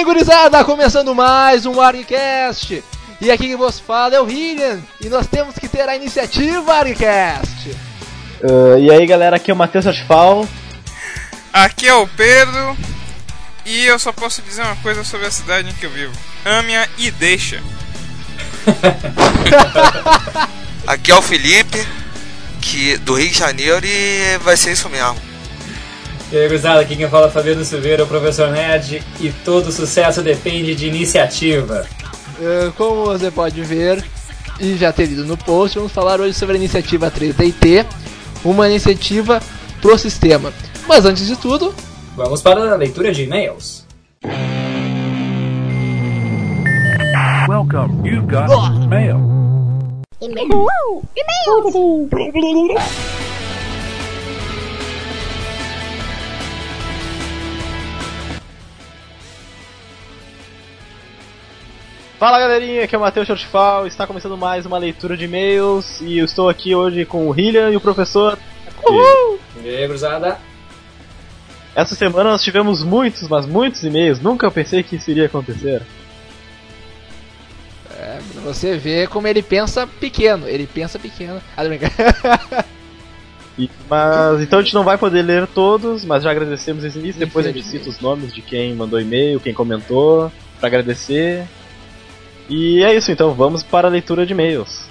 bem, 0.00 0.04
gurizada? 0.04 0.64
Começando 0.64 1.14
mais 1.14 1.66
um 1.66 1.78
Argcast. 1.78 2.82
E 3.20 3.30
aqui 3.30 3.48
quem 3.48 3.56
vos 3.56 3.78
fala 3.78 4.14
é 4.14 4.20
o 4.20 4.30
Hillian. 4.30 4.80
E 4.98 5.10
nós 5.10 5.26
temos 5.26 5.56
que 5.56 5.68
ter 5.68 5.86
a 5.86 5.94
iniciativa 5.94 6.72
Argcast. 6.72 7.70
Uh, 8.40 8.78
e 8.78 8.90
aí, 8.90 9.06
galera, 9.06 9.36
aqui 9.36 9.50
é 9.50 9.54
o 9.54 9.56
Matheus 9.56 9.86
Artifal. 9.86 10.48
Aqui 11.52 11.86
é 11.86 11.92
o 11.92 12.06
Pedro. 12.06 12.76
E 13.66 13.84
eu 13.84 13.98
só 13.98 14.10
posso 14.10 14.40
dizer 14.40 14.62
uma 14.62 14.76
coisa 14.76 15.04
sobre 15.04 15.26
a 15.26 15.30
cidade 15.30 15.68
em 15.68 15.74
que 15.74 15.84
eu 15.84 15.90
vivo. 15.90 16.14
Ame-a 16.46 16.88
e 16.96 17.10
deixa. 17.10 17.62
Aqui 20.86 21.10
é 21.10 21.14
o 21.14 21.20
Felipe, 21.20 21.86
que 22.62 22.96
do 22.98 23.14
Rio 23.14 23.28
de 23.28 23.38
Janeiro 23.38 23.84
e 23.84 24.38
vai 24.38 24.56
ser 24.56 24.72
isso 24.72 24.88
mesmo. 24.88 25.29
E 26.32 26.36
aí, 26.36 26.46
gurizada, 26.46 26.80
aqui 26.80 26.96
quem 26.96 27.08
fala 27.08 27.26
é 27.26 27.30
Fabiano 27.30 27.64
Silveira, 27.64 28.04
o 28.04 28.06
professor 28.06 28.50
Nerd, 28.50 29.02
e 29.20 29.32
todo 29.44 29.72
sucesso 29.72 30.22
depende 30.22 30.74
de 30.76 30.86
iniciativa. 30.86 31.86
Uh, 32.38 32.72
como 32.72 33.04
você 33.06 33.30
pode 33.30 33.60
ver 33.62 34.04
e 34.60 34.76
já 34.76 34.92
ter 34.92 35.06
lido 35.06 35.24
no 35.24 35.36
post, 35.36 35.76
vamos 35.76 35.92
falar 35.92 36.20
hoje 36.20 36.34
sobre 36.34 36.54
a 36.54 36.58
iniciativa 36.58 37.10
3DT, 37.10 37.84
uma 38.44 38.68
iniciativa 38.68 39.40
pro 39.82 39.98
sistema. 39.98 40.52
Mas 40.86 41.04
antes 41.04 41.26
de 41.26 41.36
tudo, 41.36 41.74
Vamos 42.16 42.42
para 42.42 42.72
a 42.72 42.76
leitura 42.76 43.12
de 43.12 43.22
e-mails. 43.22 43.86
Welcome, 47.48 48.04
you've 48.04 48.26
got 48.26 48.48
mail. 48.88 49.16
Fala 62.20 62.38
galerinha, 62.38 62.84
aqui 62.84 62.94
é 62.94 62.98
o 62.98 63.00
Matheus 63.00 63.26
Chortifal, 63.26 63.86
está 63.86 64.06
começando 64.06 64.36
mais 64.36 64.66
uma 64.66 64.76
leitura 64.76 65.16
de 65.16 65.24
e-mails 65.24 66.02
e 66.02 66.18
eu 66.18 66.24
estou 66.26 66.50
aqui 66.50 66.74
hoje 66.74 67.06
com 67.06 67.26
o 67.26 67.34
Hillian 67.38 67.70
e 67.70 67.76
o 67.76 67.80
professor. 67.80 68.38
E 69.64 69.68
aí, 69.68 69.86
gurizada? 69.86 70.38
Essa 71.74 71.94
semana 71.94 72.30
nós 72.30 72.42
tivemos 72.42 72.84
muitos, 72.84 73.26
mas 73.26 73.46
muitos 73.46 73.82
e-mails, 73.84 74.20
nunca 74.20 74.50
pensei 74.50 74.82
que 74.82 74.96
isso 74.96 75.10
iria 75.10 75.26
acontecer. 75.26 75.80
é, 77.98 78.18
pra 78.34 78.42
você 78.42 78.76
vê 78.76 79.06
como 79.06 79.26
ele 79.26 79.42
pensa 79.42 79.86
pequeno. 79.86 80.46
Ele 80.46 80.66
pensa 80.66 80.98
pequeno. 80.98 81.40
Ah. 81.56 81.64
E- 83.58 83.70
mas 83.88 84.40
então 84.42 84.58
a 84.58 84.62
gente 84.62 84.74
não 84.74 84.84
vai 84.84 84.96
poder 84.98 85.22
ler 85.22 85.46
todos, 85.46 86.04
mas 86.04 86.22
já 86.22 86.30
agradecemos 86.30 86.84
esse 86.84 86.98
início, 86.98 87.18
depois 87.18 87.46
a 87.46 87.50
gente 87.52 87.64
cita 87.66 87.88
os 87.90 87.98
nomes 88.00 88.32
de 88.32 88.40
quem 88.42 88.74
mandou 88.74 89.00
e-mail, 89.00 89.40
quem 89.40 89.52
comentou, 89.54 90.30
para 90.58 90.68
agradecer. 90.68 91.46
E 92.50 92.82
é 92.82 92.94
isso 92.94 93.10
então, 93.12 93.32
vamos 93.32 93.62
para 93.62 93.86
a 93.86 93.90
leitura 93.90 94.26
de 94.26 94.32
e-mails. 94.32 94.84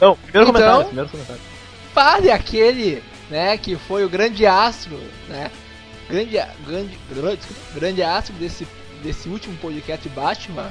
Não, 0.00 0.16
primeiro 0.16 0.50
Então- 0.50 0.52
comentário, 0.52 0.84
primeiro 0.86 1.10
comentário. 1.10 1.40
Fale 1.94 2.30
aquele, 2.30 3.02
né, 3.30 3.56
que 3.56 3.76
foi 3.76 4.04
o 4.04 4.08
grande 4.08 4.44
astro, 4.44 4.98
né? 5.28 5.50
Grande, 6.10 6.38
grande, 6.66 6.98
grande, 7.74 8.02
astro 8.02 8.34
desse, 8.34 8.66
desse 9.02 9.28
último 9.28 9.56
podcast 9.58 10.08
Batman. 10.08 10.70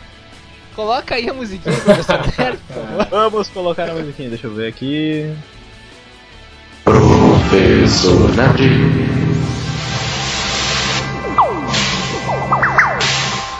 Coloca 0.75 1.15
aí 1.15 1.29
a 1.29 1.33
musiquinha, 1.33 1.75
professor 1.79 2.19
Nerd, 2.37 2.57
por 2.67 2.73
favor. 2.75 3.07
Vamos 3.09 3.47
colocar 3.49 3.89
a 3.89 3.93
musiquinha, 3.93 4.29
deixa 4.29 4.47
eu 4.47 4.53
ver 4.53 4.67
aqui. 4.67 5.33
Professor 6.83 8.35
Nerd. 8.35 8.63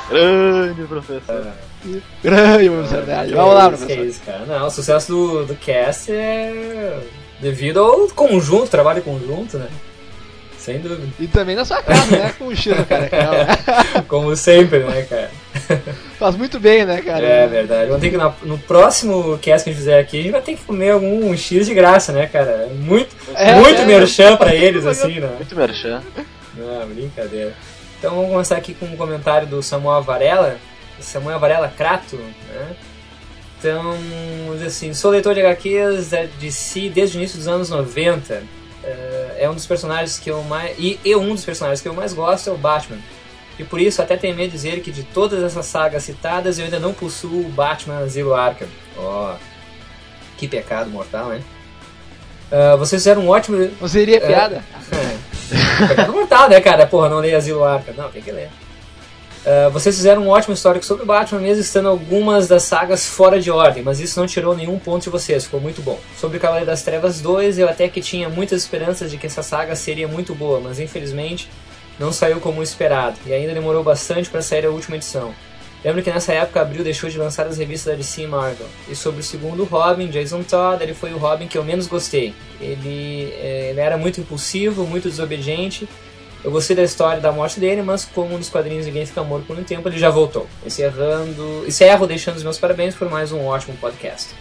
Grande 0.10 0.84
professor. 0.84 1.54
Grande, 2.24 2.70
Nerd. 2.70 3.34
Vamos 3.34 3.54
lá, 3.56 3.70
professor. 3.70 4.06
isso, 4.06 4.22
cara. 4.26 4.46
Não, 4.46 4.68
o 4.68 4.70
sucesso 4.72 5.08
do, 5.12 5.46
do 5.46 5.56
cast 5.56 6.12
é 6.12 7.00
devido 7.42 7.80
ao 7.80 8.08
conjunto, 8.10 8.68
trabalho 8.70 9.02
conjunto, 9.02 9.58
né? 9.58 9.68
Sem 10.58 10.80
dúvida. 10.80 11.02
E 11.20 11.28
também 11.28 11.58
na 11.58 11.66
sua 11.66 11.82
casa, 11.84 12.16
né? 12.16 12.34
Com 12.40 12.46
o 12.46 12.56
Chino, 12.56 12.84
cara. 12.88 13.10
cara. 13.10 13.48
Como 14.08 14.34
sempre, 14.34 14.80
né, 14.80 15.02
cara? 15.02 15.30
Faz 16.18 16.38
muito 16.38 16.58
bem, 16.58 16.86
né, 16.86 17.02
cara? 17.02 17.26
É 17.26 17.48
verdade. 17.48 17.88
Vamos 17.88 18.00
ter 18.02 18.12
que, 18.12 18.16
na- 18.18 18.34
no 18.44 18.58
próximo 18.58 19.38
cast 19.40 19.66
que 19.66 19.70
a 19.72 19.74
gente 19.74 19.82
fizer 19.82 20.00
aqui, 20.00 20.20
a 20.20 20.22
gente 20.24 20.32
vai 20.32 20.42
ter 20.42 20.56
que 20.56 20.64
comer 20.64 20.92
algum 20.92 21.36
X 21.36 21.66
de 21.66 21.74
graça, 21.74 22.14
né, 22.14 22.28
cara? 22.28 22.70
Muito, 22.76 23.14
É, 23.36 23.56
muito 23.56 23.82
é. 23.82 23.86
merchan 23.86 24.38
pra 24.38 24.56
eles, 24.56 24.86
assim, 24.88 25.20
né? 25.20 25.30
Muito 25.36 25.54
merchan. 25.54 26.02
Não, 26.56 26.88
brincadeira. 26.88 27.54
Então 28.00 28.16
vamos 28.16 28.32
começar 28.32 28.56
aqui 28.56 28.74
com 28.74 28.86
um 28.86 28.96
comentário 28.96 29.46
do 29.48 29.62
Samuel 29.62 30.02
Varela, 30.02 30.56
Samuel 31.04 31.40
Varela 31.40 31.68
Crato, 31.70 32.16
né? 32.16 32.76
Então, 33.60 33.94
assim, 34.66 34.94
sou 34.94 35.12
leitor 35.12 35.34
de 35.34 35.42
HQs 35.42 36.10
da 36.10 36.24
DC 36.40 36.90
desde 36.90 37.18
o 37.18 37.20
início 37.20 37.38
dos 37.38 37.48
anos 37.48 37.70
90. 37.70 38.44
Eh, 38.84 39.38
É 39.40 39.50
um 39.50 39.54
dos 39.54 39.66
personagens 39.66 40.20
que 40.20 40.30
eu 40.30 40.42
mais. 40.44 40.78
E, 40.78 41.00
e 41.04 41.16
um 41.16 41.34
dos 41.34 41.46
personagens 41.46 41.82
que 41.82 41.88
eu 41.88 41.94
mais 41.94 42.14
gosto 42.14 42.50
é 42.50 42.54
o 42.54 42.58
Batman. 42.58 42.98
E 43.58 43.64
por 43.64 43.80
isso 43.80 44.02
até 44.02 44.18
tenho 44.18 44.36
medo 44.36 44.48
de 44.48 44.54
dizer 44.58 44.82
que 44.82 44.92
de 44.92 45.04
todas 45.04 45.42
essas 45.44 45.66
sagas 45.66 46.04
citadas 46.04 46.58
eu 46.60 46.66
ainda 46.66 46.80
não 46.80 46.94
possuo 46.94 47.46
o 47.46 47.50
Batman 47.50 48.00
Asilo 48.00 48.34
Arkham. 48.34 48.68
Ó, 48.98 49.36
que 50.38 50.48
pecado 50.48 50.90
mortal, 50.90 51.30
né? 51.30 51.42
Ah, 52.52 52.76
vocês 52.76 53.02
fizeram 53.02 53.24
um 53.24 53.30
ótimo. 53.30 53.58
Não 53.80 53.88
seria 53.88 54.20
piada? 54.22 54.64
É. 54.92 55.88
Pecado 55.88 56.14
mortal, 56.14 56.50
né, 56.50 56.60
cara? 56.62 56.86
Porra, 56.88 57.10
não 57.10 57.20
leia 57.20 57.38
Asilo 57.38 57.64
Arca. 57.64 57.94
Não, 57.96 58.10
tem 58.10 58.22
que 58.22 58.32
ler. 58.32 58.50
Ah, 59.46 59.70
vocês 59.70 59.96
fizeram 59.96 60.24
um 60.24 60.30
ótimo 60.30 60.54
histórico 60.54 60.86
sobre 60.86 61.04
o 61.04 61.06
Batman, 61.06 61.42
mesmo 61.42 61.62
estando 61.62 61.90
algumas 61.90 62.48
das 62.48 62.64
sagas 62.64 63.06
fora 63.06 63.40
de 63.40 63.52
ordem, 63.52 63.84
mas 63.84 64.00
isso 64.00 64.20
não 64.20 64.26
tirou 64.26 64.56
nenhum 64.56 64.80
ponto 64.80 65.04
de 65.04 65.10
vocês, 65.10 65.44
ficou 65.44 65.60
muito 65.60 65.82
bom. 65.82 66.00
Sobre 66.18 66.40
Cavaleiro 66.40 66.68
das 66.68 66.84
Trevas 66.84 67.20
2, 67.20 67.60
eu 67.60 67.68
até 67.68 67.88
que 67.90 68.02
tinha 68.02 68.30
muitas 68.30 68.62
esperanças 68.62 69.12
de 69.12 69.18
que 69.18 69.28
essa 69.28 69.44
saga 69.44 69.76
seria 69.76 70.08
muito 70.08 70.34
boa, 70.34 70.60
mas 70.60 70.80
infelizmente 70.80 71.50
não 72.00 72.12
saiu 72.12 72.40
como 72.40 72.64
esperado, 72.64 73.18
e 73.26 73.34
ainda 73.34 73.54
demorou 73.54 73.84
bastante 73.84 74.30
para 74.30 74.42
sair 74.42 74.66
a 74.66 74.70
última 74.70 74.96
edição. 74.96 75.34
Lembro 75.84 76.02
que 76.02 76.10
nessa 76.10 76.32
época 76.32 76.62
Abril 76.62 76.82
deixou 76.82 77.10
de 77.10 77.18
lançar 77.18 77.46
as 77.46 77.58
revistas 77.58 77.92
da 77.92 77.98
DC 77.98 78.22
e 78.22 78.28
Marvel. 78.28 78.66
E 78.88 78.96
sobre 78.96 79.20
o 79.20 79.24
segundo 79.24 79.66
Robin, 79.66 80.08
Jason 80.08 80.42
Todd, 80.42 80.82
ele 80.82 80.94
foi 80.94 81.14
o 81.14 81.18
Robin 81.18 81.46
que 81.46 81.58
eu 81.58 81.64
menos 81.64 81.88
gostei. 81.88 82.34
Ele, 82.62 83.34
eh, 83.34 83.72
ele 83.72 83.82
era 83.82 83.98
muito 83.98 84.22
impulsivo, 84.22 84.86
muito 84.86 85.10
desobediente. 85.10 85.90
Eu 86.44 86.52
gostei 86.52 86.76
da 86.76 86.84
história 86.84 87.22
da 87.22 87.32
morte 87.32 87.60
dele, 87.60 87.82
mas 87.82 88.04
como 88.04 88.38
nos 88.38 88.50
quadrinhos 88.50 88.86
ninguém 88.86 89.06
fica 89.06 89.24
morto 89.24 89.46
por 89.46 89.58
um 89.58 89.64
tempo, 89.64 89.88
ele 89.88 89.98
já 89.98 90.10
voltou. 90.10 90.46
Encerrando, 90.66 91.64
encerro 91.66 92.06
deixando 92.06 92.36
os 92.36 92.44
meus 92.44 92.58
parabéns 92.58 92.94
por 92.96 93.10
mais 93.10 93.32
um 93.32 93.46
ótimo 93.46 93.78
podcast. 93.78 94.36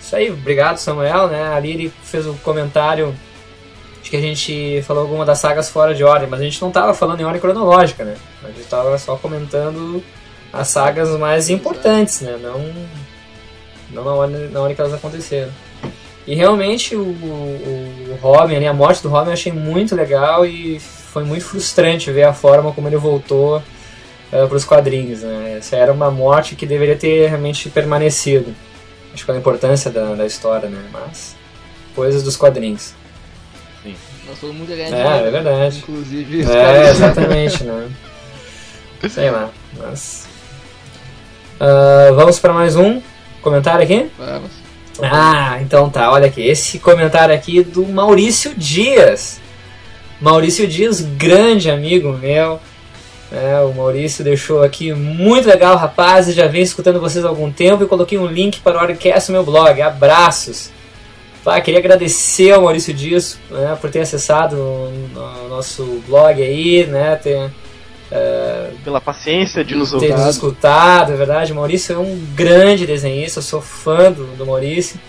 Isso 0.00 0.14
aí, 0.14 0.30
obrigado 0.30 0.78
Samuel, 0.78 1.26
né? 1.26 1.52
Ali 1.52 1.72
ele 1.72 1.92
fez 2.04 2.24
um 2.24 2.36
comentário 2.38 3.14
de 4.00 4.10
que 4.10 4.16
a 4.16 4.20
gente 4.20 4.80
falou 4.86 5.02
alguma 5.02 5.24
das 5.24 5.40
sagas 5.40 5.68
fora 5.68 5.92
de 5.92 6.04
ordem, 6.04 6.28
mas 6.28 6.40
a 6.40 6.44
gente 6.44 6.60
não 6.62 6.68
estava 6.68 6.94
falando 6.94 7.20
em 7.20 7.24
ordem 7.24 7.40
cronológica, 7.40 8.04
né? 8.04 8.16
A 8.44 8.46
gente 8.46 8.60
estava 8.60 8.96
só 8.96 9.16
comentando 9.16 10.02
as 10.52 10.68
sagas 10.68 11.10
mais 11.18 11.50
importantes, 11.50 12.20
né? 12.20 12.38
Não, 12.40 12.58
não 13.90 14.04
na, 14.04 14.14
ordem, 14.14 14.48
na 14.50 14.60
ordem 14.60 14.76
que 14.76 14.80
elas 14.80 14.94
aconteceram. 14.94 15.50
E 16.28 16.34
realmente 16.34 16.94
o, 16.94 17.02
o, 17.02 18.12
o 18.12 18.18
Robin, 18.20 18.64
a 18.64 18.72
morte 18.72 19.02
do 19.02 19.08
Robin 19.08 19.30
eu 19.30 19.32
achei 19.32 19.50
muito 19.50 19.96
legal 19.96 20.46
e 20.46 20.80
foi 21.12 21.24
muito 21.24 21.44
frustrante 21.44 22.10
ver 22.10 22.24
a 22.24 22.32
forma 22.32 22.72
como 22.72 22.88
ele 22.88 22.96
voltou 22.96 23.62
para 24.30 24.54
os 24.54 24.64
quadrinhos. 24.64 25.22
Né? 25.22 25.56
Essa 25.58 25.76
era 25.76 25.92
uma 25.92 26.10
morte 26.10 26.54
que 26.54 26.66
deveria 26.66 26.96
ter 26.96 27.28
realmente 27.28 27.68
permanecido. 27.70 28.54
Acho 29.12 29.22
que 29.22 29.26
pela 29.26 29.38
importância 29.38 29.90
da, 29.90 30.14
da 30.14 30.26
história, 30.26 30.68
né? 30.68 30.84
Mas 30.92 31.34
coisas 31.94 32.22
dos 32.22 32.36
quadrinhos. 32.36 32.94
Nós 34.28 34.38
todo 34.38 34.52
mundo 34.52 34.70
É, 34.70 34.74
dinheiro, 34.74 34.98
é 34.98 35.30
verdade. 35.30 35.78
Inclusive, 35.78 36.42
os 36.42 36.50
É, 36.50 36.90
exatamente, 36.92 37.64
né? 37.64 37.88
Sei 39.08 39.30
lá, 39.30 39.50
mas. 39.76 40.28
Ah, 41.58 42.10
vamos 42.14 42.38
para 42.38 42.52
mais 42.52 42.76
um 42.76 43.00
comentário 43.40 43.82
aqui? 43.82 44.10
Vamos. 44.18 44.50
Ah, 45.00 45.58
então 45.62 45.88
tá, 45.88 46.12
olha 46.12 46.26
aqui. 46.26 46.42
Esse 46.42 46.78
comentário 46.78 47.34
aqui 47.34 47.62
do 47.62 47.86
Maurício 47.86 48.54
Dias. 48.54 49.40
Maurício 50.20 50.66
Dias, 50.66 51.00
grande 51.00 51.70
amigo 51.70 52.12
meu. 52.12 52.60
É, 53.30 53.60
o 53.60 53.74
Maurício 53.74 54.24
deixou 54.24 54.62
aqui 54.62 54.92
muito 54.92 55.46
legal, 55.46 55.76
rapazes. 55.76 56.34
Já 56.34 56.46
venho 56.46 56.64
escutando 56.64 57.00
vocês 57.00 57.24
há 57.24 57.28
algum 57.28 57.52
tempo 57.52 57.84
e 57.84 57.86
coloquei 57.86 58.18
um 58.18 58.26
link 58.26 58.60
para 58.60 58.78
o 58.78 58.82
Orcast 58.82 59.30
no 59.30 59.38
meu 59.38 59.44
blog. 59.44 59.80
Abraços. 59.80 60.70
Queria 61.64 61.80
agradecer 61.80 62.52
ao 62.52 62.62
Maurício 62.62 62.92
Dias 62.92 63.38
né, 63.50 63.76
por 63.80 63.90
ter 63.90 64.00
acessado 64.00 64.56
o 64.56 65.48
nosso 65.48 66.02
blog 66.06 66.42
aí, 66.42 66.84
né? 66.86 67.16
Ter, 67.16 67.50
eh, 68.10 68.70
Pela 68.84 69.00
paciência 69.00 69.64
de 69.64 69.74
nos 69.74 69.90
ter 69.90 69.94
ouvir. 69.94 70.12
nos 70.12 70.26
escutado, 70.34 71.12
é 71.12 71.16
verdade. 71.16 71.54
Maurício 71.54 71.94
é 71.94 71.98
um 71.98 72.18
grande 72.34 72.86
desenhista, 72.86 73.38
eu 73.38 73.42
sou 73.42 73.62
fã 73.62 74.12
do, 74.12 74.26
do 74.36 74.44
Maurício. 74.44 75.00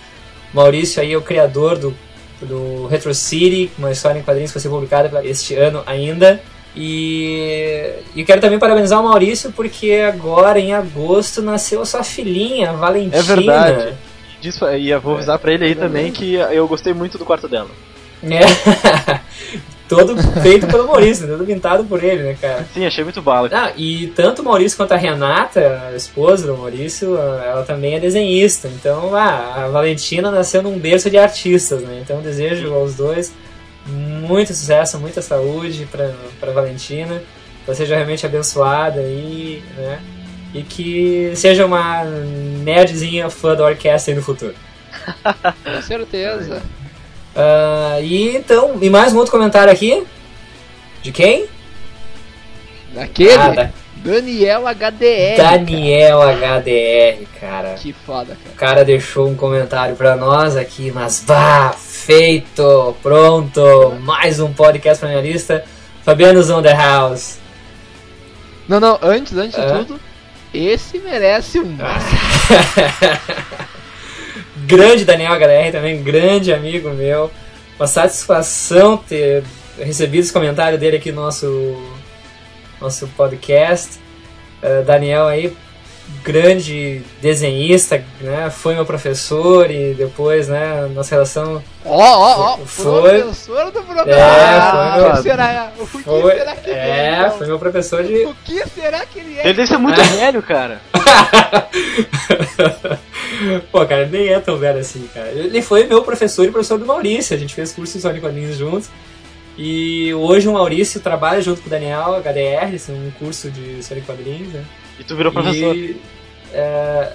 Maurício 0.54 1.02
aí 1.02 1.12
é 1.12 1.16
o 1.16 1.20
criador 1.20 1.76
do, 1.76 1.94
do 2.42 2.86
Retro 2.86 3.14
City, 3.14 3.70
uma 3.78 3.90
história 3.90 4.18
em 4.18 4.22
quadrinhos 4.22 4.50
que 4.50 4.58
vai 4.58 4.62
ser 4.62 4.68
publicada 4.68 5.26
este 5.26 5.54
ano 5.54 5.82
ainda. 5.86 6.40
E, 6.74 7.94
e 8.14 8.24
quero 8.24 8.40
também 8.40 8.58
parabenizar 8.58 9.00
o 9.00 9.04
Maurício 9.04 9.50
porque 9.52 9.92
agora 10.06 10.60
em 10.60 10.72
agosto 10.72 11.42
nasceu 11.42 11.82
a 11.82 11.86
sua 11.86 12.04
filhinha, 12.04 12.70
a 12.70 12.74
Valentina. 12.74 13.16
É 13.16 13.22
verdade. 13.22 13.94
Disso, 14.40 14.66
e 14.70 14.90
eu 14.90 15.00
vou 15.00 15.14
avisar 15.14 15.38
pra 15.38 15.52
ele 15.52 15.64
aí 15.64 15.74
também 15.74 16.12
que 16.12 16.34
eu 16.34 16.66
gostei 16.68 16.94
muito 16.94 17.18
do 17.18 17.24
quarto 17.24 17.48
dela. 17.48 17.68
É. 18.22 18.40
todo 19.90 20.16
feito 20.40 20.68
pelo 20.68 20.86
Maurício, 20.86 21.26
todo 21.26 21.44
pintado 21.44 21.84
por 21.84 22.02
ele, 22.02 22.22
né, 22.22 22.36
cara? 22.40 22.64
Sim, 22.72 22.86
achei 22.86 23.02
muito 23.02 23.20
bala. 23.20 23.50
Ah, 23.52 23.72
e 23.76 24.06
tanto 24.14 24.40
o 24.40 24.44
Maurício 24.44 24.76
quanto 24.76 24.92
a 24.92 24.96
Renata, 24.96 25.88
a 25.90 25.96
esposa 25.96 26.46
do 26.46 26.56
Maurício, 26.56 27.16
ela 27.18 27.64
também 27.64 27.96
é 27.96 28.00
desenhista. 28.00 28.68
Então, 28.68 29.16
ah, 29.16 29.64
a 29.64 29.68
Valentina 29.68 30.30
nasceu 30.30 30.62
num 30.62 30.78
berço 30.78 31.10
de 31.10 31.18
artistas, 31.18 31.82
né? 31.82 32.00
Então, 32.00 32.22
desejo 32.22 32.72
aos 32.72 32.94
dois 32.94 33.32
muito 33.84 34.54
sucesso, 34.54 34.96
muita 34.96 35.20
saúde 35.20 35.88
pra, 35.90 36.12
pra 36.38 36.52
Valentina. 36.52 37.20
Que 37.64 37.70
ela 37.70 37.74
seja 37.74 37.96
realmente 37.96 38.24
abençoada 38.24 39.00
aí, 39.00 39.60
né? 39.76 40.00
E 40.54 40.62
que 40.62 41.32
seja 41.34 41.66
uma 41.66 42.04
nerdzinha 42.04 43.28
fã 43.28 43.56
da 43.56 43.64
orquestra 43.64 44.12
aí 44.12 44.16
no 44.16 44.22
futuro. 44.22 44.54
Com 45.64 45.82
certeza. 45.82 46.62
Uh, 47.34 48.02
e 48.02 48.36
então, 48.36 48.76
e 48.80 48.90
mais 48.90 49.12
um 49.12 49.18
outro 49.18 49.32
comentário 49.32 49.72
aqui. 49.72 50.04
De 51.02 51.12
quem? 51.12 51.46
Daquele? 52.92 53.32
Ah, 53.34 53.48
da- 53.50 53.70
Daniel 54.02 54.66
HDR. 54.66 55.36
Daniel 55.36 56.20
HDR, 56.22 57.26
cara. 57.38 57.62
cara. 57.62 57.74
Que 57.74 57.92
foda, 57.92 58.34
cara. 58.34 58.54
O 58.54 58.56
cara 58.56 58.84
deixou 58.84 59.28
um 59.28 59.34
comentário 59.34 59.94
pra 59.94 60.16
nós 60.16 60.56
aqui, 60.56 60.90
mas 60.90 61.22
bah, 61.26 61.74
feito, 61.76 62.96
pronto, 63.02 63.94
mais 64.00 64.40
um 64.40 64.52
podcast 64.52 65.00
pra 65.00 65.10
minha 65.10 65.20
lista. 65.20 65.64
Fabiano's 66.02 66.48
on 66.48 66.62
the 66.62 66.72
house. 66.72 67.38
Não, 68.66 68.80
não, 68.80 68.98
antes, 69.02 69.36
antes 69.36 69.60
de 69.60 69.66
tudo, 69.66 70.00
esse 70.54 70.98
merece 70.98 71.60
um. 71.60 71.76
grande 74.70 75.04
Daniel 75.04 75.32
HDR 75.32 75.72
também, 75.72 76.00
grande 76.00 76.52
amigo 76.52 76.90
meu. 76.90 77.28
Uma 77.76 77.88
satisfação 77.88 78.96
ter 78.96 79.42
recebido 79.76 80.20
esse 80.20 80.32
comentário 80.32 80.78
dele 80.78 80.96
aqui 80.98 81.10
no 81.10 81.22
nosso, 81.22 81.76
nosso 82.80 83.08
podcast. 83.08 83.98
Eh, 84.62 84.82
Daniel 84.82 85.26
aí, 85.26 85.52
grande 86.22 87.00
desenhista, 87.22 88.04
né? 88.20 88.50
Foi 88.50 88.74
meu 88.74 88.84
professor 88.84 89.70
e 89.70 89.94
depois, 89.94 90.48
né, 90.48 90.86
nossa 90.94 91.14
relação 91.14 91.62
Ó, 91.84 91.96
ó, 91.98 92.54
ó, 92.54 92.58
Foi. 92.66 93.22
professor 93.22 93.70
do 93.70 93.82
programa. 93.82 94.10
É, 94.12 94.60
foi 94.70 94.80
o 94.80 94.96
meu- 95.02 95.12
que 95.16 95.22
será? 95.22 95.72
O 95.78 95.86
que 95.86 96.02
foi, 96.02 96.34
será 96.36 96.56
que 96.56 96.70
ele 96.70 96.78
é, 96.78 97.18
então? 97.20 97.38
foi 97.38 97.46
meu 97.46 97.58
professor 97.58 98.04
de 98.04 98.14
O 98.26 98.34
que 98.44 98.62
será 98.68 99.06
que 99.06 99.18
ele 99.18 99.38
é? 99.38 99.44
Ele 99.44 99.54
deve 99.54 99.66
ser 99.66 99.78
muito 99.78 100.02
velho, 100.02 100.42
cara. 100.42 100.80
Pô, 103.72 103.86
cara, 103.86 104.04
nem 104.06 104.28
é 104.28 104.38
tão 104.40 104.58
velho 104.58 104.78
assim, 104.78 105.08
cara. 105.14 105.28
Ele 105.28 105.62
foi 105.62 105.86
meu 105.86 106.02
professor 106.02 106.44
e 106.44 106.50
professor 106.50 106.78
do 106.78 106.84
Maurício. 106.84 107.34
A 107.34 107.38
gente 107.38 107.54
fez 107.54 107.72
curso 107.72 107.96
em 107.96 108.00
Quadrinhos 108.20 108.58
juntos. 108.58 108.90
E 109.56 110.12
hoje 110.14 110.48
o 110.48 110.52
Maurício 110.52 111.00
trabalha 111.00 111.40
junto 111.42 111.60
com 111.60 111.66
o 111.66 111.70
Daniel, 111.70 112.14
HDR, 112.16 112.68
eles 112.68 112.86
têm 112.86 112.94
um 112.94 113.10
curso 113.18 113.50
de 113.50 113.82
em 113.82 114.00
Quadrinhos, 114.02 114.52
né? 114.52 114.64
E 115.00 115.04
tu 115.04 115.16
virou 115.16 115.32
professor. 115.32 115.74
E, 115.74 116.00
é, 116.52 117.12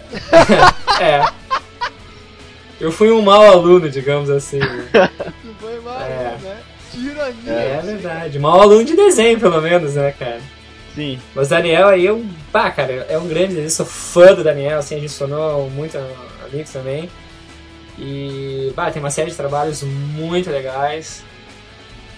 é. 0.99 1.25
Eu 2.81 2.91
fui 2.91 3.09
um 3.11 3.21
mau 3.21 3.41
aluno, 3.43 3.89
digamos 3.89 4.29
assim. 4.29 4.59
né? 4.59 4.89
Tu 5.41 5.55
foi 5.59 5.79
mal, 5.79 6.01
É. 6.01 6.37
né? 6.41 6.57
Tirania. 6.91 7.51
É 7.51 7.81
verdade. 7.83 8.39
Mau 8.39 8.59
aluno 8.61 8.83
de 8.83 8.95
desenho, 8.95 9.39
pelo 9.39 9.61
menos, 9.61 9.93
né, 9.95 10.13
cara? 10.17 10.39
Sim. 10.93 11.19
Mas 11.33 11.49
Daniel 11.49 11.87
aí, 11.89 12.05
eu, 12.05 12.25
pá, 12.51 12.71
cara, 12.71 13.05
é 13.09 13.17
um 13.17 13.27
grande, 13.27 13.57
eu 13.59 13.69
sou 13.69 13.85
fã 13.85 14.33
do 14.33 14.43
Daniel, 14.43 14.79
assim, 14.79 14.95
a 14.95 14.99
gente 14.99 15.11
se 15.11 15.19
tornou 15.19 15.69
muito 15.69 15.97
amigos 16.45 16.71
também. 16.71 17.09
E, 17.99 18.73
bah, 18.75 18.91
tem 18.91 19.01
uma 19.01 19.11
série 19.11 19.29
de 19.31 19.37
trabalhos 19.37 19.83
muito 19.83 20.49
legais 20.49 21.23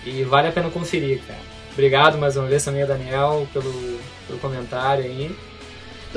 e 0.05 0.23
vale 0.23 0.47
a 0.47 0.51
pena 0.51 0.69
conferir, 0.69 1.21
cara. 1.27 1.39
Obrigado 1.73 2.17
mais 2.17 2.35
uma 2.35 2.47
vez 2.47 2.63
também 2.65 2.81
ao 2.81 2.87
Daniel 2.87 3.47
pelo, 3.53 3.99
pelo 4.25 4.39
comentário 4.39 5.03
aí. 5.03 5.35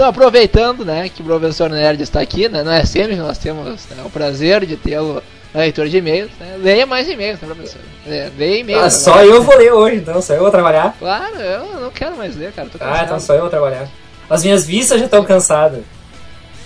Então, 0.00 0.08
aproveitando, 0.08 0.82
né, 0.82 1.10
que 1.10 1.20
o 1.20 1.24
professor 1.26 1.68
Nerd 1.68 2.02
está 2.02 2.22
aqui, 2.22 2.48
né, 2.48 2.62
não 2.62 2.72
é 2.72 2.86
sempre 2.86 3.16
que 3.16 3.20
nós 3.20 3.36
temos 3.36 3.86
né, 3.90 4.02
o 4.02 4.08
prazer 4.08 4.64
de 4.64 4.74
tê-lo 4.74 5.22
na 5.52 5.60
leitura 5.60 5.90
de 5.90 5.98
e-mails, 5.98 6.30
né, 6.40 6.56
leia 6.58 6.86
mais 6.86 7.06
e-mails, 7.06 7.38
né, 7.38 7.46
professor? 7.46 7.82
É, 8.06 8.30
leia 8.34 8.60
e-mails. 8.60 8.82
Ah, 8.82 8.88
só 8.88 9.22
eu 9.22 9.42
vou 9.42 9.54
ler 9.58 9.74
hoje, 9.74 9.96
então, 9.96 10.22
só 10.22 10.32
eu 10.32 10.40
vou 10.40 10.50
trabalhar. 10.50 10.96
Claro, 10.98 11.36
eu 11.36 11.80
não 11.82 11.90
quero 11.90 12.16
mais 12.16 12.34
ler, 12.34 12.50
cara, 12.50 12.70
Ah, 12.80 13.02
então 13.04 13.20
só 13.20 13.34
eu 13.34 13.42
vou 13.42 13.50
trabalhar. 13.50 13.90
As 14.30 14.42
minhas 14.42 14.64
vistas 14.64 15.00
já 15.00 15.04
estão 15.04 15.22
cansadas. 15.22 15.82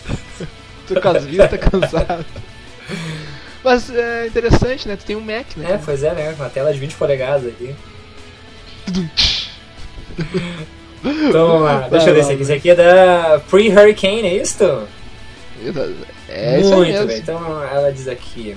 Tô 0.86 1.00
com 1.00 1.08
as 1.08 1.24
vistas 1.24 1.58
cansadas. 1.58 2.26
Mas 3.64 3.90
é 3.90 4.28
interessante, 4.28 4.86
né, 4.86 4.94
tu 4.94 5.04
tem 5.04 5.16
um 5.16 5.20
Mac, 5.20 5.56
né? 5.56 5.72
É, 5.72 5.80
pois 5.84 6.04
é, 6.04 6.14
né? 6.14 6.32
Uma 6.38 6.50
tela 6.50 6.72
de 6.72 6.78
20 6.78 6.94
polegadas 6.94 7.48
aqui. 7.48 7.74
Então 11.04 11.48
vamos 11.48 11.64
lá, 11.64 11.88
deixa 11.88 12.08
eu 12.08 12.14
ver 12.14 12.20
esse 12.20 12.32
aqui. 12.32 12.42
Esse 12.42 12.52
aqui 12.54 12.70
é 12.70 12.74
da 12.74 13.40
Pre-Hurricane, 13.50 14.26
é 14.26 14.36
isso? 14.36 14.64
É 16.28 16.60
isso 16.60 16.72
aí 16.72 16.78
Muito 16.78 16.92
mesmo. 16.92 17.06
bem, 17.06 17.18
então 17.18 17.62
ela 17.62 17.92
diz 17.92 18.08
aqui. 18.08 18.56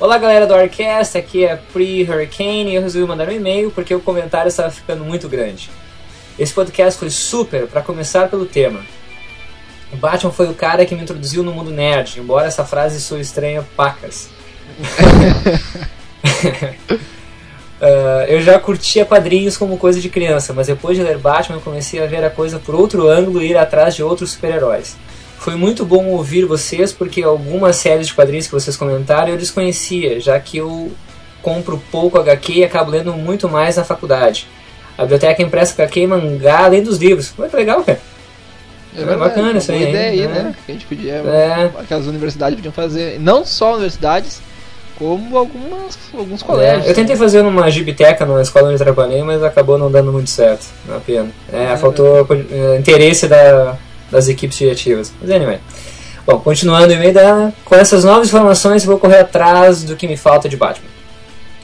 Olá 0.00 0.18
galera 0.18 0.48
do 0.48 0.54
Orquestra, 0.54 1.20
aqui 1.20 1.44
é 1.44 1.56
Pre-Hurricane 1.72 2.70
e 2.70 2.74
eu 2.74 2.82
resolvi 2.82 3.06
mandar 3.06 3.28
um 3.28 3.32
e-mail 3.32 3.70
porque 3.70 3.94
o 3.94 4.00
comentário 4.00 4.48
estava 4.48 4.70
ficando 4.70 5.04
muito 5.04 5.28
grande. 5.28 5.70
Esse 6.36 6.52
podcast 6.52 6.98
foi 6.98 7.08
super 7.08 7.68
para 7.68 7.80
começar 7.80 8.28
pelo 8.28 8.46
tema. 8.46 8.80
O 9.92 9.96
Batman 9.96 10.32
foi 10.32 10.48
o 10.48 10.54
cara 10.54 10.84
que 10.84 10.94
me 10.94 11.02
introduziu 11.02 11.44
no 11.44 11.52
mundo 11.52 11.70
nerd, 11.70 12.18
embora 12.18 12.48
essa 12.48 12.64
frase 12.64 13.00
soe 13.00 13.20
estranha 13.20 13.64
pacas. 13.76 14.28
Ah, 17.80 18.24
eu 18.28 18.40
já 18.40 18.58
curtia 18.58 19.04
quadrinhos 19.04 19.56
como 19.56 19.76
coisa 19.76 20.00
de 20.00 20.08
criança, 20.08 20.52
mas 20.52 20.66
depois 20.66 20.96
de 20.96 21.02
ler 21.02 21.18
Batman 21.18 21.56
eu 21.56 21.60
comecei 21.60 22.02
a 22.02 22.06
ver 22.06 22.24
a 22.24 22.30
coisa 22.30 22.58
por 22.58 22.74
outro 22.74 23.08
ângulo 23.08 23.42
e 23.42 23.50
ir 23.50 23.56
atrás 23.56 23.94
de 23.94 24.02
outros 24.02 24.32
super-heróis. 24.32 24.96
Foi 25.38 25.54
muito 25.54 25.84
bom 25.84 26.06
ouvir 26.06 26.44
vocês, 26.44 26.92
porque 26.92 27.22
algumas 27.22 27.76
séries 27.76 28.08
de 28.08 28.14
quadrinhos 28.14 28.46
que 28.46 28.52
vocês 28.52 28.76
comentaram 28.76 29.28
eu 29.28 29.36
desconhecia, 29.36 30.18
já 30.18 30.40
que 30.40 30.56
eu 30.56 30.90
compro 31.42 31.80
pouco 31.92 32.18
HQ 32.18 32.52
e 32.52 32.64
acabo 32.64 32.90
lendo 32.90 33.12
muito 33.12 33.48
mais 33.48 33.76
na 33.76 33.84
faculdade. 33.84 34.48
A 34.98 35.02
biblioteca 35.02 35.42
empresta 35.42 35.82
HQ 35.82 36.00
e 36.00 36.06
mangá 36.06 36.64
além 36.64 36.82
dos 36.82 36.96
livros. 36.98 37.32
Muito 37.36 37.54
legal, 37.54 37.84
cara. 37.84 38.00
É 38.96 39.02
É 39.02 39.16
bacana 39.16 39.50
uma 39.50 39.58
isso 39.58 39.70
aí, 39.70 39.90
ideia 39.90 40.10
aí, 40.10 40.26
né? 40.26 40.42
né? 40.42 40.54
Que 40.64 40.72
a 40.72 40.74
gente 40.74 40.86
podia. 40.86 41.12
É. 41.12 41.70
Que 41.86 41.92
as 41.92 42.06
universidades 42.06 42.56
podiam 42.56 42.72
fazer. 42.72 43.20
Não 43.20 43.44
só 43.44 43.74
universidades, 43.74 44.40
como 44.98 45.36
algumas, 45.36 45.98
alguns 46.16 46.42
colégios. 46.42 46.86
É, 46.86 46.90
eu 46.90 46.94
tentei 46.94 47.16
fazer 47.16 47.42
numa 47.42 47.70
gibiteca 47.70 48.24
na 48.24 48.40
escola 48.40 48.70
onde 48.70 48.78
trabalhei, 48.78 49.22
mas 49.22 49.42
acabou 49.42 49.78
não 49.78 49.90
dando 49.90 50.12
muito 50.12 50.30
certo. 50.30 50.66
Uma 50.86 51.00
pena. 51.00 51.30
É, 51.52 51.72
É, 51.72 51.76
faltou 51.76 52.26
eh, 52.30 52.76
interesse 52.78 53.28
da, 53.28 53.76
das 54.10 54.28
equipes 54.28 54.58
diretivas. 54.58 55.12
Mas 55.20 55.30
anyway. 55.30 55.58
Bom, 56.26 56.40
continuando 56.40 56.88
o 56.88 56.92
e-mail 56.92 57.14
da. 57.14 57.52
Com 57.64 57.74
essas 57.74 58.04
novas 58.04 58.28
informações, 58.28 58.84
vou 58.84 58.98
correr 58.98 59.18
atrás 59.18 59.84
do 59.84 59.94
que 59.94 60.08
me 60.08 60.16
falta 60.16 60.48
de 60.48 60.56
Batman. 60.56 60.88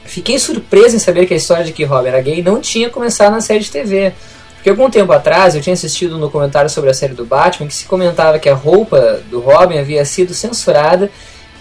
Fiquei 0.05 0.37
surpreso 0.37 0.95
em 0.95 0.99
saber 0.99 1.25
que 1.25 1.33
a 1.33 1.37
história 1.37 1.63
de 1.63 1.73
que 1.73 1.83
Robin 1.83 2.09
era 2.09 2.21
gay 2.21 2.41
não 2.41 2.61
tinha 2.61 2.89
começado 2.89 3.31
na 3.31 3.41
série 3.41 3.59
de 3.59 3.71
TV. 3.71 4.13
Porque 4.55 4.69
algum 4.69 4.89
tempo 4.89 5.11
atrás 5.11 5.55
eu 5.55 5.61
tinha 5.61 5.73
assistido 5.73 6.15
um 6.15 6.19
documentário 6.19 6.69
sobre 6.69 6.89
a 6.89 6.93
série 6.93 7.13
do 7.13 7.25
Batman 7.25 7.67
que 7.67 7.73
se 7.73 7.85
comentava 7.85 8.39
que 8.39 8.47
a 8.47 8.53
roupa 8.53 9.19
do 9.29 9.41
Robin 9.41 9.77
havia 9.77 10.05
sido 10.05 10.33
censurada 10.33 11.11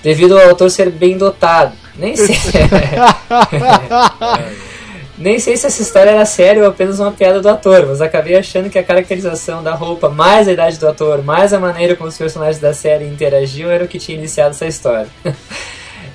devido 0.03 0.39
ao 0.39 0.49
autor 0.49 0.71
ser 0.71 0.91
bem 0.91 1.17
dotado. 1.17 1.73
Nem 1.97 2.17
sei. 2.17 2.37
Nem 5.23 5.39
sei 5.39 5.57
se 5.57 5.67
essa 5.67 5.81
história 5.81 6.11
era 6.11 6.27
séria 6.27 6.63
ou 6.63 6.69
apenas 6.69 6.99
uma 6.99 7.13
piada 7.13 7.41
do 7.41 7.49
ator, 7.49 7.87
mas 7.87 8.01
acabei 8.01 8.37
achando 8.37 8.69
que 8.69 8.79
a 8.79 8.83
caracterização 8.83 9.63
da 9.63 9.73
roupa, 9.73 10.09
mais 10.09 10.49
a 10.49 10.53
idade 10.53 10.79
do 10.79 10.89
ator, 10.89 11.23
mais 11.23 11.53
a 11.53 11.61
maneira 11.61 11.95
como 11.95 12.09
os 12.09 12.19
personagens 12.19 12.59
da 12.59 12.75
série 12.75 13.05
interagiam 13.05 13.71
era 13.71 13.85
o 13.85 13.89
que 13.89 14.01
tinha 14.01 14.19
iniciado 14.19 14.51
essa 14.51 14.67
história. 14.67 15.07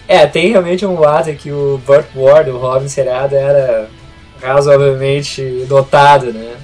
é, 0.08 0.27
tem 0.27 0.51
realmente 0.51 0.86
um 0.86 1.00
lado 1.00 1.34
que 1.36 1.50
o 1.51 1.79
Burt 1.86 2.08
Ward, 2.13 2.50
o 2.50 2.58
Robin 2.58 2.89
seriado, 2.89 3.34
era 3.34 3.88
razoavelmente 4.41 5.65
dotado, 5.70 6.34
né? 6.34 6.56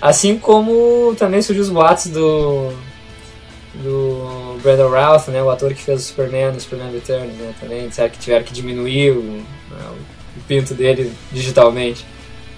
Assim 0.00 0.36
como 0.36 1.14
também 1.16 1.42
surgiu 1.42 1.62
os 1.62 1.70
boatos 1.70 2.06
do 2.06 2.72
do 3.74 4.37
Brandon 4.58 4.88
Routh, 4.88 5.28
né, 5.28 5.42
o 5.42 5.50
ator 5.50 5.72
que 5.74 5.82
fez 5.82 6.00
o 6.00 6.04
Superman 6.04 6.52
no 6.52 6.60
Superman 6.60 6.92
Returns, 6.92 7.32
né, 7.34 7.54
também 7.60 7.88
disseram 7.88 8.10
que 8.10 8.18
tiveram 8.18 8.44
que 8.44 8.52
diminuir 8.52 9.12
o, 9.12 9.22
né, 9.22 9.44
o 10.36 10.40
pinto 10.46 10.74
dele 10.74 11.12
digitalmente. 11.32 12.04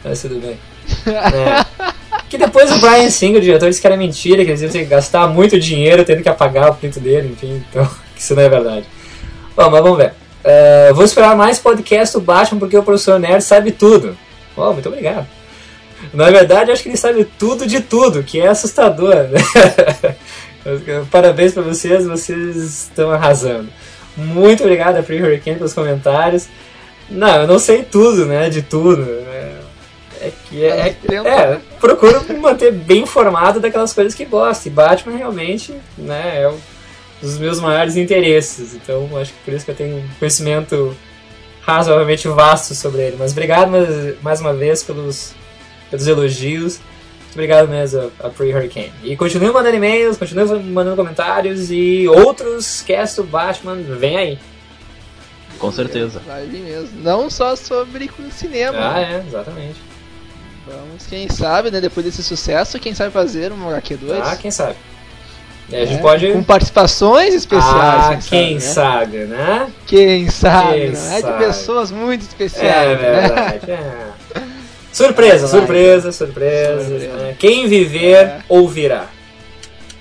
Mas 0.05 0.21
tudo 0.21 0.41
bem. 0.41 0.59
É. 1.07 1.91
Que 2.29 2.39
depois 2.39 2.71
o 2.71 2.79
Brian 2.79 3.11
Singer, 3.11 3.39
o 3.39 3.41
diretor, 3.41 3.69
disse 3.69 3.81
que 3.81 3.87
era 3.87 3.97
mentira, 3.97 4.45
que 4.45 4.51
eles 4.51 4.63
iam 4.63 4.71
ter 4.71 4.81
que 4.81 4.85
gastar 4.85 5.27
muito 5.29 5.59
dinheiro 5.59 6.05
tendo 6.05 6.23
que 6.23 6.29
apagar 6.29 6.71
o 6.71 6.75
pinto 6.75 7.01
dele, 7.01 7.33
enfim, 7.33 7.65
então, 7.69 7.89
isso 8.17 8.35
não 8.35 8.43
é 8.43 8.49
verdade. 8.49 8.87
Bom, 9.57 9.69
mas 9.69 9.83
vamos 9.83 9.99
ver. 9.99 10.13
É, 10.43 10.93
vou 10.93 11.05
esperar 11.05 11.37
mais 11.37 11.59
podcast 11.59 12.17
do 12.17 12.21
Batman 12.21 12.61
porque 12.61 12.77
o 12.77 12.83
professor 12.83 13.19
Nerd 13.19 13.43
sabe 13.43 13.73
tudo. 13.73 14.17
Oh, 14.57 14.73
muito 14.73 14.89
obrigado. 14.89 15.27
Na 16.15 16.31
verdade, 16.31 16.71
acho 16.71 16.83
que 16.83 16.89
ele 16.89 16.97
sabe 16.97 17.25
tudo 17.39 17.67
de 17.67 17.81
tudo, 17.81 18.23
que 18.23 18.41
é 18.41 18.49
assustador. 18.49 19.15
Né? 19.15 19.41
Parabéns 21.11 21.53
pra 21.53 21.63
vocês, 21.63 22.07
vocês 22.07 22.57
estão 22.57 23.11
arrasando. 23.11 23.69
Muito 24.17 24.63
obrigado 24.63 24.97
a 24.97 25.03
Free 25.03 25.23
Hurricane 25.23 25.57
pelos 25.57 25.73
comentários. 25.73 26.49
Não, 27.09 27.43
eu 27.43 27.47
não 27.47 27.59
sei 27.59 27.83
tudo, 27.83 28.27
né? 28.27 28.49
De 28.51 28.63
tudo. 28.63 29.03
É, 29.03 29.61
é 30.21 30.33
que 30.49 30.65
é, 30.65 30.97
é, 31.09 31.15
é, 31.15 31.61
procuro 31.81 32.23
me 32.29 32.35
manter 32.35 32.73
bem 32.73 33.03
informado 33.03 33.59
daquelas 33.59 33.93
coisas 33.93 34.15
que 34.15 34.25
gosto. 34.25 34.67
E 34.67 34.71
Batman 34.71 35.17
realmente, 35.17 35.75
né, 35.97 36.43
é 36.43 36.49
um 36.49 36.59
dos 37.23 37.39
meus 37.39 37.59
maiores 37.61 37.97
interesses. 37.97 38.75
Então 38.75 39.09
acho 39.19 39.33
que 39.33 39.39
por 39.45 39.55
isso 39.55 39.65
que 39.65 39.71
eu 39.71 39.77
tenho 39.77 39.97
um 39.97 40.09
conhecimento 40.19 40.95
razoavelmente 41.63 42.29
vasto 42.29 42.75
sobre 42.75 43.03
ele. 43.03 43.17
Mas 43.19 43.33
obrigado 43.33 43.71
mais, 43.71 44.23
mais 44.23 44.41
uma 44.41 44.53
vez 44.53 44.83
pelos, 44.83 45.35
pelos 45.91 46.07
elogios. 46.07 46.81
Muito 47.31 47.35
obrigado 47.35 47.69
mesmo 47.69 48.11
a, 48.19 48.29
Free 48.31 48.53
Hurricane. 48.53 48.93
E 49.05 49.17
continue 49.17 49.53
mandando 49.53 49.77
e-mails, 49.77 50.17
continue 50.17 50.45
mandando 50.65 50.97
comentários 50.97 51.71
e 51.71 52.09
outros 52.09 52.83
cast 52.83 53.17
do 53.17 53.25
Batman, 53.25 53.77
vem 53.77 54.17
aí. 54.17 54.39
Com 55.59 55.71
certeza. 55.71 56.21
Vai 56.27 56.47
vir 56.47 56.61
mesmo. 56.61 57.01
Não 57.03 57.31
só 57.31 57.55
sobre 57.55 58.11
cinema. 58.33 58.79
Ah, 58.79 58.95
né? 58.95 59.23
é, 59.25 59.29
exatamente. 59.29 59.77
Vamos, 60.67 61.07
quem 61.07 61.29
sabe, 61.29 61.71
né? 61.71 61.81
Depois 61.81 62.05
desse 62.05 62.23
sucesso, 62.23 62.79
quem 62.81 62.95
sabe 62.95 63.13
fazer 63.13 63.53
um 63.53 63.69
HQ2. 63.69 64.21
Ah, 64.23 64.37
quem 64.37 64.51
sabe. 64.51 64.77
E 65.69 65.77
a 65.77 65.85
gente 65.85 65.97
né? 65.97 66.03
pode. 66.03 66.33
Com 66.33 66.43
participações 66.43 67.33
especiais. 67.35 67.75
ah, 67.75 68.19
quem 68.29 68.59
sabe, 68.59 69.19
sabe, 69.19 69.19
né? 69.27 69.37
né? 69.37 69.73
Quem 69.87 70.29
sabe, 70.29 70.73
Quem 70.73 70.91
não 70.91 71.13
é 71.13 71.21
sabe. 71.21 71.33
de 71.39 71.45
pessoas 71.45 71.91
muito 71.93 72.23
É 72.23 72.27
especiais. 72.27 73.01
né? 73.01 73.21
verdade. 73.21 73.71
é. 73.71 74.10
Surpresa, 74.93 75.47
surpresa, 75.47 76.13
surpresa. 76.13 76.85
Surpresa. 76.85 77.17
né? 77.17 77.37
Quem 77.39 77.67
viver, 77.69 78.17
É. 78.27 78.39
ouvirá. 78.49 79.07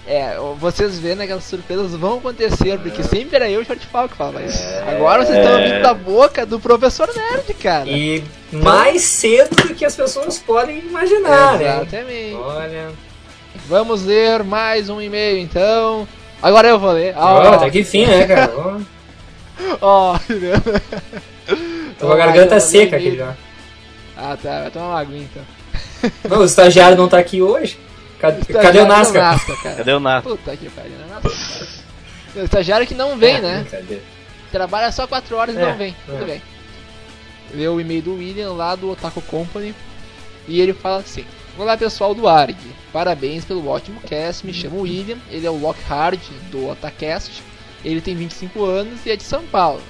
É, 0.08 0.36
vocês 0.58 0.98
vendo 0.98 1.22
aquelas 1.22 1.43
surpresas 1.43 1.91
vão 1.93 2.17
acontecer, 2.17 2.79
porque 2.79 3.03
sempre 3.03 3.36
era 3.36 3.48
eu 3.48 3.62
o 3.62 3.65
Short 3.65 3.86
Fall 3.86 4.10
que 4.10 4.17
falava 4.17 4.41
isso. 4.41 4.63
É. 4.63 4.96
Agora 4.96 5.24
vocês 5.24 5.38
estão 5.38 5.53
ouvindo 5.60 5.81
da 5.84 5.93
boca 5.93 6.46
do 6.48 6.60
professor 6.60 7.08
Nerd, 7.15 7.53
cara. 7.53 7.88
E 7.88 8.24
mais 8.51 9.03
cedo 9.03 9.55
do 9.67 9.75
que 9.75 9.86
as 9.86 9.96
pessoas 9.96 10.39
podem 10.39 10.79
imaginar, 10.79 11.60
né? 11.60 11.81
Exatamente. 11.81 12.34
Olha. 12.36 12.88
Vamos 13.67 14.03
ler 14.03 14.43
mais 14.43 14.89
um 14.89 15.00
e-mail 15.00 15.38
então. 15.38 16.08
Agora 16.41 16.67
eu 16.69 16.79
vou 16.79 16.91
ler. 16.91 17.13
Ó, 17.15 17.43
Ó, 17.43 17.58
tá 17.58 17.69
que 17.69 17.84
fim, 17.84 18.08
né, 18.08 18.25
cara? 18.25 18.51
Ó, 19.79 20.15
ó. 20.15 20.19
Tô 22.00 22.08
com 22.08 22.13
a 22.13 22.17
garganta 22.17 22.60
seca 22.60 22.96
aqui 22.96 23.15
já. 23.15 23.36
Ah, 24.21 24.38
tá. 24.41 24.61
Vai 24.63 24.71
tomar 24.71 24.88
uma 24.88 24.99
aguinha 24.99 25.23
então. 25.31 25.43
Não, 26.29 26.39
o 26.39 26.45
estagiário 26.45 26.97
não 26.97 27.07
tá 27.07 27.17
aqui 27.19 27.41
hoje. 27.41 27.79
Cadê, 28.19 28.53
cadê 28.53 28.79
o 28.79 28.85
Nascar? 28.85 29.31
Nasca, 29.33 29.55
cara? 29.63 29.75
Cadê 29.77 29.93
o 29.93 29.99
Nato? 29.99 30.29
Puta 30.29 30.57
que 30.57 30.69
pariu, 30.69 30.91
né? 30.91 31.05
Nasca. 31.09 31.67
O 32.35 32.39
estagiário 32.43 32.85
que 32.85 32.93
não 32.93 33.17
vem, 33.17 33.35
É, 33.35 33.41
né? 33.41 33.59
brincadeira. 33.61 34.03
Trabalha 34.51 34.91
só 34.91 35.07
4 35.07 35.35
horas 35.35 35.55
e 35.55 35.57
É, 35.57 35.61
não 35.65 35.77
vem. 35.77 35.95
Tudo 36.05 36.23
é. 36.23 36.25
bem. 36.25 36.41
Leu 37.53 37.75
o 37.75 37.81
e-mail 37.81 38.01
do 38.01 38.15
William 38.15 38.51
lá 38.51 38.75
do 38.75 38.91
Otaku 38.91 39.21
Company. 39.21 39.73
E 40.47 40.59
ele 40.59 40.73
fala 40.73 40.97
assim: 40.97 41.25
Olá 41.57 41.77
pessoal 41.77 42.13
do 42.13 42.27
ARG, 42.27 42.57
parabéns 42.91 43.45
pelo 43.45 43.67
ótimo 43.67 44.01
cast. 44.01 44.45
Me 44.45 44.53
chamo 44.53 44.81
William, 44.81 45.17
ele 45.29 45.45
é 45.45 45.49
o 45.49 45.57
Lockhard 45.59 46.21
do 46.51 46.67
Otacast. 46.69 47.41
Ele 47.83 48.01
tem 48.01 48.15
25 48.15 48.63
anos 48.65 49.05
e 49.05 49.11
é 49.11 49.15
de 49.15 49.23
São 49.23 49.43
Paulo. 49.43 49.81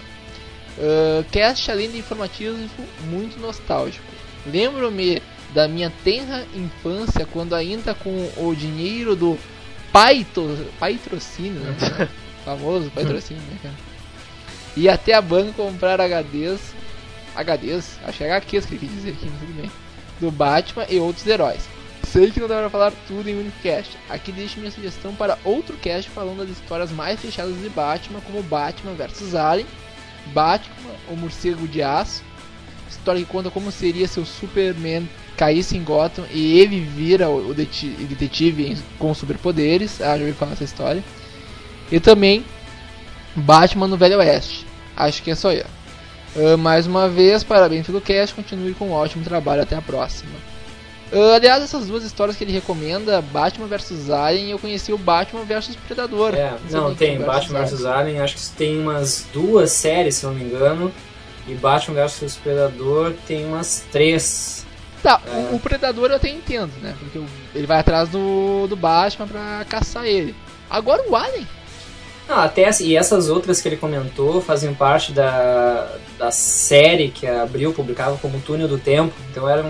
Ah, 0.79 1.23
cast 1.31 1.69
além 1.71 1.89
de 1.91 1.97
informativo, 1.97 2.57
muito 3.05 3.39
nostálgico. 3.39 4.03
Lembro-me 4.45 5.21
da 5.53 5.67
minha 5.67 5.91
tenra 6.03 6.45
infância 6.55 7.25
quando 7.25 7.55
ainda 7.55 7.93
com 7.93 8.31
o 8.37 8.55
dinheiro 8.55 9.15
do 9.15 9.37
paito, 9.91 10.57
patrocínio, 10.79 11.59
né? 11.61 11.75
famoso 12.45 12.89
patrocínio, 12.91 13.41
né, 13.43 13.57
cara? 13.61 13.75
Ia 14.77 14.93
até 14.93 15.13
a 15.13 15.21
banca 15.21 15.53
comprar 15.53 15.99
HDs, 15.99 16.73
HDs, 17.35 17.99
acho 18.05 18.17
que 18.17 18.23
é 18.23 18.31
HQs 18.31 18.65
que 18.65 18.73
ele 18.73 18.79
quis 18.79 18.91
dizer 18.91 19.09
aqui, 19.11 19.25
mas 19.25 19.39
tudo 19.39 19.61
bem, 19.61 19.71
do 20.19 20.31
Batman 20.31 20.85
e 20.89 20.99
outros 20.99 21.25
heróis. 21.25 21.67
Sei 22.03 22.31
que 22.31 22.39
não 22.39 22.47
dá 22.47 22.59
pra 22.59 22.69
falar 22.69 22.93
tudo 23.07 23.29
em 23.29 23.35
um 23.35 23.39
único 23.41 23.59
cast. 23.61 23.95
Aqui 24.09 24.31
deixo 24.31 24.59
minha 24.59 24.71
sugestão 24.71 25.13
para 25.13 25.37
outro 25.43 25.77
cast 25.77 26.09
falando 26.09 26.39
das 26.39 26.49
histórias 26.49 26.91
mais 26.91 27.19
fechadas 27.19 27.55
de 27.61 27.69
Batman, 27.69 28.21
como 28.21 28.41
Batman 28.41 28.93
vs 28.93 29.35
Alien, 29.35 29.67
Batman, 30.27 30.95
o 31.09 31.15
Morcego 31.15 31.67
de 31.67 31.83
Aço, 31.83 32.23
história 32.89 33.21
que 33.21 33.27
conta 33.27 33.49
como 33.49 33.71
seria 33.71 34.07
se 34.07 34.19
o 34.19 34.25
Superman 34.25 35.07
caísse 35.37 35.77
em 35.77 35.83
Gotham 35.83 36.25
e 36.33 36.59
ele 36.59 36.81
vira 36.81 37.29
o 37.29 37.53
detetive 37.53 38.77
com 38.97 39.13
superpoderes. 39.13 40.01
Ah, 40.01 40.17
já 40.17 40.23
ouvi 40.23 40.33
falar 40.33 40.53
essa 40.53 40.63
história. 40.63 41.03
E 41.91 41.99
também 41.99 42.43
Batman 43.35 43.87
no 43.87 43.97
Velho 43.97 44.17
Oeste. 44.17 44.65
Acho 44.95 45.23
que 45.23 45.31
é 45.31 45.35
só 45.35 45.51
eu. 45.51 45.65
Ah, 46.35 46.57
mais 46.57 46.85
uma 46.85 47.07
vez, 47.07 47.43
parabéns 47.43 47.85
pelo 47.85 48.01
cast, 48.01 48.35
continue 48.35 48.73
com 48.73 48.89
um 48.89 48.91
ótimo 48.91 49.23
trabalho, 49.23 49.61
até 49.61 49.75
a 49.75 49.81
próxima. 49.81 50.33
Ah, 51.11 51.35
aliás, 51.35 51.63
essas 51.63 51.87
duas 51.87 52.03
histórias 52.03 52.37
que 52.37 52.43
ele 52.43 52.51
recomenda, 52.51 53.21
Batman 53.21 53.67
vs 53.67 54.09
Alien, 54.09 54.51
eu 54.51 54.59
conheci 54.59 54.93
o 54.93 54.97
Batman 54.97 55.43
vs 55.43 55.75
Predador. 55.87 56.35
É, 56.35 56.51
não, 56.69 56.81
sabia 56.81 56.95
tem 56.95 57.17
que 57.17 57.23
Batman 57.23 57.65
vs 57.65 57.85
Alien, 57.85 58.19
acho 58.19 58.35
que 58.35 58.49
tem 58.55 58.79
umas 58.79 59.25
duas 59.33 59.71
séries, 59.71 60.15
se 60.15 60.25
não 60.25 60.33
me 60.33 60.43
engano. 60.43 60.91
E 61.49 61.55
Batman 61.55 62.05
vs 62.05 62.35
Predador 62.35 63.13
tem 63.27 63.45
umas 63.45 63.83
três. 63.91 64.65
Tá, 65.01 65.21
É. 65.25 65.55
o, 65.55 65.59
Predador 65.59 66.09
eu 66.09 66.17
até 66.17 66.29
entendo, 66.29 66.71
né? 66.81 66.95
Porque 66.99 67.19
ele 67.55 67.65
vai 67.65 67.79
atrás 67.79 68.09
do, 68.09 68.67
do 68.67 68.75
Batman 68.75 69.27
pra 69.27 69.65
caçar 69.67 70.05
ele. 70.05 70.35
Agora 70.69 71.03
o 71.09 71.15
Alien. 71.15 71.47
Não, 72.27 72.37
até 72.37 72.69
e 72.81 72.95
essas 72.95 73.27
outras 73.27 73.59
que 73.59 73.67
ele 73.67 73.77
comentou 73.77 74.39
fazem 74.39 74.71
parte 74.75 75.11
da, 75.11 75.89
da 76.19 76.29
série 76.29 77.09
que 77.09 77.25
a 77.25 77.41
Abril 77.41 77.73
publicava 77.73 78.17
como 78.17 78.39
Túnel 78.39 78.67
do 78.67 78.77
Tempo. 78.77 79.15
Então 79.31 79.49
eram 79.49 79.67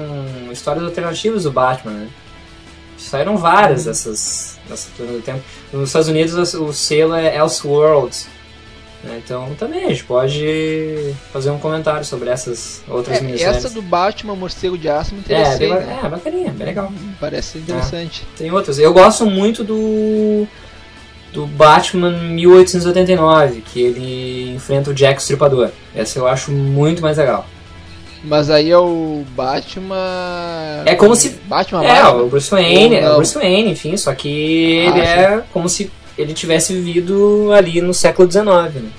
histórias 0.52 0.84
alternativas 0.84 1.44
do 1.44 1.52
Batman, 1.52 1.92
né? 1.94 2.10
Saíram 2.98 3.38
várias 3.38 3.86
dessas 3.86 4.60
dessa 4.68 4.90
Túnel 4.98 5.20
do 5.20 5.22
Tempo. 5.22 5.42
Nos 5.72 5.88
Estados 5.88 6.10
Unidos 6.10 6.54
o 6.54 6.74
selo 6.74 7.14
é 7.16 7.38
Elseworlds. 7.38 8.28
Né? 9.04 9.22
Então 9.24 9.50
também 9.58 9.86
a 9.86 9.90
gente 9.90 10.04
pode 10.04 11.14
fazer 11.32 11.50
um 11.52 11.58
comentário 11.60 12.04
sobre 12.06 12.30
essas 12.30 12.82
outras 12.88 13.18
É, 13.18 13.22
minisséries. 13.22 13.58
essa 13.58 13.70
do 13.70 13.82
Batman 13.82 14.36
Morcego 14.36 14.78
de 14.78 14.90
Aço 14.90 15.14
me 15.16 15.22
É, 15.30 15.58
bem, 15.58 15.70
né? 15.74 16.00
é, 16.04 16.08
bacaninha, 16.10 16.52
bem 16.52 16.68
legal. 16.68 16.92
Parece 17.20 17.54
ser 17.54 17.60
interessante. 17.60 18.26
Tem 18.38 18.52
outras. 18.52 18.78
Eu 18.80 18.94
gosto 18.94 19.26
muito 19.26 19.64
do 19.64 20.48
do 21.32 21.46
Batman 21.46 22.10
1889, 22.10 23.62
que 23.62 23.80
ele 23.82 24.54
enfrenta 24.56 24.90
o 24.90 24.94
Jack 24.96 25.22
Stripador. 25.22 25.70
Essa 25.96 26.18
eu 26.18 26.28
acho 26.28 26.52
muito 26.52 27.02
mais 27.04 27.18
legal. 27.18 27.46
Mas 28.24 28.50
aí 28.50 28.70
é 28.72 28.78
o 28.78 29.24
Batman. 29.36 29.96
É 30.86 30.96
como 30.96 31.16
se- 31.16 31.40
Batman 31.46 31.84
É, 31.86 32.02
Batman. 32.02 32.24
o 32.24 32.30
Bruce 32.30 32.50
Wayne, 32.52 32.96
é 32.96 33.12
o 33.12 33.16
Bruce 33.18 33.36
Wayne, 33.36 33.72
enfim, 33.72 33.96
só 33.96 34.14
que 34.14 34.86
Ah, 34.88 34.90
ele 34.90 35.00
é 35.02 35.44
como 35.54 35.70
se 35.70 35.90
ele 36.20 36.34
tivesse 36.34 36.74
vivido 36.74 37.52
ali 37.54 37.82
no 37.82 37.94
século 37.94 38.30
XIX, 38.30 38.46
né? 38.76 38.90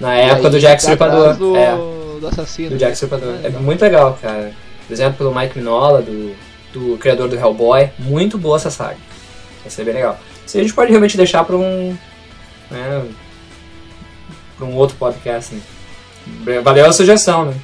Na 0.00 0.14
época 0.14 0.48
aí 0.48 0.52
do 0.52 0.58
Jack 0.60 0.80
Stripador. 0.80 1.36
Do, 1.36 1.56
É, 1.56 1.76
do 2.20 2.26
assassino. 2.26 2.70
do 2.70 2.76
Jack 2.78 2.92
Stripador. 2.94 3.34
Ah, 3.34 3.38
É 3.40 3.42
legal. 3.48 3.62
muito 3.62 3.82
legal, 3.82 4.18
cara. 4.20 4.52
Por 4.86 4.92
exemplo, 4.92 5.18
pelo 5.18 5.34
Mike 5.34 5.58
Mignola, 5.58 6.02
do, 6.02 6.34
do 6.72 6.96
criador 6.98 7.28
do 7.28 7.36
Hellboy. 7.36 7.90
Muito 7.98 8.38
boa 8.38 8.56
essa 8.56 8.70
saga. 8.70 8.96
Vai 9.62 9.70
ser 9.70 9.84
bem 9.84 9.94
legal. 9.94 10.18
Isso 10.46 10.58
a 10.58 10.60
gente 10.62 10.74
pode 10.74 10.90
realmente 10.90 11.16
deixar 11.16 11.44
para 11.44 11.56
um. 11.56 11.96
Né, 12.70 13.04
para 14.56 14.66
um 14.66 14.74
outro 14.74 14.96
podcast. 14.96 15.54
Né? 15.54 16.60
Valeu 16.62 16.86
a 16.86 16.92
sugestão, 16.92 17.46
né? 17.46 17.54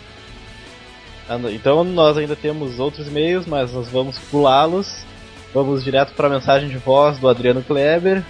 Então 1.52 1.84
nós 1.84 2.18
ainda 2.18 2.34
temos 2.34 2.78
outros 2.80 3.06
e-mails, 3.06 3.46
mas 3.46 3.72
nós 3.72 3.88
vamos 3.88 4.18
pulá-los. 4.18 5.04
Vamos 5.54 5.82
direto 5.82 6.12
para 6.14 6.26
a 6.26 6.30
mensagem 6.30 6.68
de 6.68 6.76
voz 6.76 7.18
do 7.18 7.28
Adriano 7.28 7.62
Kleber. 7.62 8.22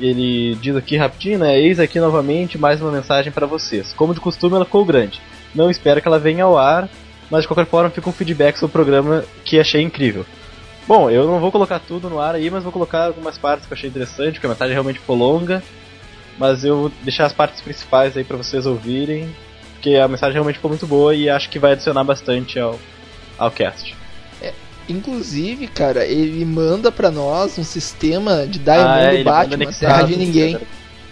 Ele 0.00 0.54
diz 0.56 0.76
aqui 0.76 0.96
rapidinho, 0.96 1.38
né? 1.38 1.58
Eis 1.58 1.80
aqui 1.80 1.98
novamente 1.98 2.58
mais 2.58 2.82
uma 2.82 2.92
mensagem 2.92 3.32
para 3.32 3.46
vocês. 3.46 3.94
Como 3.94 4.12
de 4.12 4.20
costume, 4.20 4.56
ela 4.56 4.64
ficou 4.64 4.84
grande. 4.84 5.20
Não 5.54 5.70
espero 5.70 6.02
que 6.02 6.08
ela 6.08 6.18
venha 6.18 6.44
ao 6.44 6.58
ar, 6.58 6.88
mas 7.30 7.42
de 7.42 7.48
qualquer 7.48 7.66
forma 7.66 7.88
fica 7.88 8.08
um 8.08 8.12
feedback 8.12 8.56
sobre 8.58 8.70
o 8.70 8.72
programa 8.72 9.24
que 9.44 9.58
achei 9.58 9.80
incrível. 9.80 10.26
Bom, 10.86 11.10
eu 11.10 11.26
não 11.26 11.40
vou 11.40 11.50
colocar 11.50 11.80
tudo 11.80 12.10
no 12.10 12.20
ar 12.20 12.34
aí, 12.34 12.50
mas 12.50 12.62
vou 12.62 12.72
colocar 12.72 13.06
algumas 13.06 13.38
partes 13.38 13.66
que 13.66 13.72
eu 13.72 13.76
achei 13.76 13.88
interessante, 13.88 14.34
porque 14.34 14.46
a 14.46 14.50
mensagem 14.50 14.72
realmente 14.74 15.00
ficou 15.00 15.16
longa. 15.16 15.62
Mas 16.38 16.62
eu 16.62 16.76
vou 16.82 16.92
deixar 17.02 17.24
as 17.24 17.32
partes 17.32 17.62
principais 17.62 18.16
aí 18.16 18.22
para 18.22 18.36
vocês 18.36 18.66
ouvirem, 18.66 19.34
porque 19.72 19.96
a 19.96 20.06
mensagem 20.06 20.34
realmente 20.34 20.56
ficou 20.56 20.68
muito 20.68 20.86
boa 20.86 21.14
e 21.14 21.30
acho 21.30 21.48
que 21.48 21.58
vai 21.58 21.72
adicionar 21.72 22.04
bastante 22.04 22.58
ao, 22.58 22.78
ao 23.38 23.50
cast. 23.50 23.96
Inclusive, 24.88 25.66
cara, 25.66 26.04
ele 26.04 26.44
manda 26.44 26.92
pra 26.92 27.10
nós 27.10 27.58
um 27.58 27.64
sistema 27.64 28.46
de 28.46 28.58
Diamond 28.58 28.88
Ah, 28.88 29.14
é, 29.14 29.24
Batman, 29.24 29.54
anexado. 29.54 29.80
Terra 29.94 30.02
de 30.02 30.16
Ninguém. 30.16 30.58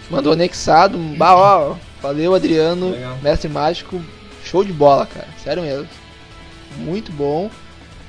Mandou 0.09 0.33
anexado. 0.33 0.97
um 0.97 1.15
Bah, 1.15 1.35
ó, 1.35 1.75
valeu, 2.01 2.33
Adriano, 2.35 2.91
Legal. 2.91 3.17
mestre 3.21 3.49
mágico. 3.49 4.01
Show 4.45 4.63
de 4.63 4.71
bola, 4.71 5.05
cara. 5.05 5.27
Sério 5.43 5.63
mesmo. 5.63 5.87
Muito 6.77 7.11
bom. 7.11 7.49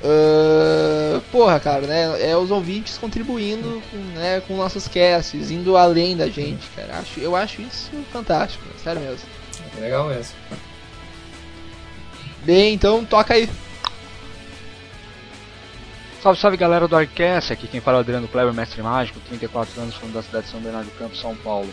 Uh, 0.03 1.19
porra, 1.31 1.59
cara, 1.59 1.87
né? 1.87 2.29
É 2.29 2.37
os 2.37 2.51
ouvintes 2.51 2.97
contribuindo 2.99 3.81
com, 3.89 3.97
né, 3.97 4.41
com 4.47 4.55
nossos 4.55 4.87
casts, 4.87 5.49
indo 5.49 5.75
além 5.75 6.15
da 6.15 6.27
gente, 6.27 6.67
cara. 6.75 6.99
Acho, 6.99 7.19
eu 7.19 7.35
acho 7.35 7.61
isso 7.63 7.89
fantástico, 8.13 8.63
sério 8.83 9.01
mesmo. 9.01 9.25
Legal 9.81 10.07
mesmo. 10.07 10.35
Bem, 12.43 12.75
então 12.75 13.03
toca 13.03 13.33
aí. 13.33 13.49
Salve, 16.27 16.39
salve 16.41 16.57
galera 16.57 16.89
do 16.89 16.95
Arcast, 16.97 17.53
aqui 17.53 17.67
quem 17.67 17.79
fala 17.79 17.97
é 17.97 17.99
o 17.99 18.01
Adriano 18.01 18.27
Kleber, 18.27 18.53
mestre 18.53 18.81
mágico, 18.81 19.17
34 19.29 19.79
anos, 19.79 19.95
fundo 19.95 20.11
da 20.11 20.21
cidade 20.21 20.45
de 20.45 20.51
São 20.51 20.59
Bernardo 20.59 20.87
do 20.87 20.97
Campo, 20.97 21.15
São 21.15 21.33
Paulo. 21.37 21.69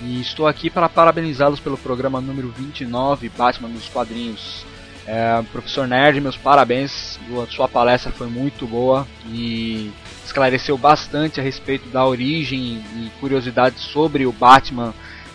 E 0.00 0.22
estou 0.22 0.46
aqui 0.46 0.70
para 0.70 0.88
parabenizá-los 0.88 1.60
pelo 1.60 1.76
programa 1.76 2.18
número 2.18 2.48
29, 2.48 3.28
Batman 3.28 3.68
dos 3.68 3.90
Quadrinhos. 3.90 4.64
É, 5.06 5.42
professor 5.52 5.86
Nerd, 5.86 6.18
meus 6.18 6.36
parabéns, 6.38 7.20
sua 7.50 7.68
palestra 7.68 8.10
foi 8.10 8.26
muito 8.26 8.66
boa 8.66 9.06
e 9.26 9.92
esclareceu 10.24 10.78
bastante 10.78 11.38
a 11.38 11.42
respeito 11.42 11.90
da 11.90 12.06
origem 12.06 12.82
e 12.96 13.10
curiosidades 13.20 13.82
sobre 13.82 14.24
o 14.24 14.32
Batman 14.32 14.94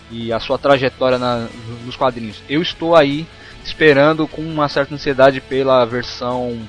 e 0.09 0.33
a 0.33 0.39
sua 0.39 0.57
trajetória 0.57 1.19
na, 1.19 1.47
nos 1.85 1.95
quadrinhos. 1.95 2.41
Eu 2.49 2.63
estou 2.63 2.95
aí 2.95 3.27
esperando 3.63 4.27
com 4.27 4.41
uma 4.41 4.67
certa 4.67 4.95
ansiedade 4.95 5.39
pela 5.39 5.85
versão 5.85 6.59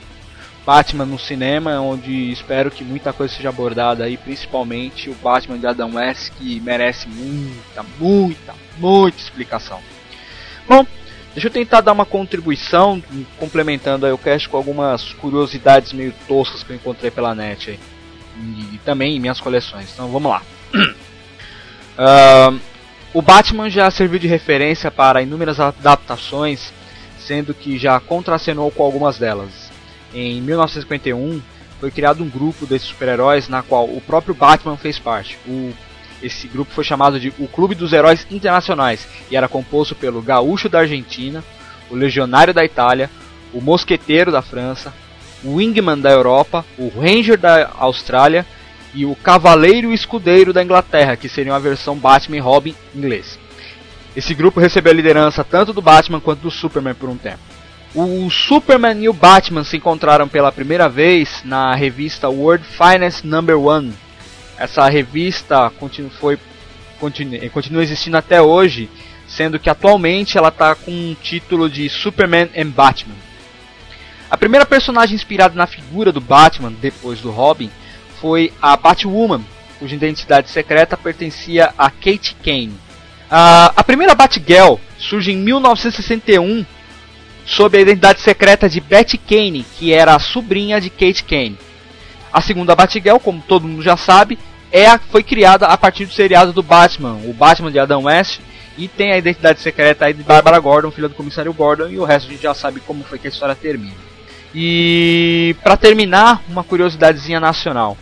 Batman 0.67 1.07
no 1.07 1.17
cinema, 1.17 1.81
onde 1.81 2.33
espero 2.33 2.73
que 2.73 2.83
muita 2.83 3.13
coisa 3.13 3.33
seja 3.33 3.51
abordada 3.51 4.03
aí, 4.03 4.17
principalmente 4.17 5.09
o 5.09 5.15
Batman 5.15 5.59
de 5.59 5.67
Adam 5.69 5.95
West, 5.95 6.33
que 6.37 6.59
merece 6.59 7.09
muita, 7.09 7.85
muita, 8.01 8.53
muita 8.77 9.17
explicação. 9.17 9.79
Bom, 10.69 10.85
deixa 11.33 11.47
eu 11.47 11.53
tentar 11.53 11.83
dar 11.83 11.93
uma 11.93 12.05
contribuição, 12.05 13.01
complementando 13.39 14.07
aí 14.07 14.13
o 14.13 14.19
cast 14.19 14.49
com 14.49 14.57
algumas 14.57 15.13
curiosidades 15.13 15.93
meio 15.93 16.13
toscas 16.27 16.65
que 16.65 16.73
eu 16.73 16.77
encontrei 16.77 17.13
pela 17.13 17.33
net 17.33 17.71
aí. 17.71 17.79
E, 18.37 18.75
e 18.75 18.81
também 18.85 19.17
em 19.17 19.21
minhas 19.21 19.41
coleções. 19.41 19.93
Então 19.95 20.09
vamos 20.09 20.33
lá. 20.33 20.43
uh, 21.97 22.61
o 23.15 23.23
Batman 23.23 23.71
já 23.71 23.89
serviu 23.89 24.19
de 24.19 24.27
referência 24.27 24.91
para 24.91 25.23
inúmeras 25.23 25.61
adaptações, 25.61 26.73
sendo 27.21 27.55
que 27.55 27.79
já 27.79 28.01
contracenou 28.01 28.69
com 28.73 28.83
algumas 28.83 29.17
delas 29.17 29.66
em 30.17 30.41
1951 30.41 31.43
foi 31.79 31.91
criado 31.91 32.23
um 32.23 32.29
grupo 32.29 32.65
desses 32.67 32.89
super-heróis 32.89 33.49
na 33.49 33.63
qual 33.63 33.85
o 33.85 34.01
próprio 34.01 34.35
Batman 34.35 34.77
fez 34.77 34.99
parte. 34.99 35.39
O, 35.47 35.73
esse 36.23 36.49
grupo 36.49 36.73
foi 36.73 36.85
chamado 36.85 37.21
de 37.21 37.29
o 37.39 37.47
Clube 37.47 37.75
dos 37.75 37.93
Heróis 37.93 38.27
Internacionais 38.31 39.07
e 39.31 39.37
era 39.37 39.49
composto 39.49 39.95
pelo 39.95 40.23
Gaúcho 40.23 40.69
da 40.69 40.81
Argentina, 40.81 41.45
o 41.91 41.95
Legionário 41.95 42.55
da 42.55 42.65
Itália, 42.65 43.11
o 43.53 43.61
Mosqueteiro 43.61 44.33
da 44.33 44.41
França, 44.41 44.93
o 45.45 45.57
Wingman 45.57 46.01
da 46.01 46.11
Europa, 46.11 46.65
o 46.79 46.89
Ranger 46.89 47.39
da 47.39 47.71
Austrália 47.79 48.47
e 48.95 49.05
o 49.05 49.15
Cavaleiro 49.15 49.93
Escudeiro 49.93 50.53
da 50.53 50.63
Inglaterra, 50.63 51.17
que 51.17 51.29
seriam 51.29 51.55
a 51.55 51.59
versão 51.59 51.97
Batman 51.97 52.39
e 52.39 52.41
Robin 52.41 52.75
inglês. 52.95 53.39
Esse 54.17 54.35
grupo 54.35 54.59
recebeu 54.59 54.93
a 54.93 54.97
liderança 54.97 55.45
tanto 55.45 55.75
do 55.75 55.83
Batman 55.83 56.21
quanto 56.21 56.41
do 56.41 56.51
Superman 56.51 56.95
por 56.95 57.11
um 57.11 57.19
tempo. 57.19 57.56
O 57.95 58.29
Superman 58.31 59.03
e 59.03 59.09
o 59.09 59.13
Batman 59.13 59.65
se 59.65 59.77
encontraram 59.77 60.29
pela 60.29 60.53
primeira 60.53 60.89
vez 60.89 61.43
na 61.45 61.75
revista 61.75 62.29
World 62.29 62.65
Finance 62.65 63.27
Number 63.27 63.59
One. 63.59 63.93
Essa 64.59 64.89
revista 64.89 65.71
continua, 65.71 66.11
foi, 66.11 66.39
continua, 66.99 67.49
continua 67.51 67.83
existindo 67.83 68.17
até 68.17 68.41
hoje, 68.41 68.91
sendo 69.27 69.59
que 69.59 69.71
atualmente 69.71 70.37
ela 70.37 70.49
está 70.49 70.75
com 70.75 71.13
o 71.13 71.15
título 71.15 71.71
de 71.71 71.89
Superman 71.89 72.49
and 72.57 72.69
Batman. 72.69 73.15
A 74.31 74.37
primeira 74.37 74.67
personagem 74.67 75.15
inspirada 75.15 75.55
na 75.55 75.67
figura 75.67 76.11
do 76.11 76.21
Batman, 76.21 76.73
depois 76.73 77.21
do 77.21 77.31
Robin, 77.31 77.71
foi 78.21 78.53
a 78.61 78.77
Batwoman, 78.77 79.43
cuja 79.79 79.95
identidade 79.95 80.51
secreta 80.51 80.97
pertencia 80.97 81.73
a 81.79 81.91
Kate 81.91 82.37
Kane. 82.43 82.75
Uh, 83.27 83.73
a 83.77 83.85
primeira 83.85 84.15
Batgirl 84.15 84.77
surge 84.99 85.33
em 85.33 85.37
1961 85.37 86.65
sob 87.47 87.79
a 87.79 87.81
identidade 87.81 88.21
secreta 88.21 88.69
de 88.69 88.81
Betty 88.81 89.17
Kane, 89.17 89.65
que 89.79 89.93
era 89.93 90.17
a 90.17 90.19
sobrinha 90.19 90.81
de 90.81 90.91
Kate 90.91 91.23
Kane. 91.25 91.57
A 92.33 92.43
segunda 92.43 92.75
Batgirl, 92.75 93.19
como 93.19 93.41
todo 93.41 93.69
mundo 93.69 93.83
já 93.83 93.97
sabe, 93.97 94.39
é 94.71 94.87
a, 94.87 94.99
foi 94.99 95.23
criada 95.23 95.67
a 95.67 95.79
partir 95.79 96.05
do 96.05 96.13
seriado 96.13 96.53
do 96.53 96.63
Batman, 96.63 97.19
o 97.25 97.33
Batman 97.33 97.71
de 97.71 97.79
Adam 97.79 98.03
West, 98.03 98.41
e 98.77 98.89
tem 98.89 99.13
a 99.13 99.17
identidade 99.17 99.61
secreta 99.61 100.13
de 100.13 100.23
Barbara 100.23 100.59
Gordon, 100.59 100.91
filha 100.91 101.09
do 101.09 101.15
comissário 101.15 101.53
Gordon, 101.53 101.89
e 101.89 101.99
o 101.99 102.05
resto 102.05 102.29
a 102.29 102.33
gente 102.33 102.43
já 102.43 102.53
sabe 102.53 102.81
como 102.81 103.05
foi 103.05 103.19
que 103.19 103.29
a 103.29 103.31
história 103.31 103.55
termina. 103.55 103.95
E 104.55 105.55
para 105.63 105.77
terminar, 105.77 106.43
uma 106.49 106.65
curiosidadezinha 106.65 107.39
nacional. 107.41 107.97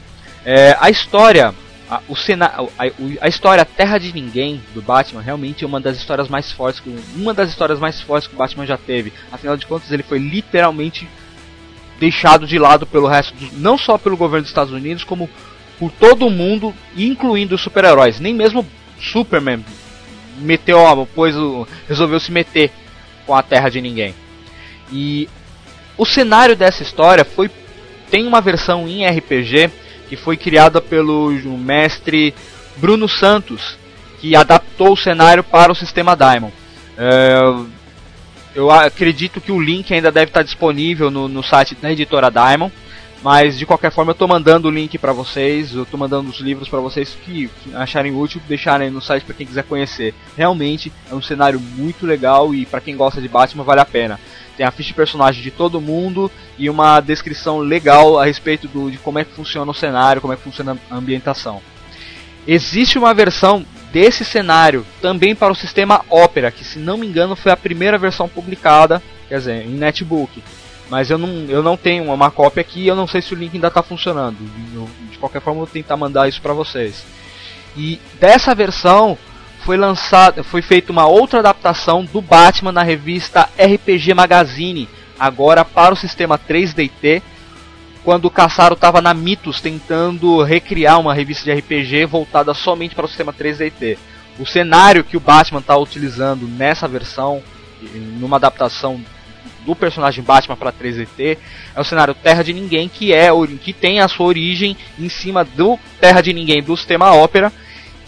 É, 0.44 0.76
a 0.80 0.90
história 0.90 1.54
a, 1.88 2.01
o 2.09 2.16
cena, 2.16 2.47
a, 2.47 2.85
a, 3.20 3.29
história 3.29 3.64
Terra 3.64 3.99
de 3.99 4.12
Ninguém 4.12 4.62
do 4.73 4.81
Batman 4.81 5.20
realmente 5.20 5.64
é 5.64 5.66
uma 5.66 5.81
das 5.81 5.97
histórias 5.97 6.29
mais 6.29 6.51
fortes 6.51 6.81
que 6.81 6.94
uma 7.16 7.35
das 7.35 7.51
histórias 7.51 7.79
mais 7.79 8.01
fortes 8.01 8.27
que 8.27 8.35
o 8.35 8.38
Batman 8.38 8.66
já 8.66 8.77
teve. 8.77 9.12
Afinal 9.31 9.57
de 9.57 9.66
contas, 9.66 9.92
ele 9.92 10.03
foi 10.03 10.18
literalmente 10.18 11.09
deixado 12.01 12.47
de 12.47 12.59
lado 12.59 12.87
pelo 12.87 13.07
resto, 13.07 13.35
do, 13.35 13.59
não 13.59 13.77
só 13.77 13.99
pelo 13.99 14.16
governo 14.16 14.42
dos 14.42 14.51
Estados 14.51 14.73
Unidos, 14.73 15.05
como 15.05 15.29
por 15.79 15.90
todo 15.92 16.31
mundo, 16.31 16.75
incluindo 16.97 17.55
os 17.55 17.61
super-heróis. 17.61 18.18
Nem 18.18 18.35
mesmo 18.35 18.66
Superman 18.99 19.64
meteu, 20.38 20.79
pois 21.14 21.35
resolveu 21.88 22.18
se 22.18 22.33
meter 22.33 22.70
com 23.27 23.35
a 23.35 23.42
Terra 23.42 23.68
de 23.68 23.81
Ninguém. 23.81 24.14
E 24.92 25.29
o 25.97 26.05
cenário 26.05 26.57
dessa 26.57 26.83
história 26.83 27.25
foi 27.25 27.51
tem 28.11 28.27
uma 28.27 28.40
versão 28.40 28.87
em 28.87 29.07
RPG 29.07 29.70
que 30.09 30.17
foi 30.17 30.37
criada 30.37 30.81
pelo 30.81 31.31
mestre 31.59 32.35
Bruno 32.77 33.09
Santos, 33.09 33.79
que 34.21 34.35
adaptou 34.35 34.93
o 34.93 34.97
cenário 34.97 35.43
para 35.43 35.73
o 35.73 35.75
sistema 35.75 36.17
Diamond. 36.17 36.53
É, 36.97 37.38
eu 38.55 38.71
acredito 38.71 39.40
que 39.40 39.53
o 39.53 39.61
link 39.61 39.93
ainda 39.93 40.12
deve 40.12 40.27
estar 40.27 40.43
disponível 40.43 41.11
no, 41.11 41.29
no 41.29 41.43
site 41.43 41.75
da 41.75 41.90
editora 41.90 42.31
Diamond, 42.31 42.73
mas 43.23 43.59
de 43.59 43.64
qualquer 43.64 43.90
forma 43.90 44.11
eu 44.11 44.14
estou 44.14 44.29
mandando 44.29 44.69
o 44.69 44.71
link 44.71 44.99
para 44.99 45.12
vocês, 45.12 45.75
eu 45.75 45.85
estou 45.85 45.99
mandando 45.99 46.31
os 46.31 46.40
livros 46.40 46.69
para 46.69 46.79
vocês 46.79 47.17
que, 47.25 47.51
acharem 47.75 48.14
útil, 48.14 48.40
deixarem 48.47 48.90
no 48.90 49.01
site 49.01 49.25
para 49.25 49.35
quem 49.35 49.47
quiser 49.47 49.64
conhecer. 49.64 50.14
Realmente 50.37 50.93
é 51.11 51.14
um 51.14 51.23
cenário 51.23 51.59
muito 51.59 52.07
legal 52.07 52.55
e 52.55 52.67
para 52.67 52.81
quem 52.81 52.97
gosta 52.97 53.21
de 53.21 53.29
Batman 53.29 53.64
vale 53.64 53.81
a 53.81 53.85
pena. 53.85 54.21
Tem 54.57 54.64
a 54.64 54.71
ficha 54.71 54.88
de 54.88 54.95
personagem 54.95 55.43
de 55.43 55.51
todo 55.51 55.81
mundo 55.81 56.31
e 56.59 56.71
uma 56.71 57.01
descrição 57.01 57.59
legal 57.59 58.19
a 58.19 58.25
respeito 58.25 58.69
do, 58.69 58.90
de 58.90 58.99
como 58.99 59.19
é 59.19 59.25
que 59.25 59.33
funciona 59.33 59.71
o 59.71 59.75
cenário, 59.75 60.21
como 60.21 60.33
é 60.33 60.37
que 60.37 60.43
funciona 60.43 60.79
a 60.90 60.97
ambientação. 60.97 61.61
Existe 62.47 62.99
uma 62.99 63.14
versão 63.14 63.64
desse 63.93 64.25
cenário 64.25 64.85
também 65.01 65.35
para 65.35 65.53
o 65.53 65.57
sistema 65.57 66.05
Opera, 66.11 66.51
que 66.51 66.64
se 66.64 66.79
não 66.79 66.99
me 66.99 67.07
engano 67.07 67.37
foi 67.37 67.51
a 67.53 67.57
primeira 67.57 67.97
versão 67.97 68.29
publicada, 68.29 69.03
quer 69.29 69.38
dizer, 69.38 69.67
em 69.67 69.71
netbook. 69.71 70.43
Mas 70.90 71.11
eu 71.11 71.17
não, 71.17 71.47
eu 71.49 71.62
não 71.62 71.77
tenho 71.77 72.12
uma 72.12 72.31
cópia 72.31 72.61
aqui, 72.61 72.87
eu 72.87 72.95
não 72.95 73.07
sei 73.07 73.23
se 73.23 73.33
o 73.33 73.37
link 73.37 73.55
ainda 73.55 73.69
está 73.69 73.83
funcionando. 73.83 74.37
de 75.11 75.19
qualquer 75.19 75.40
forma, 75.40 75.61
eu 75.61 75.64
vou 75.64 75.73
tentar 75.73 75.97
mandar 75.97 76.29
isso 76.29 76.43
para 76.43 76.53
vocês. 76.53 77.05
E 77.77 77.99
dessa 78.21 78.55
versão 78.55 79.19
foi 79.64 79.79
lançada, 79.79 80.44
foi 80.44 80.61
feita 80.61 80.92
uma 80.92 81.07
outra 81.07 81.38
adaptação 81.38 82.05
do 82.05 82.20
Batman 82.20 82.70
na 82.70 82.83
revista 82.83 83.48
RPG 83.59 84.12
Magazine, 84.12 84.87
agora 85.18 85.64
para 85.64 85.94
o 85.94 85.96
sistema 85.96 86.38
3DT, 86.38 87.22
quando 88.05 88.27
o 88.27 88.31
Caçaro 88.31 88.74
estava 88.74 89.00
na 89.00 89.14
Mitos 89.14 89.62
tentando 89.62 90.42
recriar 90.42 91.00
uma 91.00 91.14
revista 91.14 91.44
de 91.44 91.59
RPG 91.59 92.05
voltada 92.05 92.53
somente 92.53 92.94
para 92.94 93.07
o 93.07 93.09
sistema 93.09 93.33
3DT. 93.33 93.96
O 94.38 94.44
cenário 94.44 95.03
que 95.03 95.16
o 95.16 95.20
Batman 95.20 95.61
está 95.61 95.74
utilizando 95.79 96.46
nessa 96.46 96.87
versão, 96.87 97.42
numa 98.18 98.37
adaptação 98.37 99.00
do 99.64 99.74
personagem 99.74 100.22
Batman 100.22 100.57
para 100.57 100.74
3DT, 100.74 101.38
é 101.74 101.81
o 101.81 101.85
cenário 101.85 102.12
Terra 102.12 102.42
de 102.42 102.53
Ninguém, 102.53 102.87
que 102.87 103.14
é 103.14 103.31
que 103.62 103.72
tem 103.72 104.00
a 104.00 104.09
sua 104.09 104.27
origem 104.27 104.77
em 104.98 105.09
cima 105.09 105.42
do 105.42 105.79
Terra 105.98 106.20
de 106.20 106.35
Ninguém 106.35 106.62
do 106.62 106.77
sistema 106.77 107.14
Ópera 107.14 107.50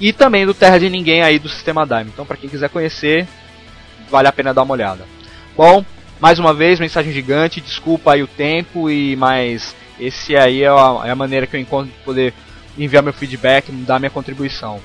e 0.00 0.12
também 0.12 0.46
do 0.46 0.54
Terra 0.54 0.78
de 0.78 0.88
Ninguém 0.88 1.22
aí 1.22 1.38
do 1.38 1.48
sistema 1.48 1.86
Dime. 1.86 2.10
Então, 2.12 2.26
para 2.26 2.36
quem 2.36 2.50
quiser 2.50 2.68
conhecer, 2.68 3.26
vale 4.10 4.28
a 4.28 4.32
pena 4.32 4.54
dar 4.54 4.62
uma 4.62 4.74
olhada. 4.74 5.04
Bom, 5.56 5.84
mais 6.20 6.38
uma 6.38 6.52
vez, 6.52 6.80
mensagem 6.80 7.12
gigante, 7.12 7.60
desculpa 7.60 8.12
aí 8.12 8.22
o 8.22 8.26
tempo 8.26 8.90
e 8.90 9.16
mais 9.16 9.74
esse 9.98 10.36
aí 10.36 10.62
é 10.62 10.68
a, 10.68 11.02
é 11.04 11.10
a 11.10 11.16
maneira 11.16 11.46
que 11.46 11.56
eu 11.56 11.60
encontro 11.60 11.90
de 11.90 11.98
poder 12.04 12.34
enviar 12.78 13.02
meu 13.02 13.12
feedback, 13.12 13.72
dar 13.72 13.98
minha 13.98 14.10
contribuição. 14.10 14.80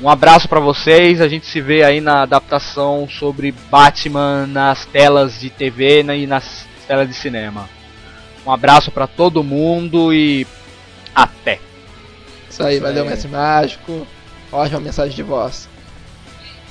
Um 0.00 0.10
abraço 0.10 0.46
para 0.46 0.60
vocês, 0.60 1.22
a 1.22 1.28
gente 1.28 1.46
se 1.46 1.58
vê 1.60 1.82
aí 1.82 2.02
na 2.02 2.22
adaptação 2.22 3.08
sobre 3.08 3.52
Batman 3.70 4.46
nas 4.46 4.84
telas 4.84 5.40
de 5.40 5.48
TV 5.48 6.02
né, 6.02 6.18
e 6.18 6.26
nas 6.26 6.66
telas 6.86 7.08
de 7.08 7.14
cinema. 7.14 7.68
Um 8.46 8.52
abraço 8.52 8.90
para 8.90 9.06
todo 9.06 9.42
mundo 9.42 10.12
e 10.12 10.46
até. 11.14 11.58
Isso 12.48 12.62
aí, 12.62 12.74
Isso 12.74 12.82
valeu, 12.82 13.06
mestre 13.06 13.28
mágico. 13.28 14.06
Ótima 14.52 14.80
mensagem 14.80 15.14
de 15.14 15.22
voz. 15.22 15.68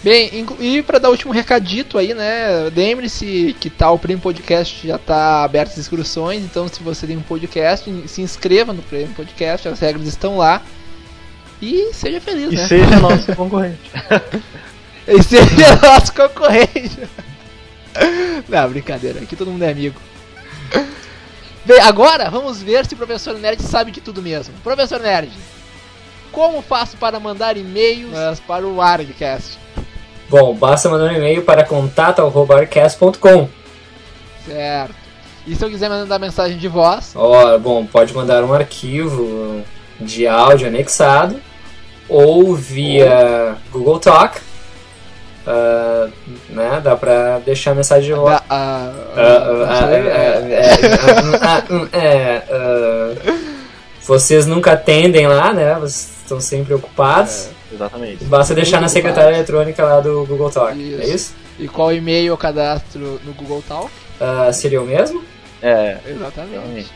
Bem, 0.04 0.46
e 0.60 0.84
para 0.84 1.00
dar 1.00 1.08
o 1.08 1.12
último 1.12 1.34
recadito 1.34 1.98
aí, 1.98 2.14
né? 2.14 2.70
Lembre-se 2.76 3.56
que 3.60 3.72
tá, 3.72 3.90
o 3.90 3.98
Prêmio 3.98 4.22
Podcast 4.22 4.88
já 4.88 5.00
tá 5.00 5.44
aberto 5.44 5.72
as 5.72 5.78
inscrições, 5.80 6.44
então 6.44 6.68
se 6.68 6.84
você 6.84 7.08
tem 7.08 7.18
um 7.18 7.22
podcast, 7.22 7.92
se 8.08 8.22
inscreva 8.22 8.72
no 8.72 8.84
Prêmio 8.84 9.16
Podcast, 9.16 9.68
as 9.68 9.80
regras 9.80 10.06
estão 10.06 10.38
lá. 10.38 10.62
E 11.60 11.92
seja 11.94 12.22
feliz, 12.22 12.52
E 12.52 12.56
né? 12.56 12.68
seja 12.68 13.00
nosso 13.02 13.36
concorrente. 13.36 13.92
E 15.08 15.24
seja 15.24 15.76
nosso 15.82 16.14
concorrente. 16.14 17.00
Não, 18.48 18.70
brincadeira, 18.70 19.22
aqui 19.22 19.36
todo 19.36 19.50
mundo 19.50 19.64
é 19.64 19.72
amigo. 19.72 20.00
Bem, 21.66 21.80
agora 21.80 22.30
vamos 22.30 22.62
ver 22.62 22.86
se 22.86 22.94
o 22.94 22.98
professor 22.98 23.40
Nerd 23.40 23.64
sabe 23.64 23.90
de 23.90 24.02
tudo 24.02 24.22
mesmo. 24.22 24.54
Professor 24.64 25.00
Nerd, 25.00 25.32
como 26.36 26.62
faço 26.62 26.98
para 26.98 27.18
mandar 27.18 27.56
e-mails 27.56 28.42
para 28.46 28.68
o 28.68 28.82
Argcast? 28.82 29.58
Bom, 30.30 30.54
basta 30.54 30.90
mandar 30.90 31.06
um 31.06 31.16
e-mail 31.16 31.44
para 31.44 31.64
contato.arcast.com. 31.64 33.48
Certo. 34.46 34.96
E 35.48 35.56
se 35.56 35.64
eu 35.64 35.70
quiser 35.70 35.88
mandar 35.88 36.20
mensagem 36.20 36.58
de 36.58 36.68
voz, 36.68 37.14
Ó, 37.16 37.58
bom, 37.58 37.86
pode 37.86 38.14
mandar 38.14 38.44
um 38.44 38.54
arquivo 38.54 39.64
de 40.02 40.28
áudio 40.28 40.68
anexado 40.68 41.40
ou 42.10 42.54
via 42.54 43.56
Google 43.72 44.00
Talk. 44.00 44.42
Ah, 45.48 46.10
né? 46.50 46.82
Dá 46.84 46.98
pra 46.98 47.40
deixar 47.40 47.74
mensagem 47.74 48.14
de 48.14 48.14
voz. 48.14 48.42
a, 48.50 48.92
a, 49.16 49.92
Vocês 54.02 54.46
nunca 54.46 54.74
atendem 54.74 55.28
lá, 55.28 55.54
né? 55.54 55.76
Vocês 55.76 56.15
estão 56.26 56.42
sempre 56.42 56.74
ocupados. 56.74 57.50
Exatamente. 57.72 58.26
Basta 58.26 58.54
deixar 58.54 58.82
na 58.82 58.90
secretária 58.90 59.36
eletrônica 59.36 59.84
lá 59.84 60.00
do 60.00 60.26
Google 60.26 60.50
Talk. 60.50 60.78
Isso. 60.78 61.02
É 61.02 61.06
isso? 61.06 61.36
e 61.58 61.68
qual 61.68 61.94
e-mail 61.94 62.28
eu 62.28 62.38
cadastro 62.38 63.20
no 63.24 63.34
Google 63.34 63.64
Talk? 63.66 63.90
Ah, 64.20 64.52
seria 64.52 64.82
o 64.82 64.86
mesmo? 64.86 65.24
É, 65.62 65.98
Exatamente. 66.06 66.52
realmente. 66.52 66.92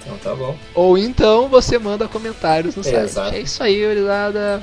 Então 0.00 0.16
tá 0.18 0.34
bom. 0.34 0.56
Ou 0.74 0.96
então 0.96 1.48
você 1.48 1.78
manda 1.78 2.08
comentários 2.08 2.74
no 2.74 2.82
site. 2.82 3.04
Exato. 3.04 3.34
É 3.34 3.40
isso 3.40 3.62
aí, 3.62 3.86
gurizada. 3.86 4.62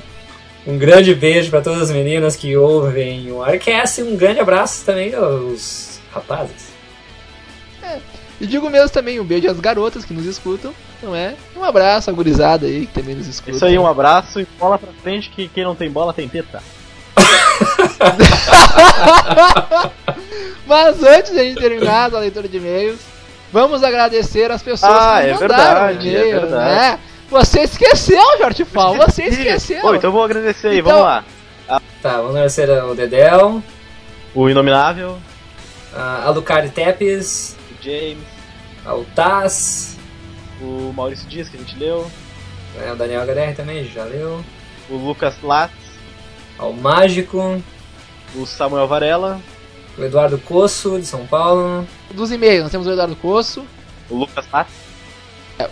Um 0.65 0.77
grande 0.77 1.13
beijo 1.13 1.49
para 1.49 1.61
todas 1.61 1.83
as 1.83 1.91
meninas 1.91 2.35
que 2.35 2.57
ouvem 2.57 3.31
o 3.31 3.41
Arcast 3.41 4.01
e 4.01 4.03
um 4.03 4.15
grande 4.15 4.39
abraço 4.39 4.83
também 4.85 5.13
aos 5.13 5.99
rapazes. 6.11 6.68
E 8.39 8.47
digo 8.47 8.69
mesmo 8.69 8.89
também 8.89 9.19
um 9.19 9.23
beijo 9.25 9.49
às 9.49 9.59
garotas 9.59 10.05
que 10.05 10.13
nos 10.13 10.25
escutam, 10.25 10.73
não 11.03 11.13
é? 11.15 11.33
Um 11.57 11.63
abraço 11.63 12.09
à 12.09 12.13
gurizada 12.13 12.65
aí 12.65 12.85
que 12.87 12.93
também 12.93 13.15
nos 13.15 13.27
escuta. 13.27 13.51
Isso 13.51 13.65
aí, 13.65 13.77
um 13.77 13.85
abraço 13.87 14.39
e 14.39 14.47
bola 14.57 14.77
pra 14.77 14.89
frente 15.03 15.29
que 15.29 15.49
quem 15.49 15.65
não 15.65 15.75
tem 15.75 15.91
bola 15.91 16.13
tem 16.13 16.27
teta. 16.29 16.63
Mas 20.65 21.01
antes 21.03 21.31
de 21.33 21.39
a 21.39 21.43
gente 21.43 21.59
terminar 21.59 22.13
a 22.13 22.19
leitura 22.19 22.47
de 22.47 22.57
e-mails, 22.57 22.99
vamos 23.51 23.83
agradecer 23.83 24.51
as 24.51 24.61
pessoas 24.61 24.91
Ah, 24.93 25.19
que 25.21 25.27
é 25.29 25.33
mandaram 25.33 25.87
verdade, 25.87 26.15
é 26.15 26.19
e-mail, 26.21 26.41
verdade. 26.41 26.75
né? 26.75 26.99
Você 27.29 27.61
esqueceu, 27.61 28.21
Jorge 28.39 28.65
Fal, 28.65 28.95
você 28.95 29.23
esqueceu. 29.25 29.81
Pô, 29.81 29.93
então 29.95 30.09
eu 30.09 30.13
vou 30.13 30.23
agradecer 30.23 30.69
aí, 30.69 30.79
Então- 30.79 30.91
vamos 30.93 31.05
lá. 31.07 31.23
Tá, 32.01 32.13
vamos 32.17 32.31
agradecer 32.31 32.69
ao 32.71 32.95
Dedel, 32.95 33.61
O 34.33 34.49
Inominável, 34.49 35.17
a 35.93 36.23
a 36.25 36.29
Lucari 36.29 36.69
Tepes, 36.69 37.55
James, 37.89 38.23
ao 38.85 39.03
Taz, 39.15 39.97
o 40.61 40.93
Maurício 40.95 41.27
Dias, 41.27 41.49
que 41.49 41.57
a 41.57 41.59
gente 41.59 41.77
leu, 41.77 42.09
né, 42.75 42.91
o 42.91 42.95
Daniel 42.95 43.23
HDR 43.23 43.55
também, 43.55 43.83
já 43.85 44.03
leu, 44.03 44.43
o 44.89 44.95
Lucas 44.95 45.35
Latz, 45.41 45.73
ao 46.57 46.71
Mágico, 46.71 47.61
o 48.35 48.45
Samuel 48.45 48.87
Varela, 48.87 49.39
o 49.97 50.03
Eduardo 50.03 50.37
Coço, 50.37 50.99
de 50.99 51.05
São 51.05 51.25
Paulo, 51.25 51.87
Dos 52.13 52.31
e-mails, 52.31 52.63
nós 52.63 52.71
temos 52.71 52.87
o 52.87 52.91
Eduardo 52.91 53.15
Coço, 53.15 53.65
o 54.09 54.15
Lucas 54.15 54.45
Latz, 54.51 54.71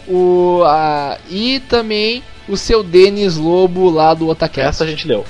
o, 0.07 0.63
a, 0.65 1.17
e 1.29 1.59
também 1.61 2.23
o 2.47 2.57
seu 2.57 2.83
Denis 2.83 3.35
Lobo 3.35 3.89
lá 3.89 4.13
do 4.13 4.27
Otacast. 4.27 4.69
essa 4.69 4.83
a 4.83 4.87
gente 4.87 5.07
leu. 5.07 5.25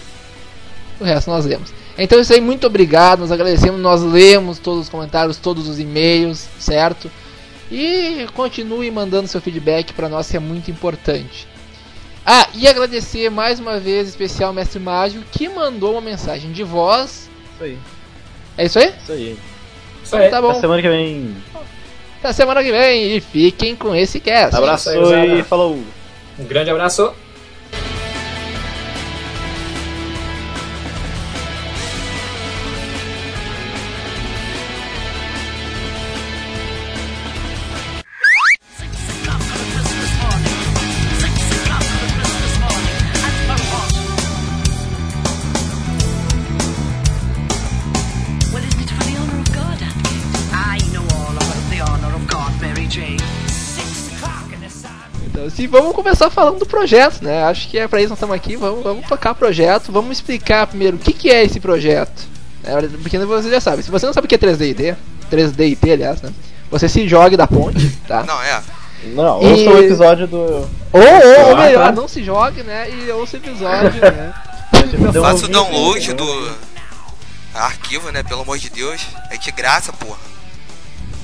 O 1.00 1.04
resto 1.04 1.30
nós 1.30 1.45
lemos. 1.45 1.76
Então 1.97 2.19
isso 2.19 2.31
aí, 2.33 2.39
muito 2.39 2.67
obrigado, 2.67 3.19
nós 3.19 3.31
agradecemos, 3.31 3.79
nós 3.81 4.01
lemos 4.03 4.60
todos 4.60 4.81
os 4.83 4.89
comentários, 4.89 5.38
todos 5.38 5.67
os 5.67 5.79
e-mails, 5.79 6.47
certo? 6.60 7.10
E 7.71 8.27
continue 8.33 8.89
mandando 8.91 9.27
seu 9.27 9.41
feedback 9.41 9.93
para 9.93 10.07
nós, 10.07 10.29
que 10.29 10.38
é 10.38 10.39
muito 10.39 10.69
importante. 10.69 11.47
Ah, 12.25 12.47
e 12.53 12.67
agradecer 12.67 13.29
mais 13.31 13.60
uma 13.60 13.79
vez, 13.79 14.07
especial 14.07 14.53
Mestre 14.53 14.79
Mágico, 14.79 15.23
que 15.31 15.47
mandou 15.49 15.93
uma 15.93 16.01
mensagem 16.01 16.51
de 16.51 16.63
voz. 16.63 17.29
Isso 17.55 17.63
aí, 17.63 17.77
É 18.57 18.65
isso 18.65 18.79
aí? 18.79 18.93
isso 19.01 19.12
aí. 19.12 19.38
isso 20.03 20.15
aí. 20.15 20.29
Tá 20.29 20.41
Na 20.41 20.47
bom. 20.53 20.60
semana 20.62 20.81
que 20.81 20.89
vem, 20.89 21.36
Até 22.19 22.33
semana 22.33 22.63
que 22.63 22.71
vem 22.71 23.15
e 23.15 23.21
fiquem 23.21 23.75
com 23.75 23.95
esse 23.95 24.19
cast. 24.19 24.55
abraço 24.55 24.89
e 24.91 25.43
falou. 25.43 25.81
Um 26.38 26.45
grande 26.45 26.69
abraço. 26.69 27.12
Assim, 55.58 55.67
vamos 55.67 55.96
começar 55.96 56.30
falando 56.30 56.60
do 56.60 56.67
projeto, 56.67 57.24
né? 57.24 57.43
Acho 57.46 57.67
que 57.67 57.80
é 57.80 57.88
pra 57.88 58.00
isso 58.00 58.08
que 58.08 58.12
nós 58.12 58.17
estamos 58.20 58.36
aqui. 58.36 58.56
Vamos, 58.56 58.84
vamos 58.84 59.08
tocar 59.08 59.32
o 59.32 59.36
projeto. 59.36 59.91
Vamos 59.91 60.12
explicar 60.17 60.67
primeiro 60.67 60.98
o 60.98 61.00
que, 61.00 61.12
que 61.12 61.32
é 61.32 61.43
esse 61.43 61.60
projeto. 61.60 62.28
É, 62.63 62.80
porque 63.02 63.17
você 63.17 63.50
já 63.50 63.60
sabe. 63.60 63.82
Se 63.82 63.89
você 63.89 64.06
não 64.06 64.13
sabe 64.13 64.26
o 64.26 64.28
que 64.28 64.36
é 64.36 64.38
3D, 64.38 64.96
3D 65.32 65.91
aliás, 65.91 66.22
né? 66.22 66.32
Você 66.70 66.88
se 66.88 67.08
jogue 67.08 67.36
da 67.36 67.48
ponte, 67.48 67.89
tá? 68.08 68.24
Não, 68.24 68.39
é. 68.43 68.62
Não, 69.15 69.41
E- 69.41 69.48
ouça 69.67 69.70
o 69.72 69.80
episódio 69.84 70.28
do. 70.28 70.38
Ou, 70.38 70.70
ou, 70.93 71.46
ou 71.48 71.56
Ah, 71.58 71.65
melhor, 71.65 71.86
tá. 71.88 71.91
não 71.91 72.08
se 72.08 72.24
jogue, 72.24 72.62
né? 72.62 72.88
E 72.91 73.10
ouça 73.10 73.38
o 73.38 73.39
episódio, 73.39 74.00
né? 74.00 74.34
Deu 75.12 75.22
um 75.22 75.26
Faça 75.26 75.46
o 75.46 75.50
download 75.50 76.13
do 76.13 76.52
arquivo, 77.56 78.12
né? 78.12 78.22
Pelo 78.22 78.41
amor 78.41 78.60
de 78.60 78.70
Deus. 78.70 79.02
É 79.32 79.38
de 79.38 79.52
graça, 79.52 79.91
porra. 79.91 80.20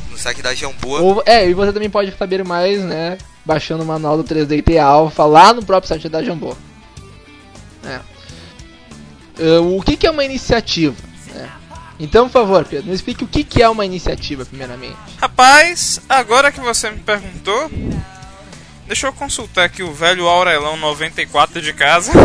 No 0.09 0.17
site 0.17 0.41
da 0.41 0.55
Jamboa. 0.55 1.01
Ou, 1.01 1.23
é, 1.23 1.47
e 1.47 1.53
você 1.53 1.71
também 1.71 1.89
pode 1.89 2.15
saber 2.17 2.43
mais, 2.43 2.81
né? 2.81 3.19
Baixando 3.45 3.83
o 3.83 3.85
manual 3.85 4.17
do 4.17 4.23
3D 4.23 4.77
Alpha 4.79 5.25
lá 5.25 5.53
no 5.53 5.63
próprio 5.63 5.89
site 5.89 6.07
da 6.07 6.23
Jambô. 6.23 6.55
É. 7.85 7.99
Ah, 9.39 9.61
o 9.61 9.81
que, 9.81 9.97
que 9.97 10.07
é 10.07 10.11
uma 10.11 10.23
iniciativa? 10.23 10.95
né? 11.33 11.49
Então, 11.99 12.27
por 12.27 12.33
favor, 12.33 12.65
Pedro, 12.65 12.87
me 12.87 12.95
explique 12.95 13.23
o 13.23 13.27
que, 13.27 13.43
que 13.43 13.61
é 13.61 13.69
uma 13.69 13.85
iniciativa, 13.85 14.45
primeiramente. 14.45 14.97
Rapaz, 15.19 16.01
agora 16.07 16.51
que 16.51 16.59
você 16.59 16.89
me 16.89 16.99
perguntou, 16.99 17.69
deixa 18.87 19.07
eu 19.07 19.13
consultar 19.13 19.65
aqui 19.65 19.83
o 19.83 19.93
velho 19.93 20.27
Aurelão 20.27 20.77
94 20.77 21.61
de 21.61 21.73
casa. 21.73 22.11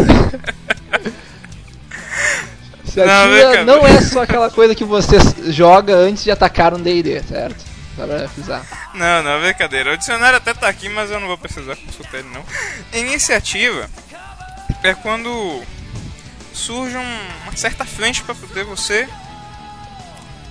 Iniciativa 2.85 3.29
brincadeira. 3.29 3.65
não 3.65 3.87
é 3.87 4.01
só 4.01 4.23
aquela 4.23 4.51
coisa 4.51 4.75
que 4.75 4.85
você 4.85 5.17
joga 5.53 5.95
antes 5.95 6.25
de 6.25 6.31
atacar 6.31 6.75
um 6.75 6.81
D&D, 6.81 7.23
certo? 7.23 7.68
Avisar. 8.05 8.91
Não, 8.95 9.23
não, 9.23 9.41
brincadeira. 9.41 9.93
O 9.95 9.97
dicionário 9.97 10.37
até 10.39 10.53
tá 10.55 10.69
aqui, 10.69 10.89
mas 10.89 11.11
eu 11.11 11.19
não 11.21 11.27
vou 11.29 11.39
precisar 11.39 11.77
consultar 11.77 12.19
ele 12.19 12.29
não. 12.33 12.45
Iniciativa 12.93 13.89
é 14.83 14.95
quando 14.95 15.63
surge 16.53 16.97
um- 16.97 17.29
uma 17.45 17.57
certa 17.57 17.85
frente 17.85 18.23
para 18.23 18.35
poder 18.35 18.65
você 18.65 19.09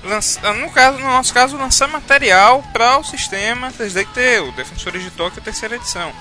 lançar, 0.04 0.54
no 0.54 0.70
caso, 0.72 0.98
no 1.00 1.06
nosso 1.08 1.34
caso, 1.34 1.58
lançar 1.58 1.88
material 1.88 2.64
para 2.72 2.98
o 2.98 3.04
sistema 3.04 3.72
3DT, 3.72 4.40
o 4.48 4.52
Defensores 4.54 5.04
de 5.04 5.12
Tóquio 5.12 5.42
terceira 5.42 5.76
edição. 5.76 6.12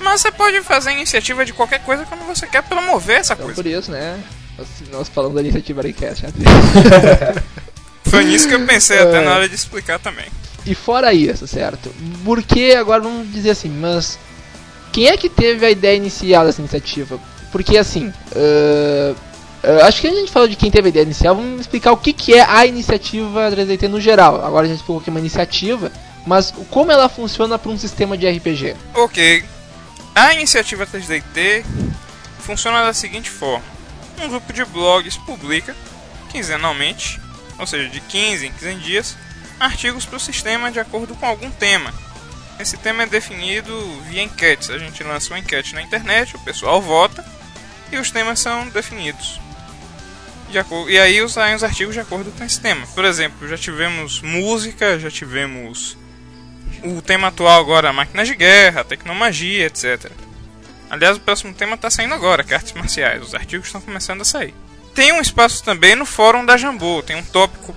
Mas 0.00 0.20
você 0.20 0.30
pode 0.30 0.60
fazer 0.62 0.92
iniciativa 0.92 1.44
de 1.44 1.52
qualquer 1.52 1.80
coisa 1.82 2.04
quando 2.06 2.24
você 2.26 2.46
quer 2.46 2.62
promover 2.62 3.18
essa 3.18 3.32
Então, 3.34 3.46
coisa. 3.46 3.60
por 3.62 3.68
isso, 3.68 3.90
né? 3.90 4.22
Nós, 4.56 4.68
nós 4.92 5.08
falamos 5.08 5.34
da 5.36 5.40
iniciativa 5.40 5.80
Aricast. 5.80 6.24
Foi 8.10 8.24
nisso 8.24 8.48
que 8.48 8.54
eu 8.54 8.64
pensei 8.66 8.98
até 8.98 9.18
É. 9.18 9.24
na 9.24 9.32
hora 9.34 9.48
de 9.48 9.54
explicar 9.54 9.98
também. 9.98 10.26
E 10.66 10.74
fora 10.74 11.12
isso, 11.14 11.46
certo? 11.46 11.90
Porque 12.24 12.74
agora 12.78 13.00
vamos 13.02 13.32
dizer 13.32 13.50
assim, 13.50 13.68
mas 13.70 14.18
quem 14.92 15.08
é 15.08 15.16
que 15.16 15.28
teve 15.28 15.64
a 15.64 15.70
ideia 15.70 15.96
inicial 15.96 16.44
dessa 16.44 16.60
iniciativa? 16.60 17.18
Porque 17.50 17.78
assim, 17.78 18.12
ah, 18.36 19.14
ah, 19.62 19.86
acho 19.86 20.00
que 20.00 20.06
a 20.08 20.14
gente 20.14 20.30
falou 20.30 20.48
de 20.48 20.56
quem 20.56 20.70
teve 20.70 20.88
a 20.88 20.90
ideia 20.90 21.04
inicial, 21.04 21.34
vamos 21.34 21.60
explicar 21.62 21.92
o 21.92 21.96
que, 21.96 22.12
que 22.12 22.34
é 22.34 22.42
a 22.42 22.66
iniciativa 22.66 23.50
3DT 23.50 23.88
no 23.88 24.00
geral. 24.00 24.44
Agora 24.44 24.66
a 24.66 24.68
gente 24.68 24.78
explicou 24.80 25.00
que 25.00 25.08
é 25.08 25.12
uma 25.12 25.20
iniciativa, 25.20 25.90
mas 26.26 26.52
como 26.70 26.90
ela 26.92 27.08
funciona 27.08 27.58
para 27.58 27.70
um 27.70 27.78
sistema 27.78 28.16
de 28.18 28.28
RPG? 28.28 28.76
Ok. 28.94 29.44
A 30.14 30.34
iniciativa 30.34 30.86
3DT 30.86 31.64
funciona 32.40 32.84
da 32.84 32.92
seguinte 32.92 33.30
forma. 33.30 33.64
um 34.22 34.28
grupo 34.28 34.52
de 34.52 34.64
blogs 34.64 35.16
publica 35.16 35.74
quinzenalmente, 36.30 37.20
ou 37.58 37.66
seja, 37.66 37.88
de 37.88 38.00
15 38.00 38.46
em 38.46 38.52
15 38.52 38.74
dias, 38.76 39.16
artigos 39.58 40.06
para 40.06 40.16
o 40.16 40.20
sistema 40.20 40.70
de 40.70 40.80
acordo 40.80 41.14
com 41.14 41.26
algum 41.26 41.50
tema. 41.50 41.92
Esse 42.58 42.76
tema 42.76 43.04
é 43.04 43.06
definido 43.06 43.72
via 44.08 44.22
enquetes. 44.22 44.70
A 44.70 44.78
gente 44.78 45.02
lança 45.04 45.32
uma 45.32 45.38
enquete 45.38 45.74
na 45.74 45.82
internet, 45.82 46.34
o 46.34 46.40
pessoal 46.40 46.82
vota 46.82 47.24
e 47.92 47.96
os 47.96 48.10
temas 48.10 48.40
são 48.40 48.68
definidos. 48.68 49.40
De 50.50 50.58
e 50.90 50.98
aí 50.98 51.28
saem 51.28 51.54
os 51.54 51.62
artigos 51.62 51.94
de 51.94 52.00
acordo 52.00 52.32
com 52.32 52.44
esse 52.44 52.60
tema. 52.60 52.86
Por 52.88 53.04
exemplo, 53.04 53.46
já 53.46 53.56
tivemos 53.56 54.22
música, 54.22 54.98
já 54.98 55.10
tivemos 55.10 55.96
o 56.82 57.02
tema 57.02 57.28
atual 57.28 57.60
agora, 57.60 57.92
máquinas 57.92 58.28
de 58.28 58.34
guerra, 58.34 58.84
tecnomagia, 58.84 59.66
etc. 59.66 60.10
Aliás, 60.90 61.16
o 61.16 61.20
próximo 61.20 61.52
tema 61.52 61.74
está 61.74 61.90
saindo 61.90 62.14
agora, 62.14 62.42
que 62.42 62.54
é 62.54 62.56
artes 62.56 62.72
marciais. 62.72 63.22
Os 63.22 63.34
artigos 63.34 63.66
estão 63.66 63.80
começando 63.80 64.22
a 64.22 64.24
sair. 64.24 64.54
Tem 64.98 65.12
um 65.12 65.20
espaço 65.20 65.62
também 65.62 65.94
no 65.94 66.04
fórum 66.04 66.44
da 66.44 66.56
Jambô. 66.56 67.04
Tem 67.04 67.14
um 67.14 67.22
tópico, 67.22 67.72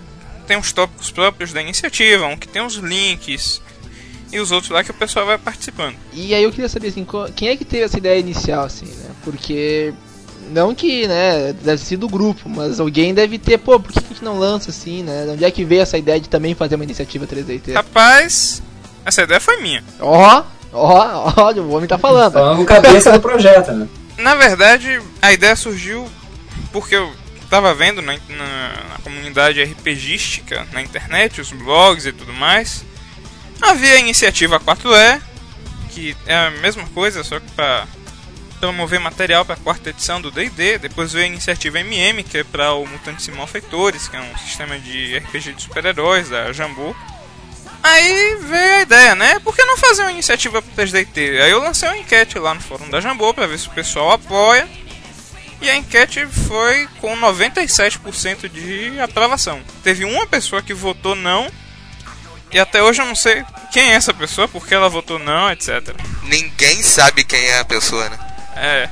tem 0.47 0.57
uns 0.57 0.71
tópicos 0.71 1.11
próprios 1.11 1.53
da 1.53 1.61
iniciativa, 1.61 2.25
um 2.25 2.35
que 2.35 2.47
tem 2.47 2.65
os 2.65 2.77
links 2.77 3.61
e 4.33 4.39
os 4.39 4.51
outros 4.51 4.71
lá 4.71 4.83
que 4.83 4.89
o 4.89 4.93
pessoal 4.95 5.27
vai 5.27 5.37
participando. 5.37 5.93
E 6.11 6.33
aí 6.33 6.41
eu 6.41 6.49
queria 6.49 6.67
saber 6.67 6.87
assim, 6.87 7.05
quem 7.35 7.49
é 7.49 7.55
que 7.55 7.63
teve 7.63 7.83
essa 7.83 7.99
ideia 7.99 8.19
inicial, 8.19 8.63
assim, 8.65 8.87
né? 8.87 9.11
Porque. 9.23 9.93
Não 10.49 10.73
que, 10.73 11.07
né, 11.07 11.53
deve 11.53 11.77
ser 11.83 11.97
do 11.97 12.09
grupo, 12.09 12.49
mas 12.49 12.79
alguém 12.79 13.13
deve 13.13 13.37
ter, 13.37 13.59
pô, 13.59 13.79
por 13.79 13.91
que 13.91 13.99
a 13.99 14.07
gente 14.07 14.23
não 14.23 14.39
lança 14.39 14.71
assim, 14.71 15.03
né? 15.03 15.25
De 15.25 15.29
onde 15.29 15.45
é 15.45 15.51
que 15.51 15.63
veio 15.63 15.83
essa 15.83 15.99
ideia 15.99 16.19
de 16.19 16.27
também 16.27 16.55
fazer 16.55 16.73
uma 16.73 16.83
iniciativa 16.83 17.27
3DT? 17.27 17.73
Rapaz, 17.73 18.63
essa 19.05 19.21
ideia 19.21 19.39
foi 19.39 19.61
minha. 19.61 19.83
Ó, 19.99 20.43
ó, 20.73 21.33
olha, 21.37 21.61
o 21.61 21.69
homem 21.69 21.87
tá 21.87 21.99
falando. 21.99 22.33
Falando 22.33 22.57
com 22.57 22.65
cabeça 22.65 23.11
do 23.11 23.21
projeto, 23.21 23.73
né? 23.73 23.87
Na 24.17 24.33
verdade, 24.33 24.99
a 25.21 25.31
ideia 25.31 25.55
surgiu 25.55 26.09
porque 26.71 26.95
eu 26.95 27.13
tava 27.49 27.73
vendo 27.73 28.01
na, 28.01 28.13
na, 28.29 28.83
na 28.89 28.97
comunidade 29.03 29.61
RPGística 29.63 30.67
na 30.71 30.81
internet, 30.81 31.41
os 31.41 31.51
blogs 31.51 32.05
e 32.05 32.13
tudo 32.13 32.33
mais. 32.33 32.85
Havia 33.61 33.93
a 33.95 33.99
iniciativa 33.99 34.59
4E, 34.59 35.21
que 35.89 36.15
é 36.25 36.35
a 36.35 36.51
mesma 36.51 36.85
coisa, 36.87 37.23
só 37.23 37.39
que 37.39 37.51
para 37.51 37.87
promover 38.61 38.99
material 38.99 39.43
para 39.43 39.55
a 39.55 39.57
quarta 39.57 39.89
edição 39.89 40.21
do 40.21 40.31
D&D. 40.31 40.77
Depois 40.77 41.11
veio 41.11 41.25
a 41.25 41.27
iniciativa 41.27 41.79
MM, 41.79 42.23
que 42.23 42.37
é 42.37 42.43
para 42.43 42.73
o 42.73 42.85
Mutantes 42.85 43.27
e 43.27 43.31
Malfeitores, 43.31 44.07
que 44.07 44.15
é 44.15 44.21
um 44.21 44.37
sistema 44.37 44.79
de 44.79 45.17
RPG 45.17 45.53
de 45.53 45.63
super-heróis 45.63 46.29
da 46.29 46.53
Jambu. 46.53 46.95
Aí 47.83 48.37
veio 48.41 48.75
a 48.75 48.81
ideia, 48.81 49.15
né? 49.15 49.39
Por 49.39 49.55
que 49.55 49.65
não 49.65 49.75
fazer 49.75 50.03
uma 50.03 50.11
iniciativa 50.11 50.61
pro 50.61 50.83
3DT? 50.83 51.41
Aí 51.41 51.49
eu 51.49 51.59
lancei 51.59 51.89
uma 51.89 51.97
enquete 51.97 52.37
lá 52.37 52.53
no 52.53 52.61
fórum 52.61 52.87
da 52.89 53.01
Jambô 53.01 53.33
pra 53.33 53.47
ver 53.47 53.57
se 53.57 53.67
o 53.67 53.71
pessoal 53.71 54.11
apoia. 54.11 54.69
E 55.61 55.69
a 55.69 55.75
enquete 55.75 56.25
foi 56.25 56.87
com 56.99 57.15
97% 57.17 58.49
de 58.49 58.99
aprovação. 58.99 59.61
Teve 59.83 60.03
uma 60.05 60.25
pessoa 60.25 60.61
que 60.61 60.73
votou 60.73 61.15
não. 61.15 61.49
E 62.51 62.59
até 62.59 62.81
hoje 62.81 63.01
eu 63.01 63.05
não 63.05 63.15
sei 63.15 63.45
quem 63.71 63.91
é 63.91 63.93
essa 63.93 64.13
pessoa, 64.13 64.47
porque 64.47 64.73
ela 64.73 64.89
votou 64.89 65.19
não, 65.19 65.49
etc. 65.51 65.95
Ninguém 66.23 66.81
sabe 66.81 67.23
quem 67.23 67.39
é 67.45 67.59
a 67.59 67.65
pessoa, 67.65 68.09
né? 68.09 68.19
É. 68.55 68.89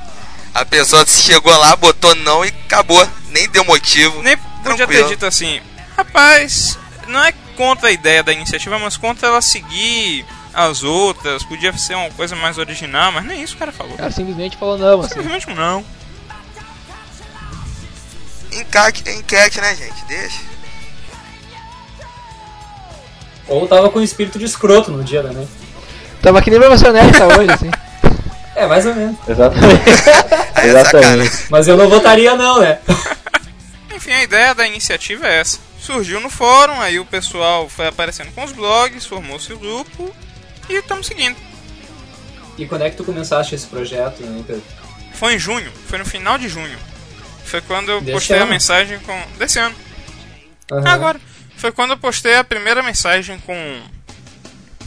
A 0.54 0.64
pessoa 0.64 1.04
chegou 1.06 1.56
lá, 1.58 1.74
botou 1.76 2.14
não 2.14 2.44
e 2.44 2.48
acabou. 2.48 3.06
Nem 3.28 3.48
deu 3.48 3.64
motivo. 3.64 4.22
Nem 4.22 4.36
podia 4.36 4.62
ter 4.62 4.76
Tranquilo. 4.76 5.08
dito 5.08 5.26
assim, 5.26 5.60
rapaz, 5.96 6.78
não 7.06 7.22
é 7.22 7.32
contra 7.56 7.88
a 7.88 7.92
ideia 7.92 8.22
da 8.22 8.32
iniciativa, 8.32 8.78
mas 8.78 8.96
contra 8.96 9.28
ela 9.28 9.42
seguir 9.42 10.24
as 10.54 10.82
outras. 10.82 11.42
Podia 11.44 11.76
ser 11.76 11.94
uma 11.94 12.10
coisa 12.10 12.34
mais 12.36 12.58
original, 12.58 13.12
mas 13.12 13.24
nem 13.24 13.42
isso 13.42 13.54
o 13.54 13.58
cara 13.58 13.72
falou. 13.72 13.94
O 13.94 13.98
cara 13.98 14.10
simplesmente 14.10 14.56
falou 14.56 14.78
não, 14.78 15.00
assim. 15.00 15.14
Simplesmente 15.14 15.50
não. 15.50 15.84
Enquete, 18.52 19.10
enquete, 19.10 19.60
né, 19.60 19.74
gente? 19.74 20.04
Deixa. 20.06 20.40
Ou 23.48 23.66
tava 23.66 23.90
com 23.90 24.00
espírito 24.00 24.38
de 24.38 24.44
escroto 24.44 24.90
no 24.92 25.02
dia, 25.02 25.22
né? 25.22 25.46
Tava 26.22 26.40
que 26.40 26.50
nem 26.50 26.60
professor 26.60 26.92
Nerd 26.92 27.16
tá 27.16 27.26
hoje, 27.26 27.50
assim. 27.50 27.70
É, 28.56 28.66
mais 28.66 28.84
ou 28.84 28.94
menos. 28.94 29.16
Exatamente. 29.26 29.82
É 30.56 30.66
Exatamente. 30.66 31.46
Mas 31.48 31.66
eu 31.66 31.78
não 31.78 31.88
votaria 31.88 32.36
não, 32.36 32.60
né? 32.60 32.78
Enfim, 33.94 34.12
a 34.12 34.22
ideia 34.22 34.54
da 34.54 34.66
iniciativa 34.66 35.26
é 35.26 35.40
essa. 35.40 35.58
Surgiu 35.78 36.20
no 36.20 36.28
fórum, 36.28 36.78
aí 36.80 37.00
o 37.00 37.06
pessoal 37.06 37.68
foi 37.70 37.86
aparecendo 37.86 38.30
com 38.32 38.44
os 38.44 38.52
blogs, 38.52 39.06
formou-se 39.06 39.50
o 39.50 39.58
grupo 39.58 40.14
e 40.68 40.74
estamos 40.74 41.06
seguindo. 41.06 41.36
E 42.58 42.66
quando 42.66 42.82
é 42.82 42.90
que 42.90 42.96
tu 42.96 43.04
começaste 43.04 43.54
esse 43.54 43.66
projeto, 43.66 44.20
né, 44.22 44.44
Pedro? 44.46 44.62
Foi 45.14 45.36
em 45.36 45.38
junho, 45.38 45.72
foi 45.86 45.98
no 45.98 46.04
final 46.04 46.36
de 46.36 46.48
junho. 46.48 46.78
Foi 47.50 47.60
quando 47.62 47.90
eu 47.90 48.00
Desse 48.00 48.12
postei 48.12 48.38
a 48.38 48.42
ano? 48.42 48.52
mensagem 48.52 49.00
com. 49.00 49.26
Desse 49.36 49.58
ano. 49.58 49.74
Aham. 50.70 50.88
Agora. 50.88 51.20
Foi 51.56 51.72
quando 51.72 51.90
eu 51.90 51.98
postei 51.98 52.36
a 52.36 52.44
primeira 52.44 52.80
mensagem 52.82 53.38
com. 53.40 53.82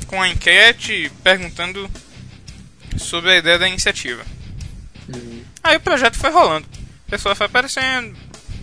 com 0.08 0.21
a 0.21 0.30
enquete 0.30 1.12
perguntando 1.21 1.91
sobre 2.97 3.32
a 3.32 3.38
ideia 3.38 3.60
da 3.60 3.67
iniciativa. 3.67 4.23
Uhum. 5.13 5.43
Aí 5.62 5.76
o 5.76 5.82
projeto 5.82 6.17
foi 6.17 6.32
rolando. 6.32 6.65
O 7.06 7.12
pessoal 7.12 7.36
foi 7.36 7.47
aparecendo, 7.47 8.15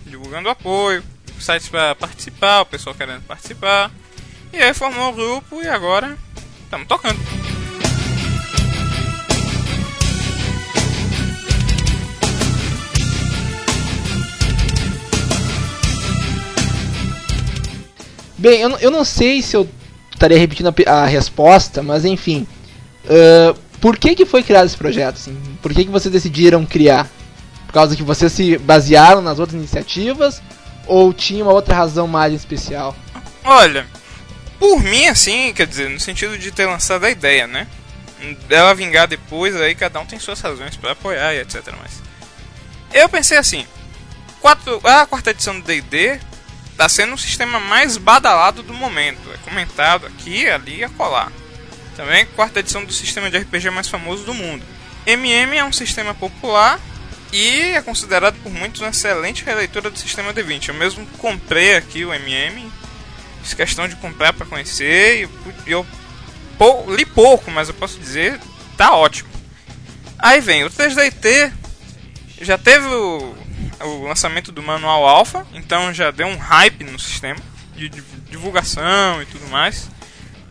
divulgando 0.05 0.49
apoio, 0.49 1.03
sites 1.39 1.69
para 1.69 1.93
participar, 1.95 2.61
o 2.61 2.65
pessoal 2.65 2.95
querendo 2.95 3.21
participar. 3.21 3.91
E 4.51 4.57
aí 4.57 4.73
formou 4.73 5.11
o 5.11 5.13
grupo 5.13 5.61
e 5.61 5.67
agora 5.67 6.17
estamos 6.65 6.87
tocando. 6.87 7.19
Bem, 18.41 18.59
eu, 18.59 18.71
eu 18.79 18.89
não 18.89 19.05
sei 19.05 19.39
se 19.43 19.55
eu 19.55 19.69
estaria 20.11 20.39
repetindo 20.39 20.73
a, 20.87 20.91
a 20.91 21.05
resposta, 21.05 21.83
mas 21.83 22.05
enfim. 22.05 22.47
Ahn, 23.07 23.55
por 23.79 23.97
que, 23.97 24.15
que 24.15 24.25
foi 24.25 24.41
criado 24.41 24.65
esse 24.65 24.75
projeto? 24.75 25.15
Assim? 25.15 25.39
Por 25.61 25.71
que, 25.71 25.85
que 25.85 25.91
vocês 25.91 26.11
decidiram 26.11 26.65
criar? 26.65 27.07
Por 27.67 27.73
causa 27.73 27.95
que 27.95 28.01
vocês 28.01 28.31
se 28.31 28.57
basearam 28.57 29.21
nas 29.21 29.37
outras 29.37 29.59
iniciativas? 29.59 30.41
Ou 30.87 31.13
tinha 31.13 31.43
uma 31.43 31.53
outra 31.53 31.75
razão 31.75 32.07
mais 32.07 32.33
especial? 32.33 32.95
Olha, 33.43 33.85
por 34.57 34.81
mim 34.81 35.05
assim, 35.05 35.53
quer 35.53 35.67
dizer, 35.67 35.91
no 35.91 35.99
sentido 35.99 36.35
de 36.35 36.51
ter 36.51 36.65
lançado 36.65 37.03
a 37.05 37.11
ideia, 37.11 37.45
né? 37.45 37.67
Dela 38.47 38.73
vingar 38.73 39.07
depois, 39.07 39.55
aí 39.55 39.75
cada 39.75 39.99
um 39.99 40.05
tem 40.05 40.17
suas 40.17 40.41
razões 40.41 40.75
para 40.75 40.93
apoiar 40.93 41.35
e 41.35 41.41
etc. 41.41 41.61
Mas 41.79 42.01
eu 42.91 43.07
pensei 43.07 43.37
assim, 43.37 43.67
quatro, 44.39 44.81
a 44.83 45.05
quarta 45.05 45.29
edição 45.29 45.59
do 45.59 45.65
D&D 45.65 46.19
tá 46.77 46.87
sendo 46.89 47.13
o 47.13 47.17
sistema 47.17 47.59
mais 47.59 47.97
badalado 47.97 48.63
do 48.63 48.73
momento, 48.73 49.31
é 49.33 49.37
comentado 49.37 50.05
aqui, 50.07 50.49
ali 50.49 50.77
e 50.79 50.83
acolá. 50.83 51.31
Também 51.95 52.25
quarta 52.27 52.59
edição 52.59 52.83
do 52.85 52.93
sistema 52.93 53.29
de 53.29 53.37
RPG 53.37 53.69
mais 53.69 53.87
famoso 53.87 54.23
do 54.23 54.33
mundo. 54.33 54.63
MM 55.05 55.57
é 55.57 55.63
um 55.63 55.71
sistema 55.73 56.13
popular 56.13 56.79
e 57.31 57.71
é 57.73 57.81
considerado 57.81 58.35
por 58.41 58.51
muitos 58.51 58.81
uma 58.81 58.89
excelente 58.89 59.43
releitura 59.43 59.89
do 59.89 59.99
sistema 59.99 60.33
D20. 60.33 60.69
Eu 60.69 60.75
mesmo 60.75 61.05
comprei 61.17 61.75
aqui 61.75 62.05
o 62.05 62.13
MM 62.13 62.71
fiz 63.43 63.53
questão 63.53 63.87
de 63.87 63.95
comprar 63.95 64.33
para 64.33 64.45
conhecer 64.45 65.23
eu, 65.23 65.29
e 65.65 65.71
eu 65.71 65.85
pou- 66.57 66.93
li 66.93 67.05
pouco, 67.05 67.49
mas 67.49 67.67
eu 67.67 67.73
posso 67.73 67.99
dizer 67.99 68.39
tá 68.77 68.95
ótimo. 68.95 69.29
Aí 70.17 70.39
vem 70.39 70.63
o 70.63 70.69
3DT, 70.69 71.51
já 72.41 72.57
teve 72.57 72.85
o, 72.85 73.35
o 73.83 74.03
lançamento 74.03 74.51
do 74.51 74.61
manual 74.61 75.05
alpha, 75.07 75.45
então 75.53 75.93
já 75.93 76.11
deu 76.11 76.27
um 76.27 76.37
hype 76.37 76.83
no 76.83 76.99
sistema 76.99 77.39
de, 77.75 77.89
divulgação 78.29 79.21
e 79.21 79.25
tudo 79.25 79.47
mais. 79.47 79.89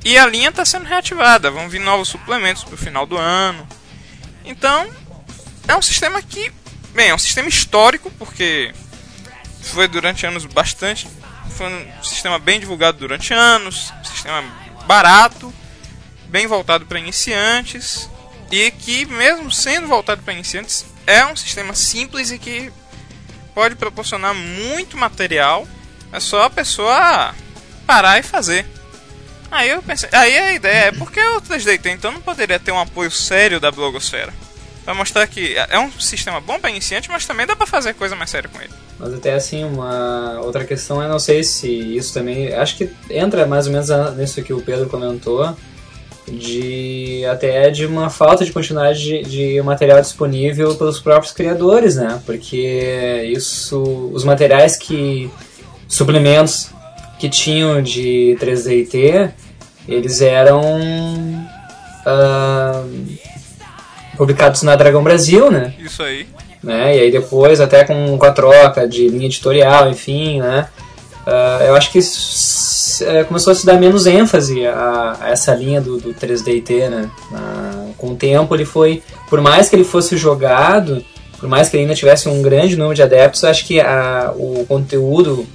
E 0.05 0.17
a 0.17 0.27
linha 0.27 0.49
está 0.49 0.65
sendo 0.65 0.87
reativada, 0.87 1.51
vão 1.51 1.69
vir 1.69 1.81
novos 1.81 2.09
suplementos 2.09 2.65
pro 2.65 2.77
final 2.77 3.07
do 3.07 3.17
ano. 3.17 3.67
Então, 4.45 4.89
é 5.69 5.77
um 5.77 5.83
sistema 5.83 6.23
que, 6.23 6.51
bem, 6.95 7.11
é 7.11 7.15
um 7.15 7.19
sistema 7.19 7.49
histórico 7.49 8.11
porque 8.13 8.73
foi 9.61 9.87
durante 9.87 10.27
anos 10.27 10.47
bastante 10.47 11.07
foi 11.61 11.67
um 11.67 12.03
sistema 12.03 12.39
bem 12.39 12.59
divulgado 12.59 12.97
durante 12.97 13.35
anos, 13.35 13.93
sistema 14.03 14.43
barato, 14.87 15.53
bem 16.25 16.47
voltado 16.47 16.87
para 16.87 16.99
iniciantes 16.99 18.09
e 18.51 18.71
que 18.71 19.05
mesmo 19.05 19.53
sendo 19.53 19.87
voltado 19.87 20.23
para 20.23 20.33
iniciantes 20.33 20.87
é 21.07 21.25
um 21.27 21.37
sistema 21.37 21.75
simples 21.75 22.31
e 22.31 22.39
que 22.39 22.73
pode 23.61 23.77
proporcionar 23.77 24.35
muito 24.35 24.97
material. 24.97 25.69
É 26.11 26.19
só 26.19 26.45
a 26.45 26.51
pessoa 26.51 27.35
parar 27.87 28.19
e 28.19 28.23
fazer. 28.23 28.65
Aí 29.51 29.69
eu 29.69 29.83
pensei, 29.83 30.09
aí 30.13 30.39
a 30.39 30.55
ideia 30.55 30.85
é 30.87 30.93
por 30.93 31.13
que 31.13 31.21
o 31.21 31.43
3DT 31.43 31.91
então 31.91 32.11
não 32.11 32.23
poderia 32.23 32.59
ter 32.59 32.73
um 32.73 32.81
apoio 32.81 33.11
sério 33.11 33.61
da 33.61 33.71
blogosfera? 33.71 34.33
Pra 34.83 34.95
mostrar 34.95 35.27
que 35.27 35.55
é 35.59 35.79
um 35.79 35.93
sistema 35.93 36.41
bom 36.41 36.59
para 36.59 36.71
iniciante, 36.71 37.11
mas 37.11 37.27
também 37.27 37.47
dá 37.47 37.55
pra 37.55 37.67
fazer 37.67 37.93
coisa 37.93 38.17
mais 38.17 38.31
séria 38.31 38.49
com 38.49 38.63
ele. 38.63 38.73
Mas 38.99 39.13
até 39.13 39.35
assim, 39.35 39.63
uma 39.63 40.41
outra 40.41 40.65
questão 40.65 41.03
é, 41.03 41.07
não 41.07 41.19
sei 41.19 41.45
se 41.45 41.69
isso 41.69 42.15
também, 42.15 42.55
acho 42.55 42.79
que 42.79 42.91
entra 43.11 43.45
mais 43.45 43.67
ou 43.67 43.73
menos 43.73 43.91
nisso 44.17 44.43
que 44.43 44.55
o 44.55 44.63
Pedro 44.63 44.89
comentou, 44.89 45.55
de 46.29 47.25
até 47.27 47.71
de 47.71 47.87
uma 47.87 48.09
falta 48.11 48.45
de 48.45 48.53
quantidade 48.53 49.01
de, 49.01 49.23
de 49.23 49.63
material 49.63 50.01
disponível 50.01 50.75
pelos 50.75 51.01
próprios 51.01 51.33
criadores, 51.33 51.97
né? 51.97 52.21
Porque 52.25 53.31
isso, 53.35 54.11
os 54.13 54.25
materiais 54.25 54.77
que 54.77 55.31
suplementos 55.89 56.71
que 57.19 57.29
tinham 57.29 57.83
de 57.83 58.37
3DT, 58.41 59.33
eles 59.89 60.21
eram 60.21 60.61
ah, 62.07 62.83
publicados 64.17 64.63
na 64.63 64.77
Dragão 64.77 65.03
Brasil, 65.03 65.51
né? 65.51 65.75
Isso 65.79 66.03
aí. 66.03 66.27
né? 66.63 66.97
E 66.97 67.01
aí 67.01 67.11
depois, 67.11 67.61
até 67.61 67.85
com, 67.85 68.17
com 68.17 68.25
a 68.27 68.33
troca 68.33 68.87
de 68.87 69.09
linha 69.09 69.27
editorial, 69.27 69.91
enfim, 69.91 70.41
né? 70.41 70.69
Ah, 71.27 71.61
eu 71.67 71.75
acho 71.75 71.91
que 71.91 72.01
eh, 73.03 73.25
começou 73.25 73.53
a 73.53 73.57
se 73.57 73.67
dar 73.67 73.79
menos 73.79 74.07
ênfase 74.07 74.67
a, 74.67 75.17
a 75.21 75.31
essa 75.31 75.55
linha 75.55 75.81
do, 75.81 75.99
do 75.99 76.15
3DT, 76.15 76.89
né? 76.89 77.11
Ah, 77.33 77.87
com 77.97 78.09
o 78.11 78.17
tempo 78.17 78.55
ele 78.55 78.65
foi, 78.65 79.03
por 79.29 79.41
mais 79.41 79.69
que 79.69 79.77
ele 79.77 79.85
fosse 79.85 80.17
jogado, 80.17 81.05
por 81.39 81.49
mais 81.49 81.69
que 81.69 81.77
ele 81.77 81.85
ainda 81.85 81.95
tivesse 81.95 82.29
um 82.29 82.43
grande 82.43 82.77
número 82.77 82.95
de 82.95 83.03
adeptos, 83.03 83.45
acho 83.45 83.67
que 83.67 83.81
a, 83.81 84.33
o 84.37 84.65
conteúdo 84.67 85.47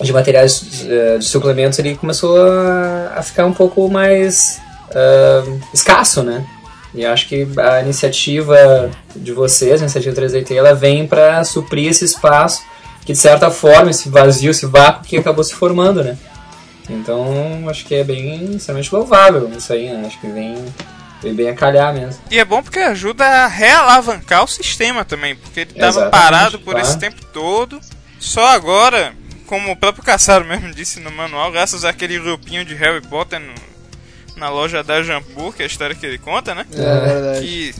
de 0.00 0.12
materiais 0.12 0.86
eh, 0.88 1.18
de 1.18 1.24
suplementos 1.24 1.78
ele 1.78 1.94
começou 1.96 2.40
a, 2.40 3.14
a 3.16 3.22
ficar 3.22 3.46
um 3.46 3.52
pouco 3.52 3.88
mais 3.88 4.60
ah, 4.94 5.44
escasso, 5.72 6.22
né? 6.22 6.44
E 6.94 7.04
acho 7.04 7.28
que 7.28 7.46
a 7.56 7.80
iniciativa 7.82 8.90
de 9.14 9.32
vocês, 9.32 9.80
a 9.80 9.84
iniciativa 9.84 10.20
3DT, 10.22 10.56
ela 10.56 10.74
vem 10.74 11.06
para 11.06 11.44
suprir 11.44 11.88
esse 11.88 12.04
espaço 12.04 12.62
que 13.04 13.12
de 13.12 13.18
certa 13.18 13.50
forma 13.50 13.90
esse 13.90 14.08
vazio, 14.08 14.50
esse 14.50 14.66
vácuo 14.66 15.04
que 15.04 15.16
acabou 15.16 15.42
se 15.42 15.54
formando, 15.54 16.02
né? 16.02 16.16
Então 16.92 17.68
acho 17.68 17.84
que 17.84 17.94
é 17.94 18.04
bem 18.04 18.56
extremamente 18.56 18.94
louvável 18.94 19.50
isso 19.56 19.72
aí, 19.72 19.88
né? 19.92 20.06
Acho 20.06 20.20
que 20.20 20.26
vem, 20.28 20.56
vem 21.22 21.34
bem 21.34 21.48
a 21.48 21.54
calhar 21.54 21.92
mesmo. 21.94 22.20
E 22.30 22.38
é 22.38 22.44
bom 22.44 22.62
porque 22.62 22.78
ajuda 22.80 23.24
a 23.24 23.46
realavancar 23.46 24.44
o 24.44 24.48
sistema 24.48 25.04
também, 25.04 25.36
porque 25.36 25.60
ele 25.60 25.70
estava 25.72 26.10
parado 26.10 26.58
por 26.58 26.72
claro. 26.74 26.86
esse 26.86 26.98
tempo 26.98 27.24
todo. 27.32 27.80
Só 28.18 28.46
agora, 28.48 29.14
como 29.46 29.70
o 29.72 29.76
próprio 29.76 30.04
Caçaro 30.04 30.44
mesmo 30.44 30.72
disse 30.74 31.00
no 31.00 31.10
manual, 31.10 31.50
graças 31.52 31.84
àquele 31.84 32.18
grupinho 32.18 32.64
de 32.64 32.74
Harry 32.74 33.00
Potter 33.00 33.40
no- 33.40 33.54
na 34.36 34.48
loja 34.48 34.82
da 34.82 35.02
Jambu, 35.02 35.52
que 35.52 35.62
é 35.62 35.64
a 35.64 35.66
história 35.66 35.94
que 35.94 36.04
ele 36.06 36.18
conta, 36.18 36.54
né? 36.54 36.64
É 36.72 36.76
verdade. 37.00 37.40
que 37.46 37.74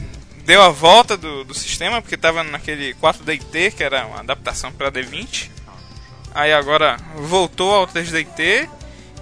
deu 0.45 0.61
a 0.63 0.69
volta 0.71 1.17
do, 1.17 1.45
do 1.45 1.55
sistema, 1.55 2.03
porque 2.03 2.15
estava 2.17 2.43
naquele 2.43 2.93
4DT, 2.95 3.71
que 3.73 3.83
era 3.83 4.05
uma 4.07 4.21
adaptação 4.21 4.71
para 4.73 4.91
D20. 4.91 5.49
Aí 6.35 6.53
agora 6.53 6.97
voltou 7.17 7.73
ao 7.75 7.87
3DT. 7.87 8.69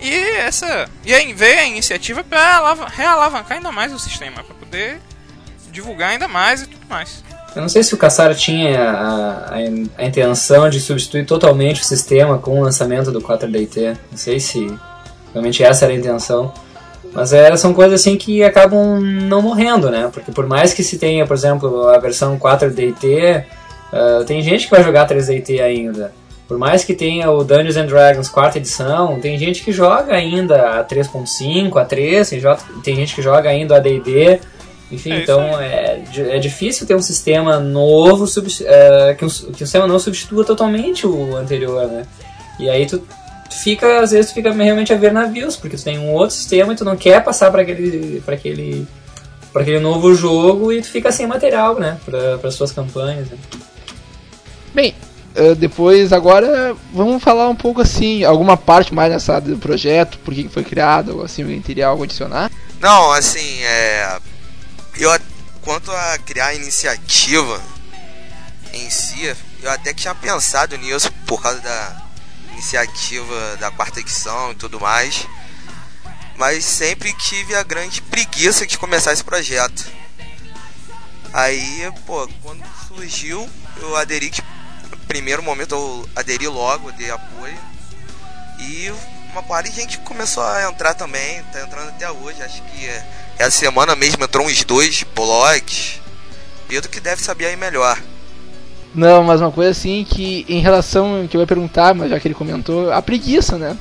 E 0.01 0.15
essa. 0.37 0.89
E 1.05 1.13
aí 1.13 1.33
veio 1.33 1.59
a 1.59 1.65
iniciativa 1.65 2.23
para 2.23 2.75
realavancar 2.87 3.59
ainda 3.59 3.73
mais 3.73 3.93
o 3.93 3.99
sistema, 3.99 4.43
para 4.43 4.55
poder 4.55 5.01
divulgar 5.71 6.11
ainda 6.11 6.29
mais 6.29 6.63
e 6.63 6.67
tudo 6.67 6.87
mais. 6.89 7.23
Eu 7.55 7.63
não 7.63 7.69
sei 7.69 7.83
se 7.83 7.95
o 7.95 7.97
Cassaro 7.97 8.35
tinha 8.35 8.91
a, 8.91 9.55
a, 9.55 9.57
a 9.97 10.05
intenção 10.05 10.69
de 10.69 10.81
substituir 10.81 11.25
totalmente 11.25 11.81
o 11.81 11.85
sistema 11.85 12.39
com 12.39 12.61
o 12.61 12.63
lançamento 12.63 13.11
do 13.11 13.21
4DT. 13.21 13.97
Não 14.11 14.19
sei 14.19 14.39
se 14.39 14.73
realmente 15.33 15.63
essa 15.65 15.85
era 15.85 15.95
a 15.95 15.97
intenção. 15.97 16.53
Mas 17.13 17.33
é, 17.33 17.57
são 17.57 17.73
coisas 17.73 18.01
assim 18.01 18.17
que 18.17 18.45
acabam 18.45 19.01
não 19.01 19.41
morrendo, 19.41 19.91
né? 19.91 20.11
Porque 20.13 20.31
por 20.31 20.47
mais 20.47 20.75
que 20.75 20.85
se 20.85 20.99
tenha, 20.99 21.27
por 21.27 21.35
exemplo, 21.35 21.89
a 21.89 21.99
versão 21.99 22.39
4DT, 22.39 23.45
ah, 23.93 24.25
tem 24.27 24.43
gente 24.43 24.65
que 24.65 24.71
vai 24.71 24.83
jogar 24.83 25.09
3DT 25.09 25.61
ainda. 25.61 26.13
Por 26.49 26.57
mais 26.57 26.83
que 26.83 26.95
tenha 26.95 27.31
o 27.31 27.45
Dungeons 27.45 27.77
and 27.77 27.85
Dragons 27.85 28.31
quarta 28.31 28.57
edição, 28.57 29.21
tem 29.21 29.39
gente 29.39 29.63
que 29.63 29.71
joga 29.71 30.15
ainda 30.15 30.81
a 30.81 30.85
3.5, 30.85 31.77
a 31.77 31.85
3, 31.85 32.31
tem, 32.83 32.97
gente 32.97 33.15
que 33.15 33.21
joga 33.21 33.51
ainda 33.51 33.77
a 33.77 33.79
D&D. 33.79 34.41
Enfim, 34.91 35.13
É 35.13 35.23
então 35.23 35.61
é, 35.61 36.03
é 36.17 36.39
difícil 36.39 36.87
ter 36.87 36.95
um 36.95 37.03
sistema 37.03 37.61
novo 37.61 38.25
eh, 38.65 39.15
que, 39.19 39.27
o, 39.27 39.29
que 39.29 39.63
o 39.63 39.67
sistema 39.67 39.87
não 39.87 39.99
substitua 39.99 40.43
totalmente 40.43 41.07
o 41.07 41.37
anterior, 41.37 41.87
né? 41.87 42.07
E 42.59 42.71
aí 42.71 42.87
tu, 42.87 42.99
tu 42.99 43.55
fica, 43.55 44.01
às 44.01 44.13
vezes 44.13 44.31
tu 44.31 44.35
fica 44.35 44.51
realmente 44.51 44.91
a 44.91 44.97
ver 44.97 45.13
navios, 45.13 45.55
porque 45.55 45.77
tu 45.77 45.85
tem 45.85 45.99
um 45.99 46.15
outro 46.15 46.35
sistema 46.35 46.73
e 46.73 46.77
tu 46.77 46.85
não 46.87 46.97
quer 46.97 47.23
passar 47.23 47.51
para 47.51 47.61
aquele, 47.61 48.23
para 48.25 48.35
aquele, 48.35 48.89
para 49.53 49.61
aquele 49.61 49.81
novo 49.81 50.15
jogo 50.15 50.73
e 50.73 50.81
tu 50.81 50.89
fica 50.89 51.13
sem 51.13 51.27
material, 51.27 51.79
né? 51.79 51.99
Para 52.07 52.49
as 52.49 52.55
suas 52.55 52.73
campanhas. 52.73 53.29
Né? 53.29 53.37
Bem, 54.75 54.95
eh, 55.39 55.55
depois 55.55 56.13
agora 56.13 56.77
vamos 56.93 57.23
falar 57.23 57.49
um 57.49 57.55
pouco 57.55 57.81
assim, 57.81 58.25
alguma 58.25 58.57
parte 58.57 58.93
mais 58.93 59.13
nessa 59.13 59.41
do 59.41 59.57
projeto, 59.57 60.19
por 60.19 60.35
que 60.35 60.49
foi 60.49 60.65
criado, 60.65 61.13
algo 61.13 61.25
assim, 61.25 61.43
alguém 61.43 61.63
teria 61.63 61.87
algo 61.87 62.03
a 62.03 62.05
adicionar? 62.05 62.51
Não, 62.81 63.13
assim, 63.13 63.63
é. 63.63 64.19
Eu, 64.97 65.17
quanto 65.63 65.93
a 65.93 66.19
criar 66.19 66.47
a 66.47 66.55
iniciativa 66.55 67.61
em 68.73 68.91
si, 68.91 69.33
eu 69.63 69.71
até 69.71 69.95
que 69.95 70.03
tinha 70.03 70.15
pensado 70.15 70.77
nisso 70.77 71.13
por 71.25 71.41
causa 71.41 71.61
da 71.61 72.03
iniciativa 72.53 73.57
da 73.61 73.71
quarta 73.71 74.01
edição 74.01 74.51
e 74.51 74.55
tudo 74.57 74.81
mais. 74.81 75.25
Mas 76.37 76.65
sempre 76.65 77.13
tive 77.13 77.55
a 77.55 77.63
grande 77.63 78.03
preguiça 78.03 78.67
de 78.67 78.77
começar 78.77 79.13
esse 79.13 79.23
projeto. 79.23 79.87
Aí, 81.33 81.89
pô, 82.07 82.29
quando 82.43 82.63
surgiu, 82.89 83.49
eu 83.81 83.97
aderi, 83.97 84.31
no 84.31 84.58
primeiro 85.09 85.43
momento 85.43 85.75
eu 85.75 86.09
aderi 86.15 86.47
logo, 86.47 86.93
dei 86.93 87.11
apoio. 87.11 87.57
E 88.61 88.93
uma 89.33 89.43
parte 89.43 89.71
de 89.71 89.77
gente 89.77 89.99
começou 89.99 90.43
a 90.43 90.69
entrar 90.69 90.95
também, 90.95 91.43
tá 91.53 91.63
entrando 91.63 91.89
até 91.89 92.11
hoje. 92.11 92.43
Acho 92.43 92.63
que 92.63 92.87
essa 93.39 93.51
semana 93.51 93.97
mesmo 93.97 94.23
entrou 94.23 94.47
uns 94.47 94.63
dois 94.63 95.05
blogs. 95.15 96.01
Pedro 96.69 96.91
que 96.91 97.01
deve 97.01 97.23
saber 97.23 97.47
aí 97.47 97.57
melhor. 97.57 97.99
Não, 98.95 99.23
mas 99.25 99.41
uma 99.41 99.51
coisa 99.51 99.71
assim 99.71 100.05
que 100.05 100.45
em 100.49 100.61
relação 100.61 101.27
que 101.29 101.37
eu 101.37 101.41
ia 101.41 101.47
perguntar, 101.47 101.95
mas 101.95 102.11
já 102.11 102.21
que 102.21 102.29
ele 102.29 102.35
comentou, 102.35 102.93
a 102.93 103.01
preguiça, 103.01 103.57
né? 103.57 103.77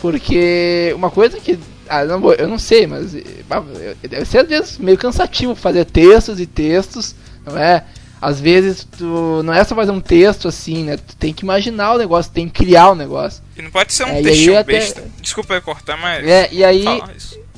Porque 0.00 0.92
uma 0.96 1.10
coisa 1.10 1.38
que 1.38 1.58
ah, 1.88 2.04
não, 2.04 2.32
eu 2.32 2.48
não 2.48 2.58
sei, 2.58 2.86
mas 2.86 3.12
deve 3.12 4.24
ser 4.24 4.38
às 4.38 4.48
vezes 4.48 4.78
meio 4.78 4.96
cansativo 4.96 5.54
fazer 5.54 5.84
textos 5.84 6.40
e 6.40 6.46
textos, 6.46 7.14
não 7.44 7.58
é? 7.58 7.84
Às 8.22 8.40
vezes 8.40 8.86
tu 8.96 9.42
não 9.44 9.52
é 9.52 9.64
só 9.64 9.74
fazer 9.74 9.90
um 9.90 10.00
texto 10.00 10.46
assim, 10.46 10.84
né? 10.84 10.96
Tu 10.96 11.16
tem 11.16 11.32
que 11.34 11.42
imaginar 11.42 11.94
o 11.94 11.98
negócio, 11.98 12.30
tem 12.30 12.48
que 12.48 12.64
criar 12.64 12.90
o 12.90 12.94
negócio. 12.94 13.42
E 13.58 13.62
não 13.62 13.70
pode 13.70 13.92
ser 13.92 14.04
um 14.04 14.10
É, 14.10 14.22
textinho 14.22 14.56
até- 14.56 14.72
besta. 14.74 15.02
Desculpa 15.20 15.54
eu 15.54 15.60
cortar, 15.62 15.96
mas. 15.96 16.24
É, 16.24 16.48
e 16.52 16.64
aí. 16.64 16.84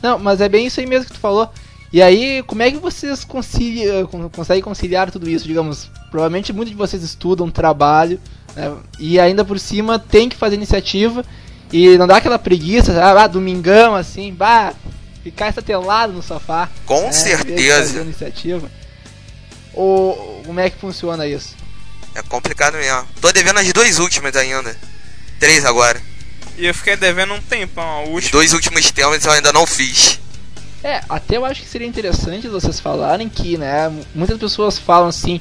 Não, 0.02 0.18
mas 0.18 0.40
é 0.40 0.48
bem 0.48 0.64
isso 0.66 0.80
aí 0.80 0.86
mesmo 0.86 1.04
que 1.06 1.12
tu 1.12 1.18
falou. 1.20 1.50
E 1.92 2.00
aí, 2.02 2.42
como 2.46 2.62
é 2.62 2.70
que 2.70 2.78
vocês 2.78 3.24
concilia, 3.24 4.06
con- 4.06 4.28
conseguem 4.30 4.62
conciliar 4.62 5.10
tudo 5.10 5.28
isso? 5.28 5.46
Digamos, 5.46 5.90
provavelmente 6.10 6.50
muitos 6.52 6.70
de 6.72 6.76
vocês 6.78 7.02
estudam, 7.02 7.50
trabalham, 7.50 8.18
né? 8.56 8.72
e 8.98 9.20
ainda 9.20 9.44
por 9.44 9.58
cima 9.60 9.98
tem 9.98 10.28
que 10.30 10.34
fazer 10.36 10.56
iniciativa 10.56 11.22
e 11.72 11.96
não 11.98 12.06
dá 12.06 12.16
aquela 12.16 12.38
preguiça, 12.38 12.92
ah, 13.00 13.22
ah, 13.22 13.26
domingão 13.28 13.94
assim, 13.94 14.32
bah, 14.32 14.72
ficar 15.22 15.50
estatelado 15.50 16.12
no 16.12 16.22
sofá. 16.22 16.68
Com 16.86 17.02
né, 17.02 17.12
certeza. 17.12 18.00
iniciativa. 18.00 18.68
Ou 19.74 20.42
como 20.46 20.60
é 20.60 20.70
que 20.70 20.78
funciona 20.78 21.26
isso? 21.26 21.54
É 22.14 22.22
complicado 22.22 22.74
mesmo. 22.76 23.06
Tô 23.20 23.32
devendo 23.32 23.58
as 23.58 23.72
duas 23.72 23.98
últimas 23.98 24.34
ainda. 24.36 24.76
Três 25.40 25.64
agora. 25.64 26.00
E 26.56 26.66
eu 26.66 26.74
fiquei 26.74 26.96
devendo 26.96 27.34
um 27.34 27.40
tempão. 27.40 27.84
A 27.84 28.02
Os 28.04 28.08
última. 28.10 28.32
dois 28.32 28.52
últimos 28.52 28.90
temas 28.92 29.24
eu 29.24 29.32
ainda 29.32 29.52
não 29.52 29.66
fiz. 29.66 30.20
É, 30.82 31.00
até 31.08 31.36
eu 31.38 31.44
acho 31.44 31.62
que 31.62 31.68
seria 31.68 31.86
interessante 31.88 32.46
vocês 32.46 32.78
falarem 32.78 33.28
que, 33.28 33.56
né, 33.56 33.90
muitas 34.14 34.38
pessoas 34.38 34.78
falam 34.78 35.08
assim, 35.08 35.40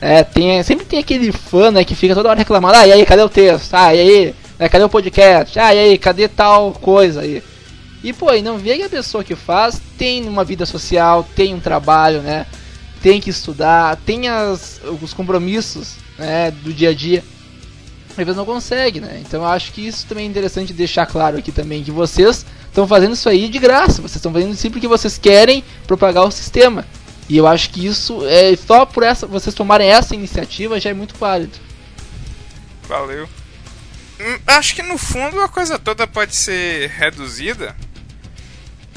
é, 0.00 0.22
tem, 0.22 0.62
sempre 0.62 0.86
tem 0.86 1.00
aquele 1.00 1.32
fã, 1.32 1.72
né, 1.72 1.84
que 1.84 1.96
fica 1.96 2.14
toda 2.14 2.28
hora 2.28 2.38
reclamando, 2.38 2.76
ah, 2.76 2.86
e 2.86 2.92
aí, 2.92 3.04
cadê 3.04 3.20
o 3.20 3.28
texto? 3.28 3.74
Ah, 3.74 3.92
e 3.92 3.98
aí, 3.98 4.34
né, 4.56 4.68
cadê 4.68 4.84
o 4.84 4.88
podcast? 4.88 5.58
Ah, 5.58 5.74
e 5.74 5.78
aí, 5.80 5.98
cadê 5.98 6.28
tal 6.28 6.70
coisa 6.72 7.22
aí? 7.22 7.42
E, 8.04 8.12
pô, 8.12 8.32
e 8.32 8.40
não 8.40 8.58
vê 8.58 8.76
que 8.76 8.84
a 8.84 8.88
pessoa 8.88 9.24
que 9.24 9.34
faz 9.34 9.80
tem 9.98 10.28
uma 10.28 10.44
vida 10.44 10.64
social, 10.64 11.28
tem 11.34 11.52
um 11.52 11.58
trabalho, 11.60 12.22
né, 12.22 12.46
tem 13.06 13.20
que 13.20 13.30
estudar, 13.30 13.96
tem 14.04 14.26
as, 14.26 14.80
os 15.00 15.14
compromissos, 15.14 15.94
né, 16.18 16.50
do 16.50 16.72
dia 16.72 16.90
a 16.90 16.92
dia. 16.92 17.22
Às 18.10 18.16
vezes 18.16 18.34
não 18.34 18.44
consegue, 18.44 18.98
né? 19.00 19.22
Então 19.24 19.42
eu 19.42 19.46
acho 19.46 19.72
que 19.72 19.86
isso 19.86 20.04
também 20.08 20.24
é 20.24 20.28
interessante 20.28 20.72
deixar 20.72 21.06
claro 21.06 21.38
aqui 21.38 21.52
também, 21.52 21.84
que 21.84 21.92
vocês 21.92 22.44
estão 22.66 22.84
fazendo 22.84 23.12
isso 23.12 23.28
aí 23.28 23.48
de 23.48 23.60
graça, 23.60 24.02
vocês 24.02 24.16
estão 24.16 24.32
fazendo 24.32 24.54
isso 24.54 24.68
porque 24.72 24.88
vocês 24.88 25.16
querem 25.18 25.62
propagar 25.86 26.24
o 26.24 26.32
sistema. 26.32 26.84
E 27.28 27.36
eu 27.36 27.46
acho 27.46 27.70
que 27.70 27.86
isso 27.86 28.26
é 28.26 28.56
só 28.56 28.84
por 28.84 29.04
essa 29.04 29.24
vocês 29.24 29.54
tomarem 29.54 29.88
essa 29.88 30.12
iniciativa 30.12 30.80
já 30.80 30.90
é 30.90 30.94
muito 30.94 31.14
válido. 31.16 31.56
Valeu. 32.88 33.28
Hum, 34.20 34.38
Acho 34.48 34.74
que 34.74 34.82
no 34.82 34.98
fundo 34.98 35.40
a 35.40 35.48
coisa 35.48 35.78
toda 35.78 36.08
pode 36.08 36.34
ser 36.34 36.90
reduzida 36.90 37.76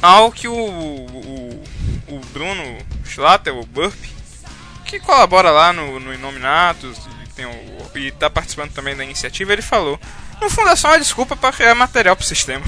ao 0.01 0.31
que 0.31 0.47
o, 0.47 0.55
o, 0.55 1.63
o 2.09 2.19
Bruno 2.33 2.77
Schlatter, 3.05 3.55
o 3.55 3.65
Burp, 3.65 3.95
que 4.85 4.99
colabora 4.99 5.51
lá 5.51 5.71
no, 5.71 5.99
no 5.99 6.13
Inominatus 6.13 6.97
e, 7.37 7.45
o, 7.45 7.97
e 7.97 8.11
tá 8.11 8.29
participando 8.29 8.71
também 8.71 8.95
da 8.95 9.03
iniciativa, 9.03 9.53
ele 9.53 9.61
falou. 9.61 9.99
No 10.41 10.49
fundo 10.49 10.69
é 10.69 10.75
só 10.75 10.89
uma 10.89 10.99
desculpa 10.99 11.35
para 11.35 11.51
criar 11.53 11.75
material 11.75 12.15
pro 12.15 12.25
sistema. 12.25 12.63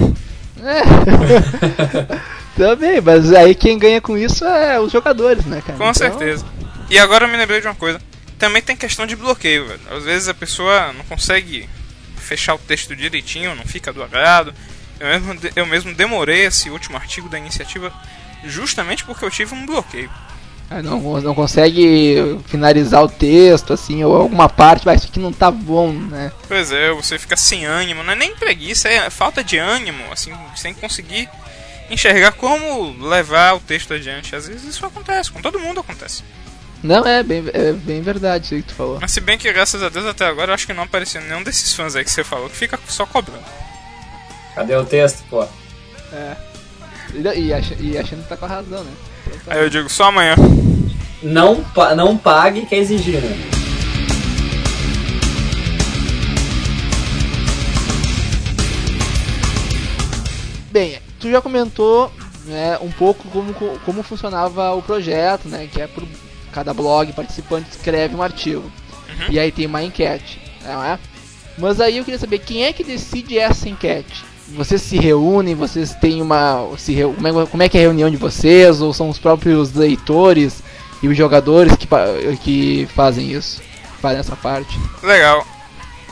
É. 0.62 0.82
Também, 2.56 3.00
mas 3.00 3.32
aí 3.32 3.54
quem 3.54 3.78
ganha 3.78 4.00
com 4.00 4.16
isso 4.16 4.44
é 4.44 4.78
os 4.78 4.92
jogadores, 4.92 5.44
né, 5.46 5.62
cara? 5.64 5.78
Com 5.78 5.84
Então, 5.84 5.94
certeza. 5.94 6.44
E 6.90 6.98
agora 6.98 7.24
eu 7.24 7.28
me 7.30 7.36
lembrei 7.36 7.60
de 7.60 7.66
uma 7.66 7.74
coisa. 7.74 8.00
Também 8.38 8.60
tem 8.60 8.76
questão 8.76 9.06
de 9.06 9.16
bloqueio, 9.16 9.66
velho. 9.66 9.80
Às 9.90 10.04
vezes 10.04 10.28
a 10.28 10.34
pessoa 10.34 10.92
não 10.92 11.04
consegue 11.04 11.68
fechar 12.16 12.54
o 12.54 12.58
texto 12.58 12.94
direitinho, 12.94 13.54
não 13.54 13.64
fica 13.64 13.92
do 13.92 14.02
agrado. 14.02 14.54
Eu 15.00 15.06
mesmo, 15.08 15.40
eu 15.56 15.66
mesmo 15.66 15.94
demorei 15.94 16.44
esse 16.44 16.68
último 16.70 16.96
artigo 16.96 17.28
da 17.28 17.38
iniciativa 17.38 17.92
justamente 18.44 19.04
porque 19.04 19.24
eu 19.24 19.30
tive 19.30 19.54
um 19.54 19.66
bloqueio. 19.66 20.10
ah, 20.70 20.82
Não, 20.82 21.00
não 21.20 21.34
consegue 21.34 22.40
finalizar 22.46 23.02
o 23.02 23.08
texto, 23.08 23.72
assim, 23.72 24.02
ou 24.04 24.16
alguma 24.16 24.48
parte, 24.48 24.86
mas 24.86 25.00
isso 25.02 25.10
aqui 25.10 25.20
não 25.20 25.32
tá 25.32 25.50
bom, 25.50 25.92
né? 25.92 26.32
Pois 26.48 26.72
é, 26.72 26.90
você 26.92 27.18
fica 27.18 27.36
sem 27.36 27.64
ânimo, 27.64 28.02
não 28.02 28.12
é 28.12 28.16
nem 28.16 28.34
preguiça, 28.34 28.88
é 28.88 29.10
falta 29.10 29.42
de 29.44 29.58
ânimo, 29.58 30.04
assim, 30.12 30.32
sem 30.56 30.72
conseguir 30.74 31.28
enxergar 31.90 32.32
como 32.32 32.96
levar 33.06 33.54
o 33.54 33.60
texto 33.60 33.92
adiante. 33.94 34.34
Às 34.34 34.48
vezes 34.48 34.64
isso 34.64 34.84
acontece, 34.86 35.30
com 35.30 35.42
todo 35.42 35.60
mundo 35.60 35.80
acontece. 35.80 36.22
Não, 36.82 37.06
é 37.06 37.22
bem, 37.22 37.44
é 37.52 37.72
bem 37.72 38.02
verdade 38.02 38.46
isso 38.46 38.54
aí 38.54 38.62
que 38.62 38.68
tu 38.68 38.74
falou. 38.74 38.98
Mas 39.00 39.12
se 39.12 39.20
bem 39.20 39.38
que 39.38 39.52
graças 39.52 39.80
a 39.82 39.88
Deus 39.88 40.04
até 40.04 40.26
agora 40.26 40.50
eu 40.50 40.54
acho 40.54 40.66
que 40.66 40.72
não 40.72 40.82
apareceu 40.82 41.20
nenhum 41.20 41.42
desses 41.42 41.72
fãs 41.74 41.94
aí 41.94 42.02
que 42.04 42.10
você 42.10 42.24
falou 42.24 42.48
que 42.48 42.56
fica 42.56 42.76
só 42.88 43.06
cobrando. 43.06 43.44
Cadê 44.54 44.74
o 44.74 44.84
texto, 44.84 45.22
pô? 45.30 45.44
E, 45.44 46.36
e, 47.14 47.52
ach, 47.52 47.72
e 47.80 47.96
achando 47.98 48.22
que 48.22 48.28
tá 48.28 48.36
com 48.36 48.44
a 48.44 48.48
razão, 48.48 48.82
né? 48.84 48.90
Aí 49.46 49.60
eu 49.60 49.70
digo 49.70 49.88
só 49.88 50.04
amanhã. 50.04 50.34
Não, 51.22 51.62
pa- 51.62 51.94
não 51.94 52.16
pague 52.16 52.66
que 52.66 52.74
é 52.74 52.78
exigir, 52.78 53.20
né? 53.20 53.36
Bem, 60.70 60.98
tu 61.20 61.30
já 61.30 61.40
comentou 61.40 62.10
né, 62.46 62.78
um 62.80 62.90
pouco 62.90 63.28
como, 63.28 63.52
como 63.84 64.02
funcionava 64.02 64.72
o 64.72 64.82
projeto, 64.82 65.48
né? 65.48 65.68
Que 65.70 65.82
é 65.82 65.86
por 65.86 66.04
cada 66.52 66.72
blog 66.72 67.12
participante 67.12 67.70
escreve 67.70 68.14
um 68.14 68.22
artigo. 68.22 68.70
E 69.30 69.38
aí 69.38 69.52
tem 69.52 69.66
uma 69.66 69.82
enquete, 69.82 70.40
não 70.64 70.82
é? 70.82 70.98
Mas 71.58 71.80
aí 71.80 71.98
eu 71.98 72.04
queria 72.04 72.18
saber 72.18 72.38
quem 72.38 72.64
é 72.64 72.72
que 72.72 72.82
decide 72.82 73.38
essa 73.38 73.68
enquete? 73.68 74.24
Vocês 74.48 74.82
se 74.82 74.98
reúnem, 74.98 75.54
vocês 75.54 75.94
têm 75.94 76.20
uma. 76.20 76.68
Se 76.78 77.00
é, 77.00 77.04
como 77.50 77.62
é 77.62 77.68
que 77.68 77.78
é 77.78 77.80
a 77.80 77.84
reunião 77.84 78.10
de 78.10 78.16
vocês? 78.16 78.80
Ou 78.80 78.92
são 78.92 79.08
os 79.08 79.18
próprios 79.18 79.72
leitores 79.72 80.62
e 81.02 81.08
os 81.08 81.16
jogadores 81.16 81.74
que, 81.76 81.86
que 82.42 82.88
fazem 82.94 83.32
isso? 83.32 83.62
Fazem 84.00 84.20
essa 84.20 84.36
parte? 84.36 84.78
Legal. 85.02 85.46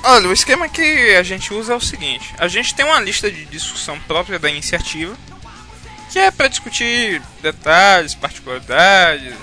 Olha, 0.03 0.29
o 0.29 0.33
esquema 0.33 0.69
que 0.69 1.15
a 1.17 1.23
gente 1.23 1.53
usa 1.53 1.73
é 1.73 1.77
o 1.77 1.81
seguinte: 1.81 2.35
a 2.39 2.49
gente 2.49 2.75
tem 2.75 2.85
uma 2.85 3.01
lista 3.01 3.31
de 3.31 3.45
discussão 3.47 3.99
própria 4.01 4.39
da 4.39 4.49
iniciativa, 4.49 5.15
que 6.11 6.19
é 6.19 6.31
para 6.31 6.49
discutir 6.49 7.21
detalhes, 7.43 8.15
particularidades, 8.15 9.35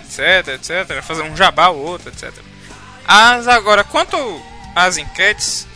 etc, 0.00 0.48
etc, 0.54 1.02
fazer 1.02 1.22
um 1.22 1.36
jabá 1.36 1.68
ou 1.68 1.84
outro, 1.84 2.08
etc. 2.08 2.32
As 3.06 3.46
agora, 3.46 3.84
quanto 3.84 4.16
às 4.74 4.96
enquetes, 4.96 5.66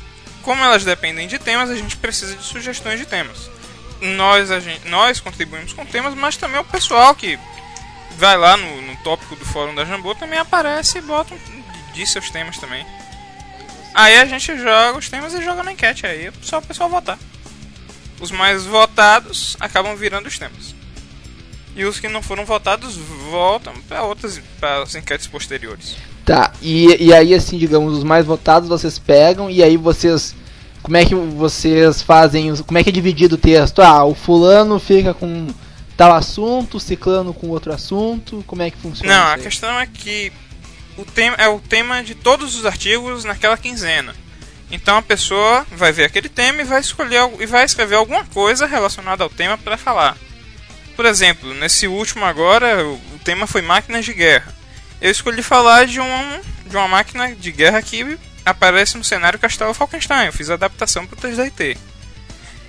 como 0.45 0.63
elas 0.63 0.85
dependem 0.85 1.27
de 1.27 1.39
temas, 1.39 1.71
a 1.71 1.77
gente 1.77 1.97
precisa 1.97 2.37
de 2.37 2.45
sugestões 2.45 2.99
de 2.99 3.07
temas. 3.07 3.51
Nós, 4.01 4.49
gente, 4.63 4.87
nós 4.89 5.21
contribuímos 5.21 5.73
com 5.73 5.87
temas, 5.87 6.15
mas 6.15 6.37
também 6.37 6.61
o 6.61 6.65
pessoal 6.65 7.15
que 7.15 7.39
vai 8.17 8.37
lá 8.37 8.57
no, 8.57 8.83
no 8.83 8.97
tópico 8.99 9.35
do 9.35 9.45
fórum 9.45 9.75
da 9.75 9.85
Jambô 9.85 10.15
também 10.15 10.39
aparece 10.39 10.99
e 10.99 11.03
bota, 11.03 11.35
diz 11.95 12.11
seus 12.11 12.31
temas 12.31 12.59
também. 12.59 12.85
Aí 13.95 14.19
a 14.19 14.27
gente 14.27 14.57
joga 14.59 14.99
os 14.99 15.09
temas 15.09 15.33
e 15.35 15.43
joga 15.43 15.63
na 15.63 15.73
enquete, 15.73 16.07
aí 16.07 16.27
é 16.27 16.33
só 16.43 16.59
o 16.59 16.63
pessoal 16.63 16.91
votar. 16.91 17.19
Os 18.21 18.31
mais 18.31 18.65
votados 18.65 19.57
acabam 19.61 19.97
virando 19.97 20.27
os 20.27 20.39
temas. 20.39 20.74
E 21.77 21.85
os 21.85 21.99
que 21.99 22.09
não 22.09 22.23
foram 22.23 22.45
votados 22.45 22.97
voltam 23.31 23.75
para 23.89 24.05
outras 24.05 24.41
para 24.61 24.83
as 24.83 24.95
enquetes 24.95 25.27
posteriores. 25.27 25.97
Tá, 26.25 26.53
e, 26.63 27.05
e 27.05 27.13
aí 27.13 27.35
assim, 27.35 27.59
digamos, 27.59 27.99
os 27.99 28.05
mais 28.05 28.25
votados 28.25 28.69
vocês 28.69 28.99
pegam 28.99 29.51
e 29.51 29.63
aí 29.63 29.77
vocês. 29.77 30.35
Como 30.83 30.97
é 30.97 31.05
que 31.05 31.15
vocês 31.15 32.03
fazem. 32.03 32.55
Como 32.57 32.79
é 32.79 32.85
que 32.85 32.91
é 32.91 32.93
dividido 32.93 33.35
o 33.35 33.39
texto? 33.39 33.83
Ah, 33.83 34.05
o 34.05 34.15
fulano 34.15 34.79
fica 34.79 35.13
com 35.13 35.49
tal 35.97 36.13
assunto, 36.13 36.77
o 36.77 36.81
ciclano 36.81 37.35
com 37.35 37.49
outro 37.49 37.73
assunto. 37.73 38.45
Como 38.47 38.63
é 38.63 38.71
que 38.71 38.77
funciona? 38.77 39.13
Não, 39.13 39.33
a 39.33 39.39
questão 39.39 39.79
é 39.81 39.87
que 39.87 40.33
o 40.97 41.05
tema 41.05 41.37
é 41.39 41.49
o 41.49 41.59
tema 41.59 42.03
de 42.03 42.15
todos 42.15 42.55
os 42.55 42.65
artigos 42.65 43.25
naquela 43.25 43.57
quinzena. 43.57 44.15
Então 44.71 44.97
a 44.97 45.03
pessoa 45.03 45.67
vai 45.73 45.93
ver 45.93 46.05
aquele 46.05 46.29
tema 46.29 46.63
e 46.63 46.65
vai 46.65 46.81
escolher 46.81 47.31
e 47.39 47.47
vai 47.47 47.65
escrever 47.65 47.97
alguma 47.97 48.25
coisa 48.25 48.67
relacionada 48.67 49.23
ao 49.23 49.31
tema 49.31 49.59
para 49.59 49.77
falar. 49.77 50.17
Por 50.97 51.07
exemplo, 51.07 51.53
nesse 51.55 51.87
último 51.87 52.25
agora, 52.25 52.87
o 52.87 53.19
tema 53.25 53.47
foi 53.47 53.63
máquinas 53.63 54.05
de 54.05 54.13
guerra. 54.13 54.55
Eu 55.01 55.11
escolhi 55.11 55.43
falar 55.43 55.87
de 55.87 56.01
um 56.01 56.41
de 56.67 56.77
uma 56.77 56.89
máquina 56.89 57.35
de 57.35 57.53
guerra 57.53 57.83
que 57.83 58.19
aparece 58.45 58.97
no 58.97 59.05
cenário 59.05 59.39
Castelo 59.39 59.75
Falkenstein. 59.75 60.27
Eu 60.27 60.33
fiz 60.33 60.51
a 60.51 60.55
adaptação 60.55 61.07
para 61.07 61.19
o 61.19 61.33
3DT. 61.33 61.77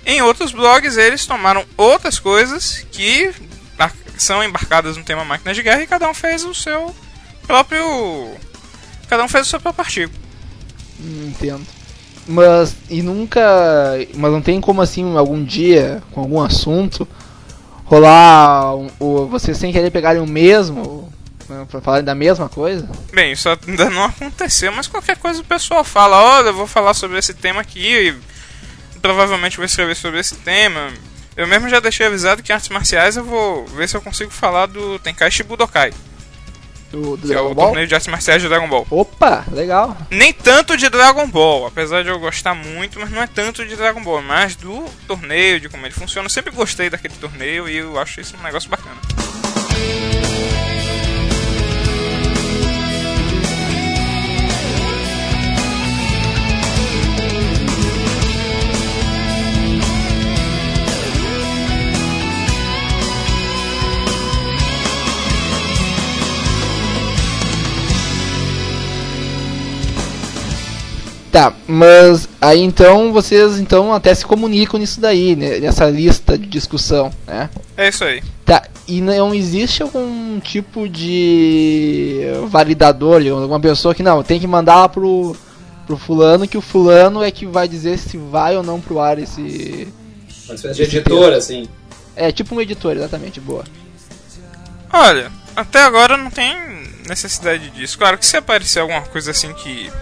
Em 0.04 0.22
outros 0.22 0.52
blogs, 0.52 0.96
eles 0.96 1.26
tomaram 1.26 1.64
outras 1.76 2.18
coisas 2.18 2.86
que 2.92 3.32
são 4.16 4.42
embarcadas 4.42 4.96
no 4.96 5.04
tema 5.04 5.24
máquinas 5.24 5.56
de 5.56 5.62
guerra 5.62 5.82
e 5.82 5.86
cada 5.86 6.08
um 6.08 6.14
fez 6.14 6.44
o 6.44 6.54
seu 6.54 6.94
próprio. 7.46 8.34
Cada 9.08 9.24
um 9.24 9.28
fez 9.28 9.46
o 9.46 9.50
seu 9.50 9.60
próprio 9.60 9.84
artigo. 9.84 10.12
Hum, 11.00 11.28
entendo. 11.28 11.66
Mas 12.26 12.74
e 12.88 13.02
nunca. 13.02 13.42
Mas 14.14 14.32
não 14.32 14.42
tem 14.42 14.60
como 14.60 14.82
assim 14.82 15.16
algum 15.16 15.42
dia, 15.44 16.02
com 16.12 16.20
algum 16.20 16.40
assunto, 16.40 17.06
rolar 17.86 18.76
um, 18.76 18.90
o, 19.00 19.26
vocês 19.26 19.56
sem 19.56 19.72
querer 19.72 19.90
pegarem 19.90 20.20
o 20.20 20.26
mesmo. 20.26 21.10
né, 21.48 21.66
Pra 21.70 21.80
falarem 21.80 22.04
da 22.04 22.14
mesma 22.14 22.48
coisa? 22.48 22.88
Bem, 23.12 23.32
isso 23.32 23.48
ainda 23.48 23.88
não 23.88 24.04
aconteceu, 24.04 24.70
mas 24.72 24.86
qualquer 24.86 25.16
coisa 25.16 25.40
o 25.40 25.44
pessoal 25.44 25.82
fala: 25.82 26.16
olha, 26.38 26.48
eu 26.48 26.54
vou 26.54 26.66
falar 26.66 26.92
sobre 26.94 27.18
esse 27.18 27.32
tema 27.32 27.60
aqui 27.60 27.80
e 27.80 28.14
provavelmente 29.00 29.56
vou 29.56 29.64
escrever 29.64 29.94
sobre 29.94 30.20
esse 30.20 30.34
tema. 30.36 30.92
Eu 31.36 31.46
mesmo 31.46 31.68
já 31.68 31.80
deixei 31.80 32.06
avisado 32.06 32.42
que 32.42 32.52
artes 32.52 32.70
marciais 32.70 33.16
eu 33.16 33.24
vou 33.24 33.66
ver 33.66 33.88
se 33.88 33.96
eu 33.96 34.02
consigo 34.02 34.30
falar 34.30 34.66
do 34.66 34.98
Tenkaichi 34.98 35.42
Budokai, 35.42 35.92
Do, 36.96 37.16
do 37.16 37.26
que 37.26 37.32
é 37.32 37.34
Dragon 37.34 37.50
o 37.50 37.54
Ball? 37.54 37.66
torneio 37.66 37.86
de 37.86 37.94
artes 37.94 38.08
marciais 38.08 38.40
de 38.42 38.48
Dragon 38.48 38.68
Ball. 38.68 38.86
Opa, 38.90 39.44
legal. 39.52 39.96
Nem 40.10 40.32
tanto 40.32 40.76
de 40.76 40.88
Dragon 40.88 41.26
Ball, 41.28 41.66
apesar 41.66 42.02
de 42.02 42.08
eu 42.08 42.18
gostar 42.18 42.54
muito, 42.54 42.98
mas 42.98 43.10
não 43.10 43.22
é 43.22 43.26
tanto 43.26 43.64
de 43.66 43.76
Dragon 43.76 44.02
Ball, 44.02 44.22
mas 44.22 44.56
do 44.56 44.86
torneio, 45.06 45.60
de 45.60 45.68
como 45.68 45.84
ele 45.86 45.94
funciona. 45.94 46.26
Eu 46.26 46.30
sempre 46.30 46.52
gostei 46.52 46.88
daquele 46.88 47.14
torneio 47.14 47.68
e 47.68 47.76
eu 47.76 47.98
acho 47.98 48.20
isso 48.20 48.34
um 48.38 48.42
negócio 48.42 48.70
bacana. 48.70 48.96
Tá, 71.36 71.52
mas 71.68 72.26
aí 72.40 72.62
então 72.62 73.12
vocês 73.12 73.58
então 73.58 73.92
até 73.92 74.14
se 74.14 74.24
comunicam 74.24 74.80
nisso 74.80 74.98
daí, 74.98 75.36
né, 75.36 75.58
nessa 75.58 75.84
lista 75.84 76.38
de 76.38 76.46
discussão, 76.46 77.12
né? 77.26 77.50
É 77.76 77.90
isso 77.90 78.04
aí. 78.04 78.22
Tá, 78.42 78.66
e 78.88 79.02
não 79.02 79.34
existe 79.34 79.82
algum 79.82 80.40
tipo 80.40 80.88
de 80.88 82.22
validador, 82.48 83.20
alguma 83.20 83.60
pessoa 83.60 83.94
que 83.94 84.02
não, 84.02 84.22
tem 84.22 84.40
que 84.40 84.46
mandar 84.46 84.76
lá 84.76 84.88
pro, 84.88 85.36
pro 85.86 85.98
fulano, 85.98 86.48
que 86.48 86.56
o 86.56 86.62
fulano 86.62 87.22
é 87.22 87.30
que 87.30 87.44
vai 87.44 87.68
dizer 87.68 87.98
se 87.98 88.16
vai 88.16 88.56
ou 88.56 88.62
não 88.62 88.80
pro 88.80 88.98
ar 88.98 89.18
esse. 89.18 89.88
Uma 90.46 90.54
espécie 90.54 90.74
de 90.74 90.82
editor, 90.84 91.34
assim. 91.34 91.68
É 92.16 92.32
tipo 92.32 92.54
um 92.54 92.62
editor, 92.62 92.96
exatamente, 92.96 93.40
boa. 93.40 93.64
Olha, 94.90 95.30
até 95.54 95.82
agora 95.82 96.16
não 96.16 96.30
tem 96.30 96.56
necessidade 97.06 97.68
disso. 97.68 97.98
Claro 97.98 98.16
que 98.16 98.24
se 98.24 98.38
aparecer 98.38 98.80
alguma 98.80 99.02
coisa 99.02 99.32
assim 99.32 99.52
que. 99.52 99.92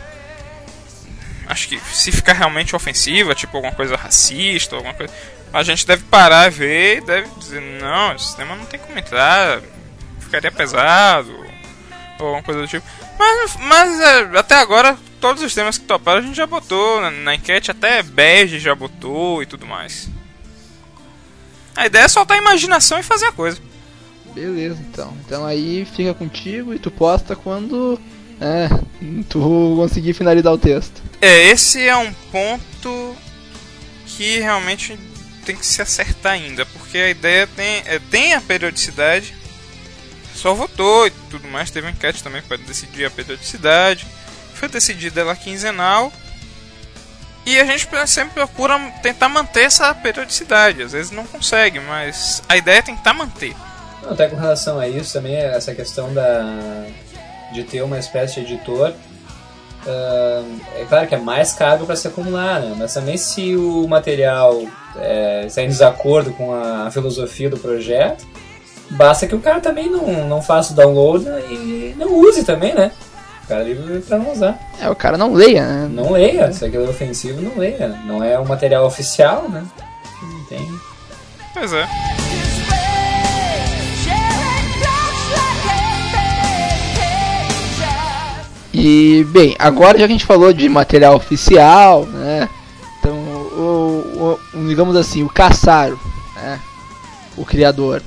Acho 1.47 1.69
que 1.69 1.79
se 1.79 2.11
ficar 2.11 2.33
realmente 2.33 2.75
ofensiva, 2.75 3.35
tipo 3.35 3.57
alguma 3.57 3.75
coisa 3.75 3.97
racista, 3.97 4.77
alguma 4.77 4.95
coisa. 4.95 5.13
A 5.53 5.63
gente 5.63 5.87
deve 5.87 6.03
parar 6.05 6.51
ver 6.51 7.03
deve 7.03 7.29
dizer, 7.39 7.61
não, 7.61 8.15
esse 8.15 8.37
tema 8.37 8.57
não 8.57 8.67
tem 8.67 8.81
como 8.81 8.99
entrar, 8.99 9.61
ficaria 10.19 10.51
pesado, 10.51 11.33
ou 12.19 12.27
alguma 12.27 12.43
coisa 12.43 12.61
do 12.61 12.67
tipo. 12.67 12.87
Mas, 13.19 13.57
mas 13.57 14.01
é, 14.01 14.39
até 14.39 14.57
agora, 14.57 14.99
todos 15.21 15.43
os 15.43 15.55
temas 15.55 15.79
que 15.79 15.85
toparam 15.85 16.19
a 16.19 16.23
gente 16.23 16.37
já 16.37 16.47
botou 16.47 17.01
na, 17.01 17.11
na 17.11 17.35
enquete, 17.35 17.71
até 17.71 18.03
bege 18.03 18.59
já 18.59 18.75
botou 18.75 19.43
e 19.43 19.47
tudo 19.47 19.67
mais. 19.67 20.09
A 21.77 21.87
ideia 21.87 22.05
é 22.05 22.09
soltar 22.09 22.37
a 22.37 22.41
imaginação 22.41 22.99
e 22.99 23.03
fazer 23.03 23.27
a 23.27 23.33
coisa. 23.33 23.61
Beleza, 24.35 24.81
então. 24.81 25.17
Então 25.25 25.45
aí 25.45 25.85
fica 25.85 26.13
contigo 26.15 26.75
e 26.75 26.79
tu 26.79 26.91
posta 26.91 27.37
quando 27.37 28.01
é, 28.41 28.69
tu 29.29 29.75
conseguir 29.77 30.15
finalizar 30.15 30.53
o 30.53 30.59
texto. 30.59 31.03
É, 31.21 31.49
esse 31.49 31.87
é 31.87 31.97
um 31.97 32.13
ponto 32.31 33.17
que 34.07 34.41
realmente 34.41 34.99
tem 35.45 35.57
que 35.57 35.67
se 35.67 35.83
acertar 35.83 36.33
ainda, 36.33 36.65
porque 36.67 36.99
a 36.99 37.11
ideia 37.11 37.47
tem, 37.47 37.83
é, 37.87 37.99
tem 38.11 38.35
a 38.35 38.41
periodicidade, 38.41 39.35
só 40.35 40.55
votou 40.55 41.07
e 41.07 41.11
tudo 41.31 41.47
mais, 41.49 41.71
teve 41.71 41.87
uma 41.87 41.93
enquete 41.93 42.23
também 42.23 42.43
para 42.43 42.57
decidir 42.57 43.05
a 43.05 43.11
periodicidade, 43.11 44.07
foi 44.55 44.69
decidida 44.69 45.21
ela 45.21 45.37
quinzenal, 45.37 46.13
e 47.47 47.59
a 47.61 47.65
gente 47.65 47.87
sempre 48.07 48.35
procura 48.35 48.79
tentar 49.03 49.29
manter 49.29 49.65
essa 49.65 49.95
periodicidade, 49.95 50.83
às 50.83 50.93
vezes 50.93 51.13
não 51.13 51.27
consegue, 51.27 51.79
mas 51.79 52.43
a 52.49 52.57
ideia 52.57 52.79
é 52.79 52.83
tentar 52.83 53.13
manter. 53.13 53.55
Até 54.09 54.29
com 54.29 54.37
relação 54.37 54.79
a 54.79 54.89
isso 54.89 55.13
também, 55.13 55.37
essa 55.37 55.75
questão 55.75 56.13
da, 56.13 56.87
de 57.55 57.63
ter 57.63 57.83
uma 57.83 57.99
espécie 57.99 58.43
de 58.43 58.53
editor, 58.53 58.93
ah, 59.87 60.43
é 60.77 60.85
claro 60.85 61.07
que 61.07 61.15
é 61.15 61.19
mais 61.19 61.53
caro 61.53 61.87
para 61.87 61.97
se 61.97 62.09
acumular, 62.09 62.61
né? 62.61 62.75
mas 62.79 62.93
também 62.95 63.17
se 63.17 63.55
o 63.57 63.87
material 63.87 64.63
é, 64.97 65.45
está 65.47 65.63
em 65.63 65.69
desacordo 65.69 66.33
com 66.33 66.55
a 66.55 66.91
filosofia 66.91 67.51
do 67.51 67.59
projeto, 67.59 68.27
basta 68.91 69.27
que 69.27 69.35
o 69.35 69.41
cara 69.41 69.61
também 69.61 69.91
não, 69.91 70.27
não 70.27 70.43
faça 70.43 70.73
o 70.73 70.77
download 70.77 71.25
e 71.51 71.95
não 71.99 72.15
use 72.15 72.45
também, 72.45 72.75
né? 72.75 72.91
O 73.45 73.47
cara 73.47 73.61
é 73.61 73.65
livre 73.65 74.01
para 74.01 74.19
não 74.19 74.33
usar. 74.33 74.59
É, 74.81 74.89
o 74.89 74.97
cara 74.97 75.19
não 75.19 75.35
leia, 75.35 75.67
né? 75.67 75.89
Não 75.91 76.13
leia, 76.13 76.51
se 76.51 76.65
aquilo 76.65 76.87
é 76.87 76.89
ofensivo, 76.89 77.43
não 77.43 77.59
leia. 77.59 77.89
Não 78.07 78.25
é 78.25 78.41
um 78.41 78.47
material 78.47 78.87
oficial, 78.87 79.51
né? 79.51 79.63
Não 80.23 80.45
tem. 80.47 80.67
Pois 81.53 81.71
é. 81.75 81.87
E, 88.87 89.25
bem, 89.31 89.57
agora 89.59 89.99
já 89.99 90.07
que 90.07 90.13
a 90.13 90.17
gente 90.17 90.27
falou 90.27 90.53
de 90.53 90.69
material 90.69 91.17
oficial, 91.17 92.05
né? 92.05 92.47
Então, 92.99 93.15
o, 93.17 94.39
o- 94.55 94.67
digamos 94.69 94.95
assim, 94.95 95.23
o 95.23 95.29
Caçaro, 95.31 95.99
né? 96.37 96.61
O 97.35 97.47
criador. 97.47 98.03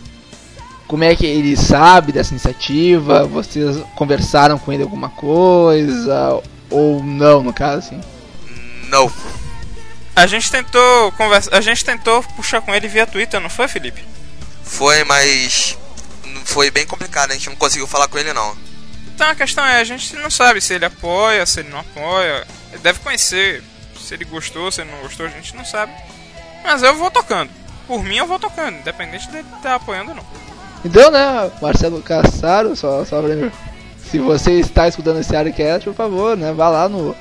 Como 0.88 1.04
é 1.04 1.16
que 1.16 1.26
ele 1.26 1.58
sabe 1.58 2.12
dessa 2.12 2.30
iniciativa? 2.32 3.26
Vocês 3.26 3.78
conversaram 3.96 4.60
com 4.60 4.72
ele 4.72 4.84
alguma 4.84 5.10
coisa? 5.10 6.42
Ou 6.70 7.04
não, 7.04 7.42
no 7.42 7.52
caso, 7.52 7.80
assim? 7.80 8.00
Não. 8.90 9.12
A 10.16 10.28
gente 10.28 10.52
tentou 10.52 11.12
conversa, 11.14 11.50
a 11.54 11.60
gente 11.60 11.84
tentou 11.84 12.22
puxar 12.36 12.62
com 12.62 12.74
ele 12.76 12.88
via 12.88 13.08
Twitter, 13.08 13.40
não 13.40 13.50
foi, 13.50 13.68
Felipe? 13.68 14.04
Foi, 14.64 15.04
mas. 15.06 15.76
Foi 16.46 16.70
bem 16.70 16.86
complicado, 16.86 17.32
a 17.32 17.34
gente 17.34 17.50
não 17.50 17.56
conseguiu 17.56 17.88
falar 17.88 18.08
com 18.08 18.18
ele 18.20 18.32
não. 18.32 18.67
Então 19.18 19.32
a 19.32 19.36
questão 19.36 19.66
é, 19.66 19.80
a 19.80 19.84
gente 19.84 20.16
não 20.18 20.30
sabe 20.30 20.62
se 20.62 20.76
ele 20.76 20.86
apoia, 20.86 21.44
se 21.44 21.62
ele 21.62 21.70
não 21.70 21.80
apoia. 21.80 22.46
Ele 22.72 22.84
deve 22.84 23.00
conhecer. 23.00 23.64
Se 24.00 24.14
ele 24.14 24.26
gostou, 24.26 24.72
se 24.72 24.82
ele 24.82 24.92
não 24.92 25.00
gostou, 25.00 25.26
a 25.26 25.30
gente 25.30 25.56
não 25.56 25.66
sabe. 25.66 25.92
Mas 26.64 26.84
eu 26.84 26.96
vou 26.96 27.10
tocando. 27.10 27.50
Por 27.88 28.04
mim 28.04 28.18
eu 28.18 28.28
vou 28.28 28.38
tocando, 28.38 28.78
independente 28.78 29.28
dele 29.32 29.48
estar 29.56 29.74
apoiando 29.74 30.12
ou 30.12 30.18
não. 30.18 30.24
Então, 30.86 31.10
né, 31.10 31.52
Marcelo 31.60 32.00
Caçaro, 32.00 32.76
só, 32.76 33.04
só 33.06 33.20
pra... 33.20 33.52
Se 33.98 34.20
você 34.20 34.52
está 34.60 34.88
escutando 34.88 35.20
esse 35.20 35.36
Arecast, 35.36 35.90
por 35.90 35.96
favor, 35.96 36.38
né, 36.38 36.54
vá 36.54 36.70
lá 36.70 36.88
no 36.88 37.16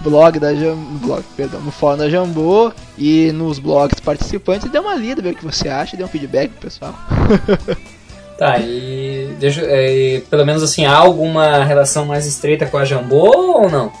blog 0.00 0.38
da 0.38 0.54
Jam... 0.54 0.76
no 0.76 0.98
blog, 0.98 1.24
perdão, 1.34 1.62
no 1.62 1.70
fórum 1.70 1.96
da 1.96 2.10
Jambô 2.10 2.70
e 2.98 3.32
nos 3.32 3.58
blogs 3.58 4.00
participantes 4.00 4.66
e 4.66 4.70
dê 4.70 4.78
uma 4.78 4.94
lida, 4.94 5.22
ver 5.22 5.32
o 5.32 5.34
que 5.34 5.46
você 5.46 5.70
acha 5.70 5.94
e 5.94 5.98
dê 5.98 6.04
um 6.04 6.08
feedback 6.08 6.50
pro 6.50 6.68
pessoal. 6.68 6.94
Tá, 8.38 8.56
e, 8.60 9.07
deixa, 9.38 9.62
é, 9.64 10.20
pelo 10.28 10.44
menos 10.44 10.62
assim, 10.62 10.84
há 10.84 10.94
alguma 10.94 11.64
relação 11.64 12.04
mais 12.04 12.26
estreita 12.26 12.66
com 12.66 12.78
a 12.78 12.84
Jambô 12.84 13.60
ou 13.60 13.70
não? 13.70 13.92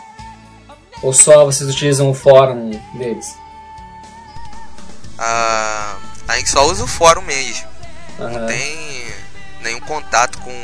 Ou 1.02 1.12
só 1.12 1.44
vocês 1.44 1.70
utilizam 1.70 2.10
o 2.10 2.14
fórum 2.14 2.70
deles? 2.94 3.34
Ah, 5.18 5.96
a 6.26 6.36
gente 6.36 6.50
só 6.50 6.66
usa 6.66 6.84
o 6.84 6.88
fórum 6.88 7.22
mesmo. 7.22 7.66
Aham. 8.18 8.30
Não 8.30 8.46
tem 8.46 9.06
nenhum 9.62 9.80
contato 9.80 10.38
com 10.38 10.54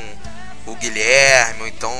o 0.66 0.74
Guilherme, 0.76 1.62
ou 1.62 1.68
então, 1.68 1.92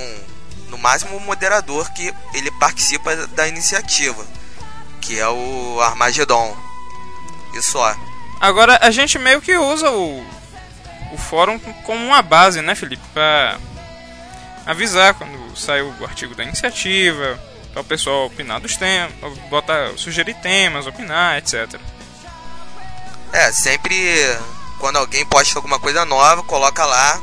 no 0.68 0.78
máximo, 0.78 1.16
o 1.16 1.20
moderador 1.20 1.92
que 1.92 2.12
ele 2.32 2.50
participa 2.52 3.14
da 3.28 3.46
iniciativa, 3.46 4.24
que 5.00 5.18
é 5.18 5.28
o 5.28 5.80
Armagedon. 5.80 6.56
E 7.54 7.62
só. 7.62 7.94
Agora 8.40 8.78
a 8.82 8.90
gente 8.90 9.18
meio 9.18 9.40
que 9.40 9.56
usa 9.56 9.90
o, 9.90 10.24
o 11.14 11.18
fórum 11.18 11.58
como 11.58 12.04
uma 12.06 12.20
base, 12.22 12.60
né, 12.60 12.74
Felipe? 12.74 13.02
Pra 13.12 13.58
avisar 14.66 15.14
quando 15.14 15.56
sai 15.56 15.82
o 15.82 16.04
artigo 16.04 16.34
da 16.34 16.42
iniciativa, 16.44 17.38
para 17.72 17.80
o 17.82 17.84
pessoal 17.84 18.26
opinar 18.26 18.60
dos 18.60 18.76
temas, 18.76 19.12
botar, 19.50 19.90
sugerir 19.96 20.34
temas, 20.34 20.86
opinar, 20.86 21.38
etc. 21.38 21.78
É, 23.32 23.50
sempre 23.52 23.96
quando 24.78 24.96
alguém 24.96 25.24
posta 25.26 25.58
alguma 25.58 25.78
coisa 25.78 26.04
nova, 26.04 26.42
coloca 26.44 26.84
lá 26.84 27.20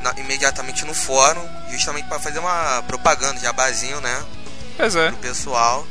na- 0.00 0.14
imediatamente 0.18 0.84
no 0.84 0.94
fórum, 0.94 1.42
justamente 1.70 2.08
para 2.08 2.20
fazer 2.20 2.38
uma 2.38 2.82
propaganda, 2.86 3.40
jabazinho, 3.40 4.00
né, 4.00 4.24
Pois 4.76 4.94
é. 4.94 5.08
pro 5.08 5.18
pessoal. 5.18 5.86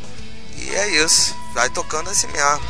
E 0.55 0.73
é 0.75 0.87
isso, 1.03 1.35
vai 1.53 1.69
tocando 1.69 2.09
assim 2.09 2.27
mesmo. 2.27 2.61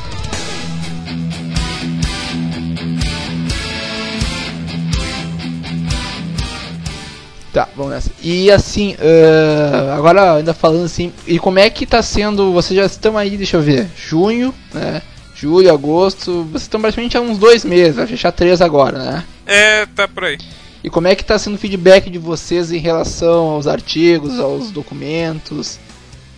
Tá, 7.53 7.67
vamos 7.75 7.93
nessa. 7.93 8.11
E 8.21 8.51
assim, 8.51 8.95
ah, 8.99 9.95
agora 9.95 10.35
ainda 10.35 10.53
falando 10.53 10.85
assim, 10.85 11.13
e 11.25 11.39
como 11.39 11.59
é 11.59 11.69
que 11.69 11.85
tá 11.85 12.01
sendo, 12.01 12.51
vocês 12.51 12.77
já 12.77 12.85
estão 12.85 13.17
aí, 13.17 13.37
deixa 13.37 13.57
eu 13.57 13.61
ver, 13.61 13.89
junho, 13.95 14.53
né, 14.73 15.01
julho, 15.35 15.71
agosto, 15.73 16.43
vocês 16.43 16.63
estão 16.63 16.81
praticamente 16.81 17.17
há 17.17 17.21
uns 17.21 17.37
dois 17.37 17.63
meses, 17.63 17.95
vai 17.95 18.07
fechar 18.07 18.31
três 18.31 18.61
agora, 18.61 18.97
né? 18.97 19.25
É, 19.45 19.85
tá 19.85 20.07
por 20.07 20.25
aí. 20.25 20.37
E 20.83 20.89
como 20.89 21.07
é 21.07 21.15
que 21.15 21.23
tá 21.23 21.37
sendo 21.37 21.55
o 21.55 21.59
feedback 21.59 22.09
de 22.09 22.17
vocês 22.17 22.71
em 22.71 22.77
relação 22.77 23.49
aos 23.49 23.67
artigos, 23.67 24.39
aos 24.39 24.71
documentos? 24.71 25.79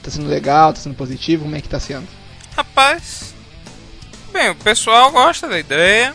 Tá 0.02 0.10
sendo 0.10 0.30
legal, 0.30 0.74
tá 0.74 0.80
sendo 0.80 0.96
positivo, 0.96 1.44
como 1.44 1.56
é 1.56 1.62
que 1.62 1.70
tá 1.70 1.80
sendo? 1.80 2.08
Rapaz, 2.56 3.34
bem, 4.32 4.50
o 4.50 4.56
pessoal 4.56 5.12
gosta 5.12 5.48
da 5.48 5.60
ideia. 5.60 6.14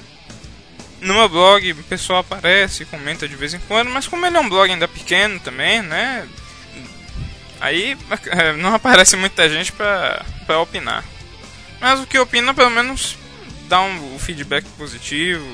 No 1.05 1.13
meu 1.13 1.29
blog 1.29 1.71
o 1.73 1.85
pessoal 1.85 2.21
aparece, 2.21 2.87
comenta 2.87 3.29
de 3.29 3.37
vez 3.37 3.53
em 3.53 3.59
quando, 3.61 3.91
mas 3.91 4.09
como 4.09 4.25
ele 4.25 4.39
é 4.39 4.41
um 4.41 4.49
blog 4.49 4.71
ainda 4.71 4.89
pequeno 4.89 5.39
também, 5.39 5.83
né? 5.83 6.27
Aí 7.61 7.97
eh, 8.27 8.53
não 8.57 8.75
aparece 8.75 9.15
muita 9.15 9.49
gente 9.49 9.71
pra, 9.71 10.25
pra 10.47 10.61
opinar. 10.61 11.05
Mas 11.79 12.01
o 12.01 12.07
que 12.07 12.19
opina 12.19 12.55
pelo 12.55 12.71
menos 12.71 13.19
dá 13.69 13.83
um, 13.83 14.19
feedback 14.19 14.65
positivo 14.79 15.47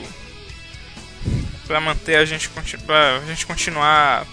pra 1.66 1.80
manter 1.80 2.16
a 2.16 2.24
gente, 2.24 2.48
pra 2.86 3.20
gente 3.26 3.44
continuar 3.44 4.24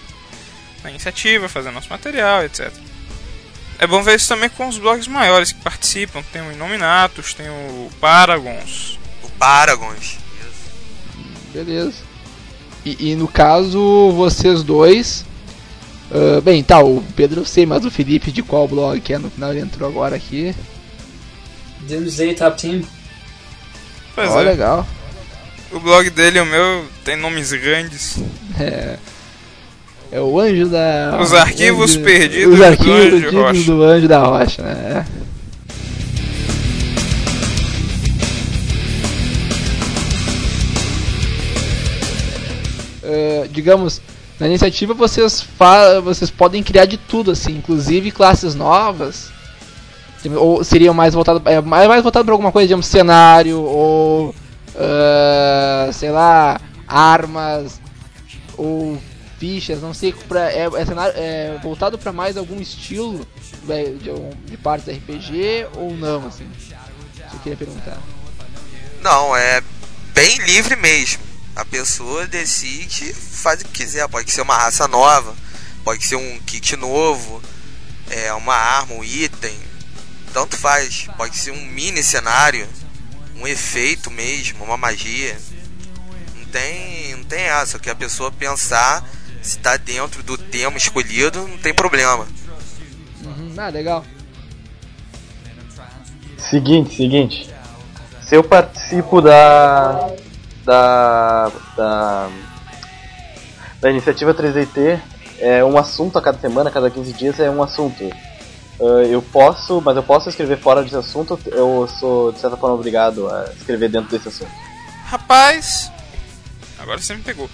na 0.83 0.91
iniciativa, 0.91 1.49
fazer 1.49 1.71
nosso 1.71 1.89
material, 1.89 2.43
etc. 2.43 2.71
É 3.79 3.87
bom 3.87 4.03
ver 4.03 4.17
isso 4.17 4.27
também 4.27 4.49
com 4.49 4.67
os 4.67 4.77
blogs 4.77 5.07
maiores 5.07 5.51
que 5.51 5.61
participam. 5.61 6.21
Tem 6.31 6.43
o 6.43 6.51
Inominatus, 6.51 7.33
tem 7.33 7.49
o 7.49 7.89
Paragons. 7.99 8.99
O 9.23 9.29
Paragons. 9.31 10.26
Beleza. 11.63 11.93
E, 12.85 13.11
e 13.11 13.15
no 13.15 13.27
caso, 13.27 14.11
vocês 14.11 14.63
dois. 14.63 15.25
ah, 16.11 16.39
bem, 16.41 16.63
tá, 16.63 16.79
o 16.79 17.03
Pedro 17.15 17.41
eu 17.41 17.45
sei, 17.45 17.65
mas 17.65 17.83
o 17.85 17.91
Felipe 17.91 18.31
de 18.31 18.41
qual 18.43 18.67
blog 18.67 18.99
que 19.01 19.13
é? 19.13 19.17
No 19.17 19.29
final 19.29 19.51
ele 19.51 19.61
entrou 19.61 19.89
agora 19.89 20.15
aqui. 20.15 20.53
Doomsday 21.81 22.33
Top 22.35 22.59
Team. 22.61 22.81
Pois 24.15 24.29
Ó, 24.31 24.41
é. 24.41 24.43
legal. 24.43 24.87
O 25.71 25.79
blog 25.79 26.09
dele 26.09 26.37
e 26.39 26.41
o 26.41 26.45
meu 26.45 26.85
tem 27.03 27.15
nomes 27.17 27.51
grandes. 27.51 28.17
É. 28.59 28.97
É 30.09 30.21
o 30.21 30.39
anjo 30.39 30.67
da. 30.69 31.19
Os 31.21 31.33
arquivos 31.33 31.91
anjo- 31.91 32.03
perdidos 32.05 32.53
Os 32.53 32.57
do 32.59 32.63
arquivos 32.65 32.95
Anjo 33.13 33.29
perdidos 33.29 33.65
do 33.65 33.83
anjo 33.83 34.07
da 34.07 34.19
rocha, 34.23 34.61
né? 34.63 35.05
É, 43.09 43.47
digamos, 43.49 44.01
na 44.39 44.47
iniciativa 44.47 44.93
vocês, 44.93 45.41
fa 45.41 45.99
vocês 46.01 46.29
podem 46.29 46.61
criar 46.61 46.85
de 46.85 46.97
tudo, 46.97 47.31
assim, 47.31 47.57
inclusive 47.57 48.11
classes 48.11 48.53
novas. 48.53 49.31
Ou 50.35 50.63
seriam 50.63 50.93
mais 50.93 51.13
voltado 51.13 51.41
é, 51.45 51.61
mais, 51.61 51.87
mais 51.87 52.03
voltado 52.03 52.25
para 52.25 52.33
alguma 52.33 52.51
coisa, 52.51 52.67
digamos, 52.67 52.87
cenário, 52.87 53.61
ou 53.61 54.35
ah, 54.77 55.89
sei 55.91 56.11
lá, 56.11 56.61
armas, 56.87 57.81
ou 58.55 58.97
fichas, 59.39 59.81
não 59.81 59.93
sei, 59.93 60.13
pra, 60.27 60.51
é, 60.51 60.65
é, 60.65 60.85
cenário, 60.85 61.13
é 61.15 61.59
voltado 61.61 61.97
para 61.97 62.11
mais 62.11 62.37
algum 62.37 62.59
estilo 62.61 63.27
é, 63.69 63.83
de, 63.85 64.11
de 64.45 64.57
partes 64.57 64.87
RPG 64.87 65.67
ou 65.77 65.95
não, 65.95 66.27
assim? 66.27 66.47
Eu 67.33 67.39
queria 67.39 67.57
perguntar. 67.57 67.97
Não, 69.01 69.35
é 69.35 69.61
bem 70.13 70.37
livre 70.39 70.75
mesmo. 70.75 71.26
A 71.57 71.65
pessoa 71.65 72.27
decide, 72.27 73.11
faz 73.11 73.61
o 73.61 73.65
que 73.65 73.83
quiser. 73.83 74.07
Pode 74.07 74.31
ser 74.31 74.41
uma 74.41 74.55
raça 74.55 74.87
nova, 74.87 75.35
pode 75.83 76.05
ser 76.05 76.15
um 76.15 76.39
kit 76.45 76.75
novo, 76.75 77.41
é 78.11 78.31
uma 78.33 78.53
arma, 78.53 78.93
um 78.93 79.03
item. 79.03 79.57
Tanto 80.31 80.55
faz. 80.55 81.07
Pode 81.17 81.35
ser 81.35 81.49
um 81.49 81.65
mini 81.65 82.03
cenário. 82.03 82.67
um 83.35 83.47
efeito 83.47 84.11
mesmo, 84.11 84.63
uma 84.63 84.77
magia. 84.77 85.35
Não 86.35 86.45
tem, 86.45 87.15
não 87.15 87.23
tem 87.23 87.41
essa, 87.45 87.77
o 87.77 87.79
que 87.79 87.89
a 87.89 87.95
pessoa 87.95 88.31
pensar, 88.31 89.03
se 89.41 89.57
tá 89.57 89.77
dentro 89.77 90.21
do 90.21 90.37
tema 90.37 90.77
escolhido, 90.77 91.47
não 91.47 91.57
tem 91.57 91.73
problema. 91.73 92.27
Uhum. 93.23 93.53
Ah, 93.57 93.69
legal. 93.69 94.05
Seguinte, 96.37 96.95
seguinte. 96.95 97.49
Se 98.21 98.35
eu 98.35 98.43
participo 98.43 99.21
da. 99.21 100.13
Da. 100.67 101.51
da. 101.75 102.29
da 103.81 103.89
iniciativa 103.89 104.35
3DT, 104.35 104.99
é 105.39 105.63
um 105.63 105.77
assunto 105.77 106.19
a 106.19 106.21
cada 106.21 106.37
semana, 106.37 106.69
a 106.69 106.73
cada 106.73 106.91
15 106.91 107.13
dias 107.13 107.39
é 107.39 107.49
um 107.49 107.63
assunto. 107.63 108.07
Ah, 108.79 109.03
eu 109.09 109.21
posso, 109.21 109.81
mas 109.81 109.95
eu 109.95 110.03
posso 110.03 110.29
escrever 110.29 110.57
fora 110.57 110.83
desse 110.83 110.95
assunto, 110.95 111.39
eu 111.47 111.89
sou 111.99 112.31
de 112.31 112.39
certa 112.39 112.57
forma 112.57 112.75
obrigado 112.75 113.27
a 113.27 113.51
escrever 113.57 113.89
dentro 113.89 114.09
desse 114.09 114.27
assunto. 114.27 114.51
Rapaz, 115.05 115.91
agora 116.77 116.99
você 116.99 117.15
me 117.15 117.23
pegou. 117.23 117.49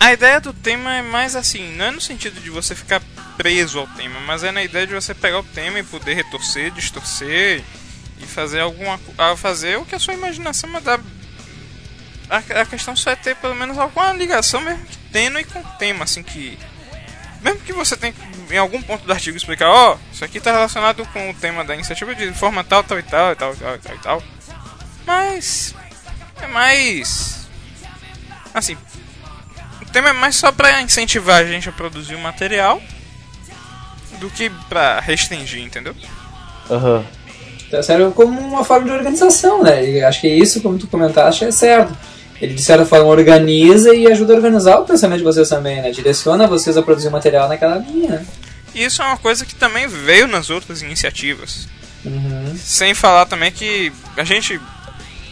A 0.00 0.12
ideia 0.12 0.40
do 0.40 0.52
tema 0.52 0.94
é 0.94 1.02
mais 1.02 1.36
assim, 1.36 1.74
não 1.76 1.86
é 1.86 1.90
no 1.90 2.00
sentido 2.00 2.40
de 2.40 2.50
você 2.50 2.74
ficar 2.74 3.02
preso 3.36 3.78
ao 3.78 3.86
tema, 3.88 4.20
mas 4.20 4.42
é 4.42 4.50
na 4.50 4.62
ideia 4.62 4.86
de 4.86 4.94
você 4.94 5.14
pegar 5.14 5.40
o 5.40 5.44
tema 5.44 5.78
e 5.78 5.82
poder 5.82 6.14
retorcer, 6.14 6.70
distorcer 6.70 7.62
e 8.18 8.26
fazer 8.26 8.60
alguma 8.60 8.98
fazer 9.36 9.78
o 9.78 9.84
que 9.84 9.94
a 9.94 9.98
sua 9.98 10.14
imaginação 10.14 10.70
mandar. 10.70 11.00
A, 12.28 12.38
a 12.38 12.66
questão 12.66 12.96
só 12.96 13.10
é 13.10 13.16
ter 13.16 13.36
pelo 13.36 13.54
menos 13.54 13.78
alguma 13.78 14.12
ligação 14.12 14.60
mesmo 14.60 14.84
que 14.84 14.96
tênue 15.12 15.44
com 15.44 15.60
o 15.60 15.64
tema, 15.78 16.04
assim 16.04 16.22
que 16.22 16.58
mesmo 17.40 17.60
que 17.60 17.72
você 17.72 17.96
tenha 17.96 18.12
que, 18.12 18.54
em 18.54 18.58
algum 18.58 18.82
ponto 18.82 19.04
do 19.04 19.12
artigo 19.12 19.36
explicar, 19.36 19.68
ó, 19.68 19.96
isso 20.12 20.24
aqui 20.24 20.38
está 20.38 20.50
relacionado 20.50 21.06
com 21.12 21.30
o 21.30 21.34
tema 21.34 21.64
da 21.64 21.74
iniciativa 21.74 22.14
de 22.14 22.32
forma 22.32 22.64
tal, 22.64 22.82
tal 22.82 22.98
e 22.98 23.02
tal, 23.02 23.32
e 23.32 23.36
tal, 23.36 23.52
e 23.52 23.56
tal, 23.56 23.74
e 23.74 23.78
tal, 23.78 23.94
e 23.94 23.98
tal. 23.98 24.22
Mas 25.06 25.74
é 26.42 26.46
mais 26.48 27.46
assim, 28.52 28.76
o 29.82 29.84
tema 29.92 30.08
é 30.08 30.12
mais 30.12 30.36
só 30.36 30.50
pra 30.50 30.80
incentivar 30.80 31.42
a 31.42 31.44
gente 31.44 31.68
a 31.68 31.72
produzir 31.72 32.14
o 32.14 32.18
material 32.18 32.80
do 34.18 34.30
que 34.30 34.50
pra 34.68 34.98
restringir, 35.00 35.62
entendeu? 35.62 35.94
Aham. 36.70 37.04
Então, 37.66 37.82
serve 37.82 38.10
como 38.12 38.40
uma 38.40 38.64
forma 38.64 38.86
de 38.86 38.92
organização, 38.92 39.62
né? 39.62 39.84
E 39.84 40.02
acho 40.02 40.20
que 40.20 40.28
isso, 40.28 40.62
como 40.62 40.78
tu 40.78 40.86
comentaste, 40.86 41.44
é 41.44 41.50
certo. 41.50 41.96
Ele, 42.40 42.54
de 42.54 42.62
certa 42.62 42.84
forma, 42.84 43.06
organiza 43.06 43.94
e 43.94 44.06
ajuda 44.06 44.34
a 44.34 44.36
organizar 44.36 44.78
o 44.78 44.84
pensamento 44.84 45.18
de 45.18 45.24
vocês 45.24 45.48
também, 45.48 45.80
né? 45.80 45.90
Direciona 45.90 46.46
vocês 46.46 46.76
a 46.76 46.82
produzir 46.82 47.08
material 47.08 47.48
naquela 47.48 47.78
linha, 47.78 48.10
né? 48.10 48.26
E 48.74 48.84
isso 48.84 49.00
é 49.00 49.06
uma 49.06 49.16
coisa 49.16 49.46
que 49.46 49.54
também 49.54 49.86
veio 49.86 50.26
nas 50.26 50.50
outras 50.50 50.82
iniciativas. 50.82 51.66
Uhum. 52.04 52.56
Sem 52.56 52.92
falar 52.94 53.24
também 53.24 53.50
que 53.50 53.90
a 54.16 54.24
gente 54.24 54.60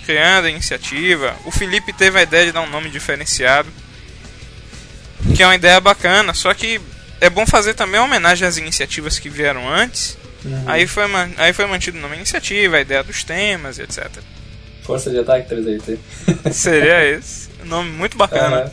criando 0.07 0.47
a 0.47 0.51
iniciativa, 0.51 1.35
o 1.45 1.51
Felipe 1.51 1.93
teve 1.93 2.19
a 2.19 2.23
ideia 2.23 2.47
de 2.47 2.53
dar 2.53 2.63
um 2.63 2.71
nome 2.71 2.91
diferenciado, 2.91 3.69
que 5.35 5.43
é 5.43 5.47
uma 5.47 5.55
ideia 5.55 5.81
bacana, 5.81 6.35
só 6.35 6.53
que 6.55 6.81
é 7.21 7.31
bom 7.31 7.47
fazer 7.47 7.75
também 7.75 8.01
uma 8.01 8.07
homenagem 8.07 8.47
às 8.47 8.57
iniciativas 8.57 9.19
que 9.19 9.29
vieram 9.29 9.69
antes. 9.69 10.17
Uhum. 10.45 10.65
Aí, 10.67 10.87
foi 10.87 11.05
aí 11.39 11.53
foi 11.53 11.67
mantido 11.67 11.99
o 11.99 12.01
nome 12.01 12.17
iniciativa, 12.17 12.77
a 12.77 12.81
ideia 12.81 13.03
dos 13.03 13.25
temas, 13.25 13.79
etc. 13.79 14.11
Força 14.85 15.11
de 15.11 15.19
ataque 15.19 15.53
3DT. 15.53 15.99
Seria 16.53 17.03
esse. 17.05 17.49
Um 17.65 17.69
nome 17.69 17.91
muito 17.91 18.19
bacana. 18.19 18.71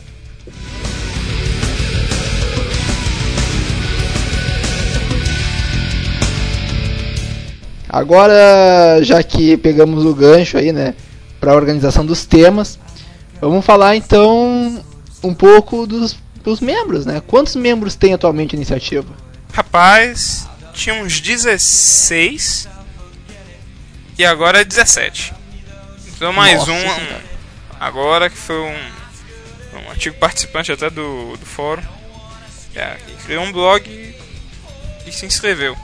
Agora, 7.88 9.02
já 9.02 9.22
que 9.22 9.56
pegamos 9.56 10.04
o 10.04 10.14
gancho 10.14 10.56
aí, 10.56 10.72
né, 10.72 10.94
para 11.40 11.52
a 11.52 11.54
organização 11.54 12.04
dos 12.04 12.24
temas, 12.24 12.78
vamos 13.40 13.64
falar 13.64 13.96
então 13.96 14.82
um 15.22 15.34
pouco 15.34 15.86
dos, 15.86 16.16
dos 16.42 16.60
membros, 16.60 17.04
né? 17.04 17.22
Quantos 17.26 17.56
membros 17.56 17.94
tem 17.94 18.14
atualmente 18.14 18.54
a 18.54 18.56
iniciativa? 18.56 19.12
Rapaz, 19.52 20.48
tinha 20.72 20.94
uns 21.02 21.20
16 21.20 22.68
e 24.18 24.24
agora 24.24 24.60
é 24.60 24.64
17. 24.64 25.41
Então 26.22 26.32
mais 26.32 26.56
Nossa 26.60 26.70
um 26.70 26.78
Senhora. 26.78 27.24
agora 27.80 28.30
que 28.30 28.36
foi 28.36 28.54
um, 28.54 28.90
um 29.72 29.90
antigo 29.90 30.16
participante 30.18 30.70
até 30.70 30.88
do, 30.88 31.36
do 31.36 31.44
fórum. 31.44 31.82
É, 32.76 32.96
criou 33.24 33.42
um 33.42 33.50
blog 33.50 33.90
e, 35.04 35.10
se 35.10 35.26
inscreveu. 35.26 35.76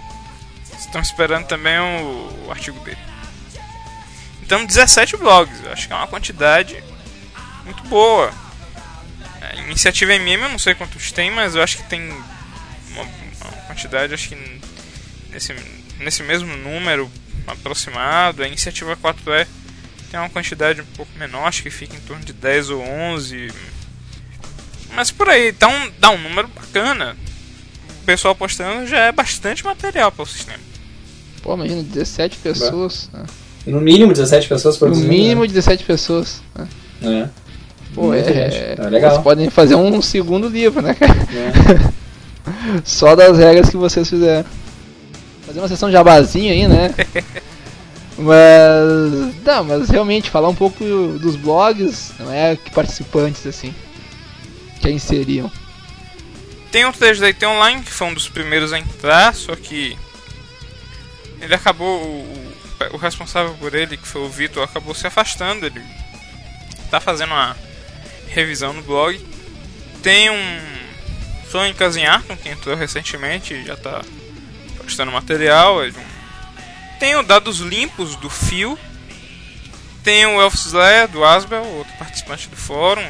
Estão 0.79 1.01
esperando 1.01 1.49
também 1.49 1.77
o, 1.81 2.45
o 2.47 2.51
artigo 2.53 2.79
dele. 2.85 3.01
Então 4.41 4.65
17 4.65 5.17
blogs, 5.17 5.67
acho 5.67 5.89
que 5.89 5.93
é 5.93 5.97
uma 5.97 6.07
quantidade 6.07 6.85
muito 7.65 7.83
boa. 7.89 8.33
A 9.41 9.57
iniciativa 9.57 10.15
MM 10.15 10.45
eu 10.45 10.51
não 10.51 10.59
sei 10.61 10.77
quantos 10.77 11.11
tem, 11.11 11.33
mas 11.33 11.57
eu 11.57 11.65
acho 11.65 11.79
que 11.79 11.83
tem 11.83 12.01
uma, 12.93 13.03
uma 13.03 13.63
quantidade, 13.67 14.15
acho 14.15 14.29
que 14.29 14.61
nesse, 15.31 15.53
nesse 15.99 16.23
mesmo 16.23 16.57
número 16.59 17.11
aproximado. 17.45 18.45
A 18.45 18.47
iniciativa 18.47 18.97
4E 18.97 19.49
tem 20.11 20.19
uma 20.19 20.29
quantidade 20.31 20.81
um 20.81 20.87
pouco 20.97 21.11
menor, 21.19 21.47
acho 21.47 21.63
que 21.63 21.71
fica 21.71 21.95
em 21.97 22.01
torno 22.01 22.25
de 22.25 22.33
10 22.33 22.71
ou 22.71 22.83
11. 22.83 23.51
Mas 24.95 25.11
por 25.11 25.29
aí, 25.29 25.53
dá 25.53 25.69
um, 25.69 25.91
dá 25.99 26.11
um 26.11 26.19
número 26.19 26.49
bacana. 26.49 27.17
O 28.03 28.05
pessoal 28.05 28.35
postando 28.35 28.87
já 28.87 28.99
é 29.01 29.13
bastante 29.13 29.65
material 29.65 30.11
para 30.11 30.23
o 30.23 30.27
sistema. 30.27 30.59
Pô, 31.43 31.55
imagina, 31.55 31.83
17 31.83 32.39
pessoas. 32.39 33.11
né? 33.13 33.25
No 33.67 33.81
mínimo 33.81 34.13
17 34.13 34.49
pessoas 34.49 34.77
No 34.77 34.79
produzindo. 34.81 35.09
mínimo 35.09 35.47
17 35.47 35.85
pessoas. 35.85 36.43
né? 36.57 36.69
né? 37.03 37.31
Pô, 37.95 38.15
é, 38.15 38.25
gente. 38.25 38.57
é- 38.57 38.75
É 38.79 38.89
legal. 38.89 39.11
Vocês 39.11 39.23
podem 39.23 39.51
fazer 39.51 39.75
um 39.75 40.01
segundo 40.01 40.49
livro, 40.49 40.81
né, 40.81 40.95
cara? 40.95 41.13
É. 41.13 41.99
Só 42.85 43.15
das 43.15 43.37
regras 43.37 43.69
que 43.69 43.77
vocês 43.77 44.09
fizeram. 44.09 44.49
Fazer 45.47 45.59
uma 45.61 45.69
sessão 45.69 45.91
jabazinha 45.91 46.53
aí, 46.53 46.67
né? 46.67 46.95
mas. 48.19 49.43
Não, 49.45 49.65
mas 49.65 49.89
realmente, 49.89 50.31
falar 50.31 50.49
um 50.49 50.55
pouco 50.55 50.85
dos 51.21 51.37
blogs, 51.37 52.13
não 52.19 52.33
é 52.33 52.57
que 52.57 52.71
participantes, 52.71 53.47
assim. 53.47 53.75
Que 54.81 54.91
inseriam. 54.91 55.51
Tem 56.71 56.85
o 56.85 56.93
3DT 56.93 57.47
Online, 57.47 57.83
que 57.83 57.91
foi 57.91 58.07
um 58.09 58.15
dos 58.15 58.29
primeiros 58.29 58.73
a 58.73 58.79
entrar, 58.79 59.35
só 59.35 59.57
que 59.57 59.97
ele 61.41 61.55
acabou. 61.55 62.03
O, 62.03 62.55
o 62.93 62.97
responsável 62.97 63.55
por 63.55 63.75
ele, 63.75 63.97
que 63.97 64.07
foi 64.07 64.23
o 64.23 64.29
Vitor, 64.29 64.63
acabou 64.63 64.95
se 64.95 65.07
afastando. 65.07 65.67
Ele 65.67 65.83
tá 66.91 67.01
fazendo 67.01 67.31
uma 67.33 67.57
revisão 68.29 68.73
no 68.73 68.83
blog. 68.83 69.19
Tem 70.03 70.31
um 70.31 70.79
em 71.97 72.07
Arkham, 72.07 72.37
que 72.37 72.49
entrou 72.49 72.77
recentemente 72.77 73.65
já 73.65 73.77
tá 73.77 74.03
postando 74.77 75.11
material. 75.11 75.83
é 75.83 75.89
um- 75.89 76.18
Tem 76.99 77.15
o 77.15 77.23
Dados 77.23 77.59
Limpos 77.61 78.17
do 78.17 78.29
Fio. 78.29 78.79
Tem 80.03 80.27
o 80.27 80.41
Elf 80.41 80.55
Slayer 80.55 81.09
do 81.09 81.25
Asbel, 81.25 81.65
outro 81.65 81.93
participante 81.97 82.49
do 82.49 82.57
fórum. 82.57 83.07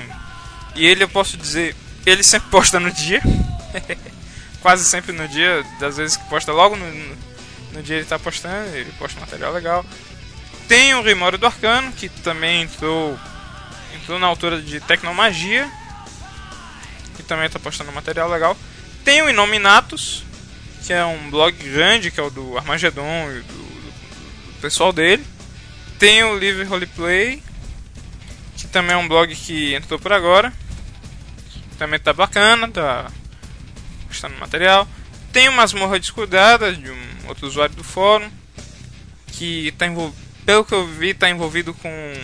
E 0.74 0.86
ele, 0.86 1.04
eu 1.04 1.08
posso 1.08 1.36
dizer, 1.36 1.74
ele 2.04 2.22
sempre 2.22 2.50
posta 2.50 2.78
no 2.78 2.90
dia. 2.92 3.22
Quase 4.60 4.84
sempre 4.84 5.12
no 5.12 5.26
dia, 5.28 5.64
das 5.78 5.96
vezes 5.96 6.16
que 6.16 6.28
posta 6.28 6.52
logo 6.52 6.74
no, 6.74 7.16
no, 7.72 7.82
dia 7.82 7.96
ele 7.96 8.04
tá 8.04 8.18
postando, 8.18 8.68
ele 8.74 8.92
posta 8.98 9.20
material 9.20 9.52
legal. 9.52 9.84
Tem 10.66 10.94
o 10.94 11.02
Rimório 11.02 11.38
do 11.38 11.46
Arcano, 11.46 11.92
que 11.92 12.08
também 12.08 12.62
entrou, 12.62 13.18
entrou 13.94 14.18
na 14.18 14.26
altura 14.26 14.60
de 14.60 14.80
Tecnomagia, 14.80 15.70
que 17.16 17.22
também 17.22 17.48
tá 17.48 17.58
postando 17.58 17.92
material 17.92 18.28
legal. 18.28 18.56
Tem 19.04 19.22
o 19.22 19.30
Inominatus, 19.30 20.24
que 20.84 20.92
é 20.92 21.04
um 21.04 21.30
blog 21.30 21.52
grande, 21.52 22.10
que 22.10 22.18
é 22.18 22.22
o 22.22 22.30
do 22.30 22.58
Armagedon 22.58 23.30
e 23.30 23.40
do 23.42 23.57
pessoal 24.60 24.92
dele. 24.92 25.24
Tem 25.98 26.22
o 26.24 26.34
Live 26.34 26.64
Roleplay, 26.64 27.42
que 28.56 28.66
também 28.68 28.94
é 28.94 28.96
um 28.96 29.08
blog 29.08 29.34
que 29.34 29.74
entrou 29.74 29.98
por 29.98 30.12
agora. 30.12 30.52
Também 31.78 31.98
tá 31.98 32.12
bacana, 32.12 32.68
tá 32.68 33.10
postando 34.06 34.36
material. 34.38 34.86
Tem 35.32 35.48
uma 35.48 35.58
masmorra 35.58 35.98
descuidada 35.98 36.72
de 36.72 36.90
um 36.90 37.08
outro 37.26 37.46
usuário 37.46 37.74
do 37.74 37.84
fórum, 37.84 38.30
que 39.32 39.72
tá 39.72 39.86
envol... 39.86 40.14
pelo 40.44 40.64
que 40.64 40.74
eu 40.74 40.86
vi, 40.86 41.14
tá 41.14 41.28
envolvido 41.28 41.74
com 41.74 42.14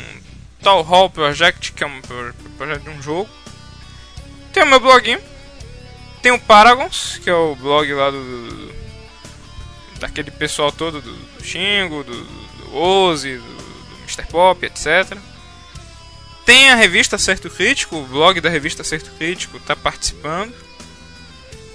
Tal 0.63 0.83
Hall 0.83 1.11
Project, 1.11 1.73
que 1.73 1.85
é 1.85 1.87
um 1.87 2.01
pro- 2.01 2.35
projeto 2.57 2.83
de 2.83 2.91
um 2.91 3.03
jogo. 3.03 3.29
Tem 4.53 4.63
o 4.63 4.67
meu 4.67 4.81
bloguinho. 4.81 5.21
Tem 6.23 6.33
o 6.33 6.39
Paragons, 6.39 7.21
que 7.23 7.29
é 7.29 7.35
o 7.35 7.55
blog 7.55 7.93
lá 7.93 8.11
do. 8.11 8.84
Daquele 10.05 10.31
pessoal 10.31 10.71
todo, 10.71 11.01
do, 11.01 11.13
do 11.13 11.45
Xingo, 11.45 12.05
do, 12.05 12.25
do 12.25 12.77
Ozi, 12.77 13.39
do, 13.39 13.43
do 13.43 13.97
Mr. 14.03 14.27
Pop, 14.27 14.65
etc. 14.65 15.17
Tem 16.45 16.69
a 16.69 16.75
revista 16.75 17.17
Certo 17.17 17.49
Crítico, 17.49 17.97
o 17.97 18.07
blog 18.07 18.39
da 18.39 18.51
revista 18.51 18.85
Certo 18.85 19.11
Crítico 19.13 19.59
tá 19.61 19.75
participando 19.75 20.55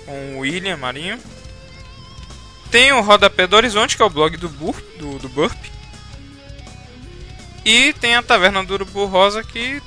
com 0.06 0.36
o 0.36 0.40
William 0.40 0.78
Marinho. 0.78 1.20
Tem 2.70 2.92
o 2.92 3.02
Rodapé 3.02 3.48
do 3.48 3.56
Horizonte, 3.56 3.98
que 3.98 4.04
é 4.04 4.06
o 4.06 4.12
blog 4.12 4.38
do 4.38 4.48
Burp, 4.48 4.80
do, 5.00 5.18
do 5.18 5.28
Burp. 5.28 5.58
E 7.66 7.94
tem 7.94 8.16
a 8.16 8.22
Taverna 8.22 8.64
do 8.64 8.76
Urubu 8.76 9.06
Rosa 9.06 9.44
que, 9.44 9.82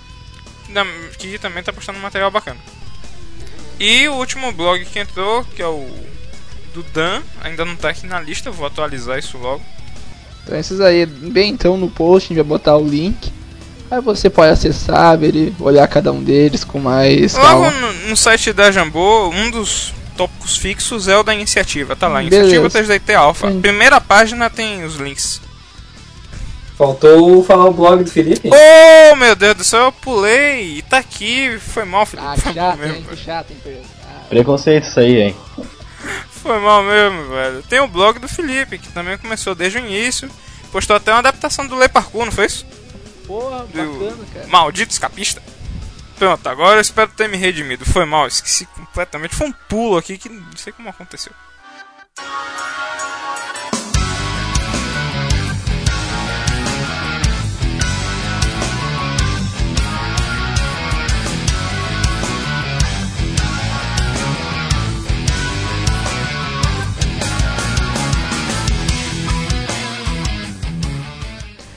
que 1.17 1.39
também 1.39 1.63
tá 1.63 1.73
postando 1.73 2.01
material 2.01 2.31
bacana. 2.31 2.61
E 3.79 4.09
o 4.09 4.15
último 4.15 4.51
blog 4.51 4.85
que 4.85 4.99
entrou, 4.99 5.45
que 5.45 5.63
é 5.63 5.67
o 5.67 6.12
do 6.73 6.83
Dan, 6.83 7.23
ainda 7.43 7.65
não 7.65 7.77
tá 7.77 7.91
aqui 7.91 8.07
na 8.07 8.21
lista, 8.21 8.49
eu 8.49 8.53
vou 8.53 8.67
atualizar 8.67 9.19
isso 9.19 9.39
logo. 9.39 9.63
Então 10.45 10.59
esses 10.59 10.81
aí, 10.81 11.07
bem 11.07 11.51
então 11.51 11.77
no 11.77 11.89
post 11.89 12.27
a 12.27 12.29
gente 12.29 12.43
vai 12.43 12.59
botar 12.59 12.77
o 12.77 12.87
link. 12.87 13.33
Aí 13.91 14.01
você 14.01 14.31
pode 14.31 14.51
acessar, 14.53 15.19
ver 15.19 15.35
e 15.35 15.55
olhar 15.61 15.87
cada 15.87 16.11
um 16.11 16.23
deles 16.23 16.65
com 16.65 16.79
mais 16.79 17.35
Logo 17.35 17.71
no, 17.71 17.93
no 18.09 18.17
site 18.17 18.53
da 18.53 18.73
Jambô, 18.73 19.29
um 19.29 19.51
dos 19.51 19.93
tópicos 20.17 20.57
fixos 20.57 21.09
é 21.09 21.17
o 21.17 21.23
da 21.23 21.35
iniciativa, 21.35 21.95
tá 21.95 22.09
lá, 22.09 22.23
Beleza. 22.23 22.57
iniciativa 22.57 23.01
3DT 23.01 23.15
Alpha. 23.15 23.51
Sim. 23.51 23.61
Primeira 23.61 24.01
página 24.01 24.49
tem 24.49 24.83
os 24.85 24.97
links. 24.97 25.41
Faltou 26.77 27.45
falar 27.45 27.67
o 27.67 27.73
blog 27.73 28.03
do 28.03 28.11
Felipe. 28.11 28.49
Oh 28.51 29.17
meu 29.17 29.37
Deus 29.37 29.55
do 29.57 29.65
céu, 29.65 29.85
eu 29.85 29.93
pulei 29.93 30.79
e 30.79 30.83
tá 30.83 30.99
aqui, 30.99 31.59
foi 31.59 31.85
mal, 31.85 32.07
Felipe. 32.07 32.27
Ah, 32.27 32.37
mal 32.45 32.55
chato, 32.55 32.79
mesmo, 32.79 32.97
hein? 32.97 33.05
Que 33.09 33.17
chato, 33.17 33.51
hein? 33.51 33.83
Ah, 34.05 34.25
Preconceito 34.29 34.85
isso 34.85 34.99
aí, 35.01 35.21
hein? 35.21 35.37
Foi 36.43 36.59
mal 36.59 36.83
mesmo, 36.83 37.29
velho. 37.29 37.63
Tem 37.63 37.81
o 37.81 37.87
blog 37.87 38.19
do 38.19 38.29
Felipe, 38.29 38.79
que 38.79 38.89
também 38.93 39.17
começou 39.17 39.55
desde 39.55 39.79
o 39.79 39.87
início. 39.87 40.29
Postou 40.73 40.97
até 40.97 41.13
uma 41.13 41.21
adaptação 41.21 41.67
do 41.67 41.77
Lei 41.77 41.89
Parkour, 41.89 42.25
não 42.25 42.33
foi 42.33 42.47
isso? 42.47 42.67
porra, 43.27 43.65
Do 43.67 43.93
bacana, 43.93 44.27
cara. 44.35 44.47
Maldito 44.49 44.93
escapista. 44.93 45.43
Pronto, 46.19 46.47
agora 46.49 46.77
eu 46.77 46.81
espero 46.81 47.11
ter 47.13 47.29
me 47.29 47.37
redimido. 47.37 47.85
Foi 47.85 48.05
mal, 48.05 48.27
esqueci 48.27 48.67
completamente. 48.67 49.35
Foi 49.35 49.47
um 49.49 49.53
pulo 49.53 49.97
aqui 49.97 50.19
que 50.19 50.29
não 50.29 50.57
sei 50.57 50.73
como 50.73 50.89
aconteceu. 50.89 51.33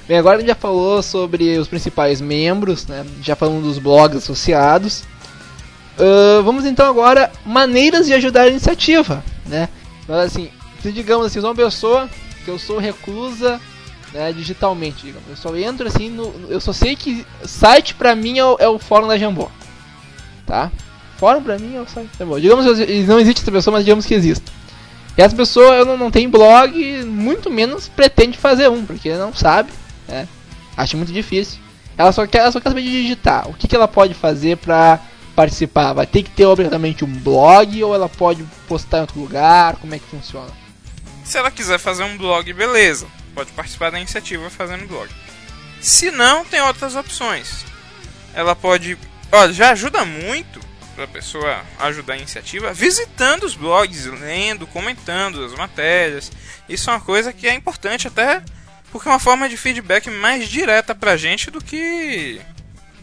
Bem, 0.07 0.17
agora 0.19 0.37
a 0.37 0.39
gente 0.39 0.49
já 0.49 0.55
falou 0.55 1.01
sobre 1.01 1.57
os 1.57 1.67
principais 1.67 2.21
membros, 2.21 2.85
né? 2.85 3.03
Já 3.23 3.35
falamos 3.35 3.63
dos 3.63 3.79
blogs 3.79 4.17
associados. 4.17 5.03
Ahn, 5.97 6.43
vamos 6.43 6.65
então 6.65 6.85
agora 6.87 7.31
maneiras 7.43 8.05
de 8.05 8.13
ajudar 8.13 8.41
a 8.41 8.47
iniciativa, 8.49 9.23
né? 9.47 9.67
Assim, 10.07 10.49
se 10.83 10.91
digamos 10.91 11.25
assim, 11.25 11.39
uma 11.39 11.55
pessoa 11.55 12.07
que 12.43 12.51
eu 12.51 12.59
sou 12.59 12.77
reclusa, 12.77 13.59
né, 14.13 14.31
digitalmente, 14.31 15.07
digamos. 15.07 15.27
Eu 15.27 15.35
só 15.35 15.55
entro 15.55 15.87
assim 15.87 16.09
no, 16.09 16.31
eu 16.49 16.61
só 16.61 16.71
sei 16.71 16.95
que 16.95 17.25
site 17.43 17.95
pra 17.95 18.15
mim 18.15 18.37
é 18.37 18.45
o, 18.45 18.57
é 18.59 18.67
o 18.67 18.77
fórum 18.77 19.07
da 19.07 19.17
Jambô. 19.17 19.49
Tá? 20.45 20.71
Fórum 21.17 21.41
pra 21.41 21.57
mim 21.57 21.75
é 21.75 21.81
o 21.81 21.87
site 21.87 22.09
da 22.19 22.25
Jambô. 22.25 22.39
Digamos 22.39 22.65
que 22.77 23.03
não 23.03 23.19
existe 23.19 23.41
essa 23.41 23.51
pessoa, 23.51 23.73
mas 23.73 23.83
digamos 23.83 24.05
que 24.05 24.13
existe. 24.13 24.51
E 25.17 25.21
essa 25.21 25.35
pessoa 25.35 25.73
eu 25.73 25.85
não, 25.85 25.97
não 25.97 26.11
tem 26.11 26.29
blog, 26.29 27.03
muito 27.05 27.49
menos 27.49 27.87
pretende 27.87 28.37
fazer 28.37 28.69
um, 28.69 28.85
porque 28.85 29.15
não 29.15 29.33
sabe, 29.33 29.71
né? 30.07 30.27
Acho 30.75 30.97
muito 30.97 31.11
difícil. 31.11 31.59
Ela 31.97 32.11
só 32.11 32.27
quer, 32.27 32.39
ela 32.39 32.51
só 32.51 32.59
quer 32.59 32.69
saber 32.69 32.81
digitar. 32.81 33.49
O 33.49 33.53
que, 33.53 33.67
que 33.67 33.75
ela 33.75 33.87
pode 33.87 34.13
fazer 34.13 34.57
pra 34.57 34.99
participar? 35.35 35.93
Vai 35.93 36.05
ter 36.05 36.23
que 36.23 36.29
ter 36.29 36.45
obrigatoriamente 36.45 37.05
um 37.05 37.13
blog 37.19 37.83
ou 37.83 37.95
ela 37.95 38.09
pode 38.09 38.43
postar 38.67 38.97
em 38.97 39.01
outro 39.01 39.19
lugar? 39.19 39.77
Como 39.77 39.95
é 39.95 39.99
que 39.99 40.05
funciona? 40.05 40.51
Se 41.23 41.37
ela 41.37 41.49
quiser 41.49 41.79
fazer 41.79 42.03
um 42.03 42.17
blog, 42.17 42.51
beleza. 42.53 43.07
Pode 43.33 43.51
participar 43.51 43.91
da 43.91 43.99
iniciativa 43.99 44.49
fazendo 44.49 44.87
blog. 44.87 45.09
Se 45.81 46.11
não, 46.11 46.43
tem 46.45 46.61
outras 46.61 46.95
opções. 46.95 47.65
Ela 48.33 48.55
pode. 48.55 48.97
Olha, 49.31 49.53
já 49.53 49.71
ajuda 49.71 50.03
muito 50.05 50.59
pra 50.95 51.07
pessoa 51.07 51.61
ajudar 51.79 52.13
a 52.13 52.17
iniciativa 52.17 52.73
visitando 52.73 53.43
os 53.43 53.55
blogs, 53.55 54.05
lendo, 54.05 54.65
comentando 54.67 55.43
as 55.43 55.53
matérias. 55.53 56.31
Isso 56.67 56.89
é 56.89 56.93
uma 56.93 57.01
coisa 57.01 57.33
que 57.33 57.47
é 57.47 57.53
importante 57.53 58.07
até 58.07 58.41
porque 58.95 59.09
é 59.09 59.11
uma 59.11 59.19
forma 59.19 59.49
de 59.49 59.57
feedback 59.57 60.09
mais 60.09 60.47
direta 60.47 60.95
pra 60.95 61.17
gente 61.17 61.51
do 61.51 61.61
que. 61.61 62.39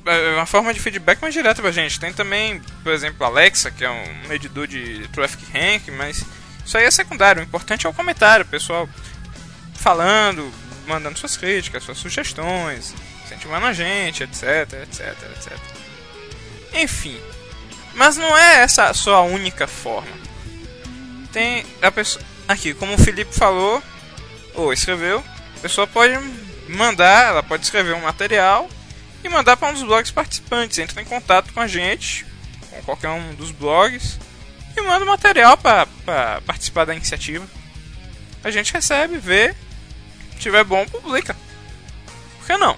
É 0.06 0.34
uma 0.36 0.46
forma 0.46 0.72
de 0.72 0.80
feedback 0.80 1.20
mais 1.20 1.34
direta 1.34 1.60
pra 1.60 1.70
gente. 1.70 2.00
Tem 2.00 2.10
também, 2.14 2.62
por 2.82 2.94
exemplo, 2.94 3.26
Alexa, 3.26 3.70
que 3.70 3.84
é 3.84 3.90
um 3.90 4.26
medidor 4.26 4.66
de 4.66 5.06
Traffic 5.08 5.44
Rank, 5.52 5.88
mas 5.88 6.24
isso 6.64 6.78
aí 6.78 6.86
é 6.86 6.90
secundário. 6.90 7.42
O 7.42 7.44
importante 7.44 7.86
é 7.86 7.90
o 7.90 7.92
comentário, 7.92 8.42
o 8.42 8.48
pessoal 8.48 8.88
falando, 9.74 10.50
mandando 10.86 11.18
suas 11.18 11.36
críticas, 11.36 11.84
suas 11.84 11.98
sugestões, 11.98 12.94
incentivando 13.26 13.66
a 13.66 13.74
gente, 13.74 14.22
etc, 14.22 14.72
etc, 14.84 15.14
etc. 15.36 15.58
Enfim, 16.72 17.20
mas 17.92 18.16
não 18.16 18.34
é 18.34 18.60
essa 18.60 18.94
só 18.94 19.16
a 19.16 19.22
única 19.24 19.66
forma. 19.66 20.16
Tem 21.30 21.66
a 21.82 21.92
pessoa 21.92 22.24
aqui, 22.48 22.72
como 22.72 22.94
o 22.94 22.98
Felipe 22.98 23.34
falou 23.34 23.82
ou 24.54 24.72
escreveu, 24.72 25.22
pessoa 25.62 25.86
pode 25.86 26.12
mandar, 26.68 27.28
ela 27.28 27.42
pode 27.42 27.62
escrever 27.62 27.94
um 27.94 28.02
material 28.02 28.68
e 29.22 29.28
mandar 29.28 29.56
para 29.56 29.68
um 29.68 29.72
dos 29.72 29.84
blogs 29.84 30.10
participantes. 30.10 30.78
Entra 30.78 31.00
em 31.00 31.04
contato 31.04 31.52
com 31.52 31.60
a 31.60 31.68
gente, 31.68 32.26
com 32.68 32.82
qualquer 32.82 33.10
um 33.10 33.32
dos 33.34 33.52
blogs 33.52 34.18
e 34.76 34.80
manda 34.82 35.04
o 35.04 35.08
material 35.08 35.56
para 35.56 35.86
participar 36.44 36.84
da 36.84 36.94
iniciativa. 36.94 37.46
A 38.42 38.50
gente 38.50 38.72
recebe, 38.72 39.18
vê, 39.18 39.54
se 40.32 40.40
tiver 40.40 40.64
bom, 40.64 40.84
publica. 40.86 41.36
Por 42.38 42.46
que 42.46 42.56
não? 42.56 42.76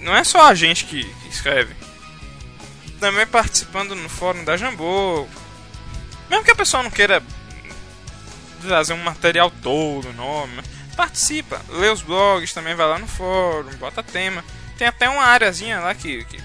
Não 0.00 0.14
é 0.14 0.24
só 0.24 0.48
a 0.48 0.54
gente 0.54 0.86
que, 0.86 1.04
que 1.04 1.28
escreve. 1.28 1.74
Também 2.98 3.26
participando 3.26 3.94
no 3.94 4.08
fórum 4.08 4.44
da 4.44 4.56
Jambô. 4.56 5.28
Mesmo 6.28 6.44
que 6.44 6.50
a 6.50 6.56
pessoa 6.56 6.82
não 6.82 6.90
queira 6.90 7.22
trazer 8.60 8.94
um 8.94 9.02
material 9.02 9.52
todo, 9.62 10.12
nome, 10.14 10.60
participa, 10.96 11.60
lê 11.68 11.88
os 11.90 12.02
blogs, 12.02 12.52
também 12.52 12.74
vai 12.74 12.86
lá 12.88 12.98
no 12.98 13.06
fórum, 13.06 13.70
bota 13.78 14.02
tema. 14.02 14.42
Tem 14.78 14.86
até 14.88 15.08
uma 15.08 15.22
areazinha 15.24 15.80
lá 15.80 15.94
que, 15.94 16.24
que 16.24 16.38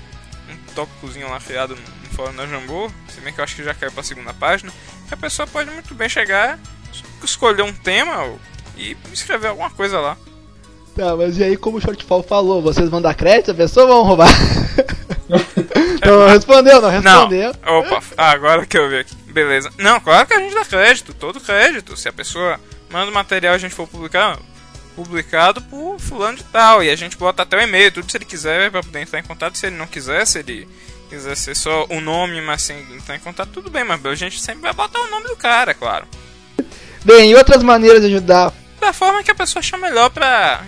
um 0.49 0.73
tópicozinho 0.75 1.29
lá 1.29 1.39
criado 1.39 1.75
no, 1.75 1.81
no 1.81 2.15
fórum 2.15 2.35
da 2.35 2.45
Jambô, 2.45 2.89
se 3.09 3.19
bem 3.21 3.33
que 3.33 3.39
eu 3.39 3.43
acho 3.43 3.55
que 3.55 3.63
já 3.63 3.73
caiu 3.73 3.91
pra 3.91 4.03
segunda 4.03 4.33
página, 4.33 4.71
que 5.07 5.13
a 5.13 5.17
pessoa 5.17 5.47
pode 5.47 5.69
muito 5.71 5.93
bem 5.95 6.07
chegar, 6.09 6.59
es- 6.93 7.03
escolher 7.29 7.63
um 7.63 7.73
tema 7.73 8.29
e 8.77 8.95
escrever 9.11 9.47
alguma 9.47 9.69
coisa 9.69 9.99
lá. 9.99 10.17
Tá, 10.95 11.15
mas 11.15 11.37
e 11.37 11.43
aí 11.43 11.55
como 11.57 11.77
o 11.77 11.81
Shortfall 11.81 12.21
falou, 12.23 12.61
vocês 12.61 12.89
vão 12.89 13.01
dar 13.01 13.13
crédito 13.13 13.51
a 13.51 13.55
pessoa 13.55 13.85
ou 13.85 13.93
vão 13.93 14.03
roubar? 14.03 14.29
não 16.05 16.27
respondeu, 16.27 16.81
não 16.81 16.89
respondeu. 16.89 17.53
Não. 17.65 17.79
Opa, 17.79 18.01
agora 18.17 18.65
que 18.65 18.77
eu 18.77 18.89
vi 18.89 18.97
aqui. 18.99 19.15
Beleza. 19.31 19.71
Não, 19.77 19.99
claro 19.99 20.27
que 20.27 20.33
a 20.33 20.39
gente 20.39 20.53
dá 20.53 20.65
crédito, 20.65 21.13
todo 21.13 21.39
crédito. 21.39 21.95
Se 21.95 22.09
a 22.09 22.13
pessoa 22.13 22.59
manda 22.89 23.11
o 23.11 23.13
material 23.13 23.53
e 23.53 23.55
a 23.55 23.59
gente 23.59 23.73
for 23.73 23.87
publicar, 23.87 24.37
publicado 24.95 25.61
por 25.61 25.99
fulano 25.99 26.37
de 26.37 26.43
tal. 26.45 26.83
E 26.83 26.89
a 26.89 26.95
gente 26.95 27.17
bota 27.17 27.43
até 27.43 27.57
o 27.57 27.61
e-mail, 27.61 27.91
tudo 27.91 28.11
se 28.11 28.17
ele 28.17 28.25
quiser, 28.25 28.69
pra 28.69 28.83
poder 28.83 29.01
entrar 29.01 29.19
em 29.19 29.23
contato. 29.23 29.57
Se 29.57 29.67
ele 29.67 29.77
não 29.77 29.87
quiser, 29.87 30.25
se 30.27 30.39
ele 30.39 30.67
quiser 31.09 31.35
ser 31.35 31.55
só 31.55 31.85
o 31.89 31.99
nome, 31.99 32.41
mas 32.41 32.61
sem 32.61 32.79
entrar 32.93 33.15
em 33.15 33.19
contato, 33.19 33.49
tudo 33.51 33.69
bem, 33.69 33.83
mas 33.83 34.05
a 34.05 34.15
gente 34.15 34.39
sempre 34.39 34.61
vai 34.61 34.73
botar 34.73 34.99
o 34.99 35.09
nome 35.09 35.27
do 35.27 35.35
cara, 35.35 35.73
claro. 35.73 36.07
Bem, 37.03 37.31
e 37.31 37.35
outras 37.35 37.63
maneiras 37.63 38.01
de 38.01 38.07
ajudar? 38.07 38.53
Da 38.79 38.93
forma 38.93 39.23
que 39.23 39.31
a 39.31 39.35
pessoa 39.35 39.59
achar 39.59 39.77
melhor 39.77 40.09
pra 40.09 40.63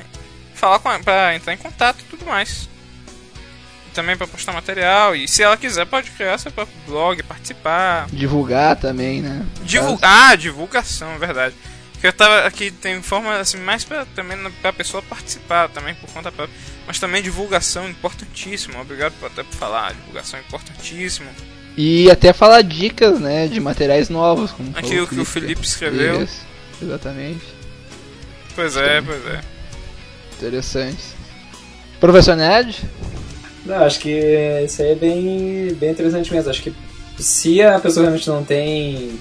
falar 0.55 0.79
com 0.79 0.89
a, 0.89 0.99
pra 0.99 1.35
entrar 1.35 1.53
em 1.53 1.57
contato 1.57 2.01
e 2.01 2.03
tudo 2.05 2.25
mais. 2.25 2.69
Também 3.93 4.17
pra 4.17 4.27
postar 4.27 4.53
material. 4.53 5.15
E 5.15 5.27
se 5.27 5.43
ela 5.43 5.55
quiser, 5.55 5.85
pode 5.85 6.09
criar 6.11 6.37
seu 6.37 6.51
próprio 6.51 6.75
blog, 6.87 7.21
participar. 7.23 8.07
Divulgar 8.11 8.75
também, 8.75 9.21
né? 9.21 9.45
Divul 9.63 9.99
ah, 10.01 10.35
divulgação, 10.35 11.13
é 11.13 11.17
verdade. 11.17 11.55
Que 12.01 12.07
eu 12.07 12.13
tava 12.13 12.45
aqui, 12.45 12.69
tem 12.69 13.01
forma 13.01 13.37
assim, 13.37 13.57
mais 13.57 13.85
pra, 13.85 14.05
também 14.07 14.37
pra 14.61 14.73
pessoa 14.73 15.01
participar 15.01 15.69
também 15.69 15.95
por 15.95 16.09
conta 16.09 16.31
própria. 16.31 16.53
Mas 16.85 16.99
também 16.99 17.21
divulgação 17.21 17.87
importantíssimo. 17.87 18.79
Obrigado 18.81 19.13
por, 19.19 19.27
até 19.27 19.43
por 19.43 19.53
falar, 19.53 19.93
divulgação 19.93 20.39
importantíssimo. 20.39 21.29
E 21.77 22.09
até 22.11 22.33
falar 22.33 22.61
dicas, 22.61 23.19
né, 23.19 23.47
de 23.47 23.59
materiais 23.59 24.09
novos. 24.09 24.51
Como 24.51 24.73
falou 24.73 24.85
Aquilo 24.85 25.07
que 25.07 25.19
o 25.19 25.25
Felipe 25.25 25.65
escreveu. 25.65 26.23
Isso, 26.23 26.45
exatamente. 26.81 27.45
Pois 28.55 28.75
é, 28.75 29.01
pois 29.01 29.25
é. 29.25 29.41
Interessante. 30.37 31.03
Professor 31.99 32.35
Nerd? 32.35 32.83
Não, 33.65 33.75
acho 33.83 33.99
que 33.99 34.09
isso 34.65 34.81
aí 34.81 34.91
é 34.91 34.95
bem, 34.95 35.73
bem 35.79 35.91
interessante 35.91 36.33
mesmo. 36.33 36.49
Acho 36.49 36.61
que 36.61 36.73
se 37.17 37.61
a 37.61 37.79
pessoa 37.79 38.03
realmente 38.03 38.27
não 38.27 38.43
tem 38.43 39.19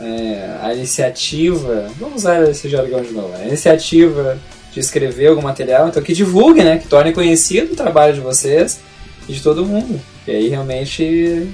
é, 0.00 0.56
a 0.62 0.74
iniciativa, 0.74 1.88
vamos 1.98 2.16
usar 2.16 2.42
esse 2.48 2.68
jargão 2.68 3.00
de 3.00 3.12
novo, 3.12 3.34
a 3.34 3.44
iniciativa 3.46 4.38
de 4.72 4.80
escrever 4.80 5.28
algum 5.28 5.42
material, 5.42 5.88
então 5.88 6.02
que 6.02 6.12
divulgue, 6.12 6.62
né? 6.62 6.78
Que 6.78 6.88
torne 6.88 7.12
conhecido 7.12 7.72
o 7.72 7.76
trabalho 7.76 8.14
de 8.14 8.20
vocês 8.20 8.80
e 9.28 9.32
de 9.32 9.40
todo 9.40 9.64
mundo. 9.64 10.00
E 10.26 10.30
aí 10.30 10.48
realmente 10.48 11.48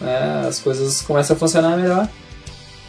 né, 0.00 0.46
as 0.48 0.58
coisas 0.58 1.02
começam 1.02 1.36
a 1.36 1.38
funcionar 1.38 1.76
melhor. 1.76 2.08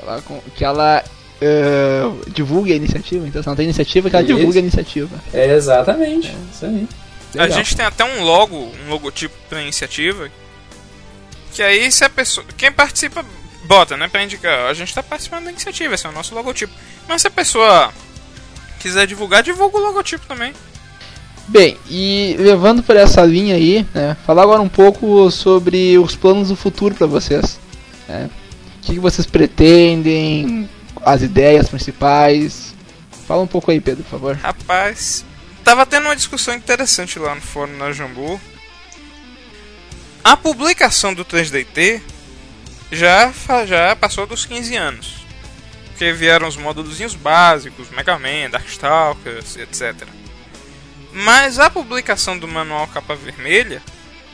Ela, 0.02 0.24
que 0.56 0.64
ela 0.64 1.04
eh, 1.42 2.04
divulgue 2.34 2.72
a 2.72 2.76
iniciativa. 2.76 3.28
Então, 3.28 3.44
se 3.44 3.48
não 3.48 3.56
tem 3.56 3.66
iniciativa, 3.66 4.10
que 4.10 4.16
ela 4.16 4.26
Isso. 4.26 4.36
divulgue 4.36 4.58
a 4.58 4.62
iniciativa. 4.62 5.16
É 5.34 5.54
exatamente, 5.54 6.34
isso 6.54 6.66
aí. 6.66 6.88
A 7.36 7.44
Legal. 7.44 7.58
gente 7.58 7.76
tem 7.76 7.86
até 7.86 8.04
um 8.04 8.24
logo, 8.24 8.56
um 8.56 8.90
logotipo 8.90 9.36
pra 9.50 9.62
iniciativa. 9.62 10.30
Que 11.54 11.62
aí 11.64 11.92
se 11.92 12.04
a 12.04 12.10
pessoa. 12.10 12.46
Quem 12.58 12.72
participa 12.72 13.24
bota, 13.66 13.96
né? 13.98 14.08
Pra 14.08 14.24
indicar. 14.24 14.68
A 14.70 14.74
gente 14.74 14.94
tá 14.94 15.02
participando 15.02 15.46
da 15.46 15.52
iniciativa, 15.52 15.94
esse 15.96 16.06
é 16.06 16.10
o 16.10 16.14
nosso 16.14 16.34
logotipo. 16.36 16.74
Mas 17.08 17.22
se 17.22 17.28
a 17.28 17.32
pessoa 17.32 17.92
quiser 18.80 19.08
divulgar, 19.08 19.42
divulga 19.44 19.78
o 19.78 19.82
logotipo 19.82 20.26
também. 20.28 20.54
Bem, 21.48 21.78
e 21.90 22.36
levando 22.40 22.82
por 22.82 22.96
essa 22.96 23.22
linha 23.26 23.56
aí, 23.56 23.86
né, 23.94 24.16
falar 24.26 24.44
agora 24.44 24.62
um 24.62 24.70
pouco 24.70 25.30
sobre 25.30 25.98
os 25.98 26.16
planos 26.16 26.48
do 26.50 26.56
futuro 26.56 26.96
para 26.96 27.06
vocês. 27.08 27.60
né? 28.08 28.30
O 28.78 28.86
que, 28.86 28.94
que 28.94 29.00
vocês 29.00 29.26
pretendem, 29.28 30.70
as 31.02 31.22
ideias 31.22 31.70
principais. 31.70 32.74
Fala 33.28 33.42
um 33.42 33.48
pouco 33.48 33.72
aí, 33.72 33.80
Pedro, 33.80 34.04
por 34.04 34.12
favor. 34.12 34.36
Rapaz, 34.38 35.26
tava 35.64 35.86
tendo 35.86 36.06
uma 36.06 36.16
discussão 36.16 36.54
interessante 36.54 37.18
lá 37.18 37.34
no 37.36 37.42
fórum 37.42 37.78
na 37.78 37.92
Jambu. 37.92 38.40
A 40.24 40.38
publicação 40.38 41.14
do 41.14 41.26
3DT 41.26 42.02
já, 42.92 43.32
já 43.66 43.96
passou 43.96 44.26
dos 44.26 44.46
15 44.46 44.76
anos. 44.76 45.26
Porque 45.88 46.12
vieram 46.12 46.48
os 46.48 46.58
módulos 46.58 47.16
básicos, 47.16 47.90
Mega 47.90 48.18
Man, 48.18 48.50
Darkstalkers, 48.50 49.58
etc. 49.58 50.08
Mas 51.12 51.60
a 51.60 51.70
publicação 51.70 52.38
do 52.38 52.48
manual 52.48 52.88
capa 52.88 53.16
vermelha, 53.16 53.82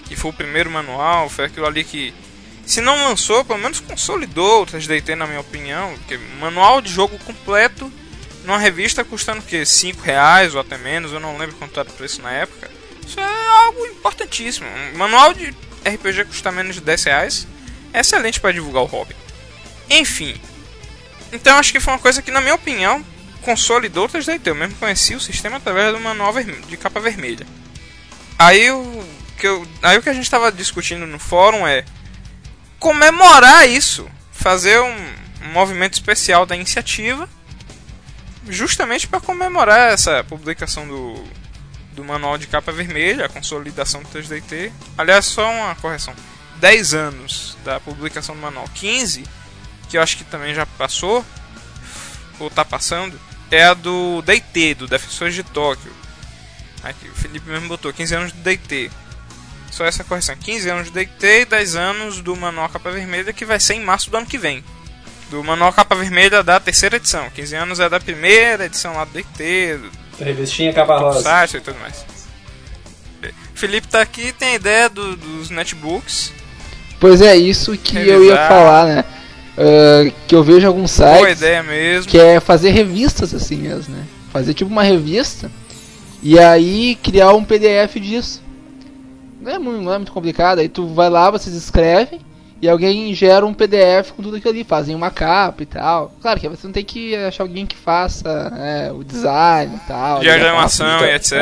que 0.05 0.15
foi 0.15 0.31
o 0.31 0.33
primeiro 0.33 0.71
manual, 0.71 1.29
foi 1.29 1.45
aquilo 1.45 1.65
ali 1.65 1.83
que, 1.83 2.13
se 2.65 2.79
não 2.79 3.09
lançou, 3.09 3.43
pelo 3.43 3.59
menos 3.59 3.79
consolidou 3.81 4.63
o 4.63 4.65
3DT 4.65 5.15
na 5.15 5.27
minha 5.27 5.41
opinião. 5.41 5.93
Porque 5.95 6.17
manual 6.39 6.81
de 6.81 6.91
jogo 6.91 7.19
completo 7.19 7.91
numa 8.43 8.57
revista 8.57 9.03
custando 9.03 9.39
o 9.39 9.43
quê? 9.43 9.65
5 9.65 10.01
reais 10.01 10.55
ou 10.55 10.61
até 10.61 10.77
menos, 10.77 11.11
eu 11.11 11.19
não 11.19 11.37
lembro 11.37 11.55
quanto 11.57 11.79
era 11.79 11.89
o 11.89 11.93
preço 11.93 12.21
na 12.21 12.31
época. 12.31 12.69
Isso 13.05 13.19
é 13.19 13.57
algo 13.65 13.85
importantíssimo. 13.87 14.67
Um 14.93 14.97
manual 14.97 15.33
de 15.33 15.53
RPG 15.85 16.25
custa 16.25 16.51
menos 16.51 16.75
de 16.75 16.81
10 16.81 17.03
reais 17.05 17.47
é 17.93 17.99
excelente 18.01 18.39
para 18.39 18.51
divulgar 18.51 18.83
o 18.83 18.85
hobby. 18.85 19.15
Enfim, 19.89 20.39
então 21.31 21.57
acho 21.57 21.71
que 21.71 21.79
foi 21.79 21.93
uma 21.93 21.99
coisa 21.99 22.21
que, 22.21 22.31
na 22.31 22.41
minha 22.41 22.55
opinião, 22.55 23.03
consolidou 23.41 24.05
o 24.05 24.09
3DT. 24.09 24.41
Eu 24.45 24.55
mesmo 24.55 24.75
conheci 24.75 25.15
o 25.15 25.19
sistema 25.19 25.57
através 25.57 25.91
do 25.93 25.99
manual 25.99 26.31
verme- 26.33 26.61
de 26.67 26.77
capa 26.77 26.99
vermelha. 26.99 27.45
Aí 28.37 28.69
o 28.71 29.03
que, 29.37 29.47
eu, 29.47 29.67
aí 29.81 29.97
o 29.97 30.01
que 30.03 30.09
a 30.09 30.13
gente 30.13 30.23
estava 30.23 30.51
discutindo 30.51 31.05
no 31.07 31.17
fórum 31.19 31.67
é 31.67 31.83
comemorar 32.79 33.67
isso, 33.67 34.09
fazer 34.31 34.79
um, 34.79 35.13
um 35.45 35.51
movimento 35.51 35.93
especial 35.93 36.45
da 36.45 36.55
iniciativa 36.55 37.27
justamente 38.47 39.07
para 39.07 39.19
comemorar 39.19 39.91
essa 39.91 40.23
publicação 40.23 40.87
do, 40.87 41.23
do 41.93 42.03
manual 42.03 42.37
de 42.37 42.47
capa 42.47 42.71
vermelha, 42.71 43.25
a 43.25 43.29
consolidação 43.29 44.01
do 44.01 44.09
3DT. 44.09 44.71
Aliás, 44.97 45.25
só 45.25 45.49
uma 45.51 45.75
correção: 45.75 46.13
10 46.57 46.93
anos 46.93 47.57
da 47.63 47.79
publicação 47.79 48.35
do 48.35 48.41
manual, 48.41 48.67
15, 48.73 49.23
que 49.89 49.97
eu 49.97 50.01
acho 50.01 50.17
que 50.17 50.23
também 50.23 50.53
já 50.53 50.65
passou, 50.65 51.25
ou 52.39 52.49
tá 52.49 52.63
passando, 52.63 53.19
é 53.51 53.65
a 53.65 53.73
do 53.73 54.21
DT, 54.21 54.75
do 54.75 54.87
Defensores 54.87 55.35
de 55.35 55.43
Tóquio. 55.43 55.91
Aqui, 56.83 57.09
o 57.09 57.15
Felipe 57.15 57.49
mesmo 57.49 57.67
botou 57.67 57.91
15 57.91 58.15
anos 58.15 58.31
do 58.31 58.41
DT. 58.41 58.89
Só 59.71 59.85
essa 59.85 60.03
correção: 60.03 60.35
15 60.35 60.69
anos 60.69 60.89
do 60.89 60.93
DT 60.93 61.41
e 61.41 61.45
10 61.45 61.75
anos 61.75 62.21
do 62.21 62.35
manual 62.35 62.69
capa 62.69 62.91
vermelha, 62.91 63.33
que 63.33 63.45
vai 63.45 63.59
ser 63.59 63.73
em 63.73 63.81
março 63.81 64.09
do 64.09 64.17
ano 64.17 64.25
que 64.25 64.37
vem 64.37 64.63
do 65.29 65.43
Manual 65.43 65.71
Capa 65.73 65.95
Vermelha 65.95 66.41
da 66.43 66.59
terceira 66.59 66.95
edição. 66.97 67.29
15 67.33 67.55
anos 67.55 67.79
é 67.79 67.87
da 67.89 67.99
primeira 67.99 68.65
edição 68.65 68.93
lá 68.93 69.05
do 69.05 69.11
DT, 69.11 69.77
do 70.17 70.23
Revistinha 70.23 70.73
capa 70.73 70.97
rosa. 70.97 71.45
e 71.57 71.61
tudo 71.61 71.79
mais. 71.79 72.05
Felipe 73.53 73.87
tá 73.87 74.01
aqui, 74.01 74.31
tem 74.31 74.55
ideia 74.55 74.89
do- 74.89 75.15
dos 75.15 75.49
netbooks. 75.49 76.31
Pois 76.99 77.21
é, 77.21 77.35
isso 77.35 77.77
que 77.77 77.97
eu 77.97 78.03
ia 78.03 78.13
Revisar. 78.35 78.47
falar, 78.47 78.85
né? 78.85 79.05
Ah, 79.57 80.11
que 80.27 80.33
eu 80.35 80.43
vejo 80.43 80.65
alguns 80.65 80.97
Boa 80.97 81.17
sites 81.17 81.37
ideia 81.41 81.61
mesmo. 81.63 82.09
que 82.09 82.17
é 82.17 82.39
fazer 82.39 82.69
revistas 82.71 83.33
assim 83.33 83.57
mesmo, 83.57 83.93
né? 83.95 84.05
Fazer 84.31 84.53
tipo 84.53 84.71
uma 84.71 84.83
revista 84.83 85.51
e 86.23 86.39
aí 86.39 86.95
criar 87.03 87.33
um 87.33 87.43
PDF 87.43 87.99
disso. 87.99 88.41
Não 89.41 89.51
é 89.51 89.59
muito, 89.59 89.81
não 89.81 89.93
é 89.93 89.97
muito 89.97 90.11
complicado, 90.13 90.59
aí 90.59 90.69
tu 90.69 90.87
vai 90.93 91.09
lá, 91.09 91.29
vocês 91.31 91.53
escrevem 91.55 92.21
e 92.61 92.67
alguém 92.69 93.13
gera 93.13 93.45
um 93.45 93.53
PDF 93.53 94.11
com 94.15 94.21
tudo 94.23 94.37
aquilo 94.37 94.51
ali, 94.53 94.63
fazem 94.63 94.93
uma 94.95 95.09
capa 95.09 95.63
e 95.63 95.65
tal. 95.65 96.11
Claro 96.21 96.39
que 96.39 96.49
você 96.49 96.67
não 96.67 96.73
tem 96.73 96.83
que 96.83 97.15
achar 97.15 97.43
alguém 97.43 97.65
que 97.65 97.75
faça 97.75 98.49
né, 98.49 98.91
o 98.91 99.03
design 99.03 99.75
e 99.75 99.87
tal. 99.87 100.21
Capa. 100.33 100.45
animação 100.47 101.05
e 101.05 101.15
etc. 101.15 101.33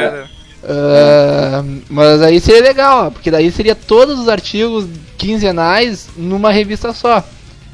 Ah, 0.69 1.63
mas 1.89 2.21
aí 2.21 2.39
seria 2.39 2.61
legal, 2.61 3.07
ó, 3.07 3.09
porque 3.11 3.31
daí 3.31 3.51
seria 3.51 3.73
todos 3.75 4.19
os 4.19 4.27
artigos 4.27 4.85
quinzenais 5.17 6.07
numa 6.17 6.51
revista 6.51 6.93
só. 6.93 7.23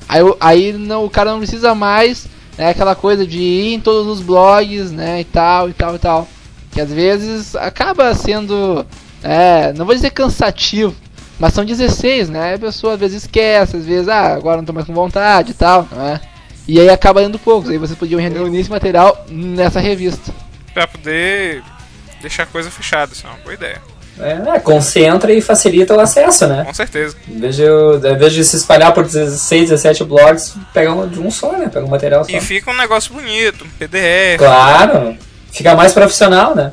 Aí, 0.07 0.21
o- 0.21 0.37
aí 0.39 0.73
não, 0.73 1.05
o 1.05 1.09
cara 1.09 1.31
não 1.31 1.39
precisa 1.39 1.73
mais 1.73 2.27
né, 2.57 2.69
aquela 2.69 2.93
coisa 2.95 3.25
de 3.25 3.39
ir 3.39 3.73
em 3.73 3.79
todos 3.79 4.07
os 4.07 4.21
blogs, 4.23 4.91
né, 4.91 5.21
e 5.21 5.23
tal, 5.23 5.69
e 5.69 5.73
tal, 5.73 5.95
e 5.95 5.99
tal. 5.99 6.27
Que 6.71 6.81
às 6.81 6.91
vezes 6.91 7.55
acaba 7.55 8.13
sendo, 8.13 8.85
é, 9.23 9.73
não 9.73 9.85
vou 9.85 9.95
dizer 9.95 10.11
cansativo, 10.11 10.93
mas 11.43 11.53
são 11.53 11.65
16, 11.65 12.29
né? 12.29 12.53
A 12.55 12.59
pessoa 12.59 12.93
às 12.93 12.99
vezes 13.01 13.23
esquece, 13.23 13.75
às 13.75 13.85
vezes, 13.85 14.07
ah, 14.07 14.33
agora 14.33 14.57
não 14.57 14.63
tô 14.65 14.71
mais 14.71 14.87
com 14.87 14.93
vontade 14.93 15.51
e 15.51 15.53
tal, 15.53 15.85
né? 15.91 16.21
E 16.65 16.79
aí 16.79 16.89
acaba 16.89 17.21
indo 17.21 17.37
poucos, 17.37 17.69
aí 17.69 17.77
vocês 17.77 17.99
podiam 17.99 18.21
reunir 18.21 18.61
esse 18.61 18.69
material 18.69 19.25
nessa 19.29 19.81
revista. 19.81 20.31
Pra 20.73 20.87
poder 20.87 21.61
deixar 22.21 22.43
a 22.43 22.45
coisa 22.45 22.71
fechada, 22.71 23.11
isso 23.11 23.27
é 23.27 23.29
uma 23.29 23.39
boa 23.39 23.53
ideia. 23.53 23.81
É, 24.19 24.59
concentra 24.59 25.33
e 25.33 25.41
facilita 25.41 25.93
o 25.95 25.99
acesso, 25.99 26.47
né? 26.47 26.63
Com 26.63 26.73
certeza. 26.73 27.15
Em 27.27 27.39
vez 27.39 27.55
de, 27.57 27.63
eu- 27.63 27.95
em 27.97 28.15
vez 28.17 28.31
de 28.31 28.45
se 28.45 28.55
espalhar 28.55 28.93
por 28.93 29.03
16, 29.03 29.69
17 29.71 30.03
blogs, 30.05 30.55
pega 30.73 30.93
um 30.93 31.07
de 31.07 31.19
um 31.19 31.29
só, 31.29 31.51
né? 31.57 31.67
Pega 31.67 31.85
um 31.85 31.89
material 31.89 32.23
só. 32.23 32.31
E 32.31 32.39
fica 32.39 32.71
um 32.71 32.77
negócio 32.77 33.13
bonito, 33.13 33.65
um 33.65 33.69
PDF. 33.77 34.37
Claro, 34.37 35.17
fica 35.51 35.75
mais 35.75 35.91
profissional, 35.93 36.55
né? 36.55 36.71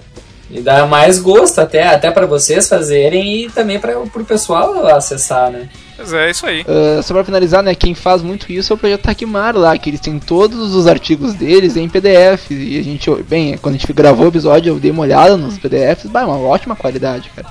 E 0.51 0.61
dá 0.61 0.85
mais 0.87 1.19
gosto 1.21 1.61
até, 1.61 1.87
até 1.87 2.11
para 2.11 2.27
vocês 2.27 2.69
fazerem 2.69 3.45
e 3.45 3.51
também 3.51 3.79
para 3.79 3.99
o 4.01 4.25
pessoal 4.25 4.87
acessar, 4.89 5.51
né? 5.51 5.69
Pois 5.97 6.13
é, 6.13 6.31
isso 6.31 6.47
aí. 6.47 6.63
Uh, 6.63 7.03
só 7.03 7.15
pra 7.15 7.25
finalizar, 7.25 7.63
né, 7.63 7.75
quem 7.75 7.95
faz 7.95 8.23
muito 8.23 8.51
isso 8.51 8.73
é 8.73 8.75
o 8.75 8.79
projeto 8.79 9.03
Takimar 9.03 9.55
lá, 9.55 9.77
que 9.77 9.91
eles 9.91 10.01
têm 10.01 10.19
todos 10.19 10.75
os 10.75 10.87
artigos 10.87 11.35
deles 11.35 11.77
em 11.77 11.89
PDF. 11.89 12.51
E 12.51 12.79
a 12.79 12.83
gente, 12.83 13.11
bem, 13.23 13.57
quando 13.59 13.75
a 13.75 13.79
gente 13.79 13.93
gravou 13.93 14.25
o 14.25 14.29
episódio, 14.29 14.71
eu 14.71 14.81
dei 14.81 14.91
uma 14.91 15.03
olhada 15.03 15.37
nos 15.37 15.59
PDFs, 15.59 16.11
bah, 16.11 16.23
é 16.23 16.25
uma 16.25 16.39
ótima 16.39 16.75
qualidade, 16.75 17.31
cara. 17.37 17.49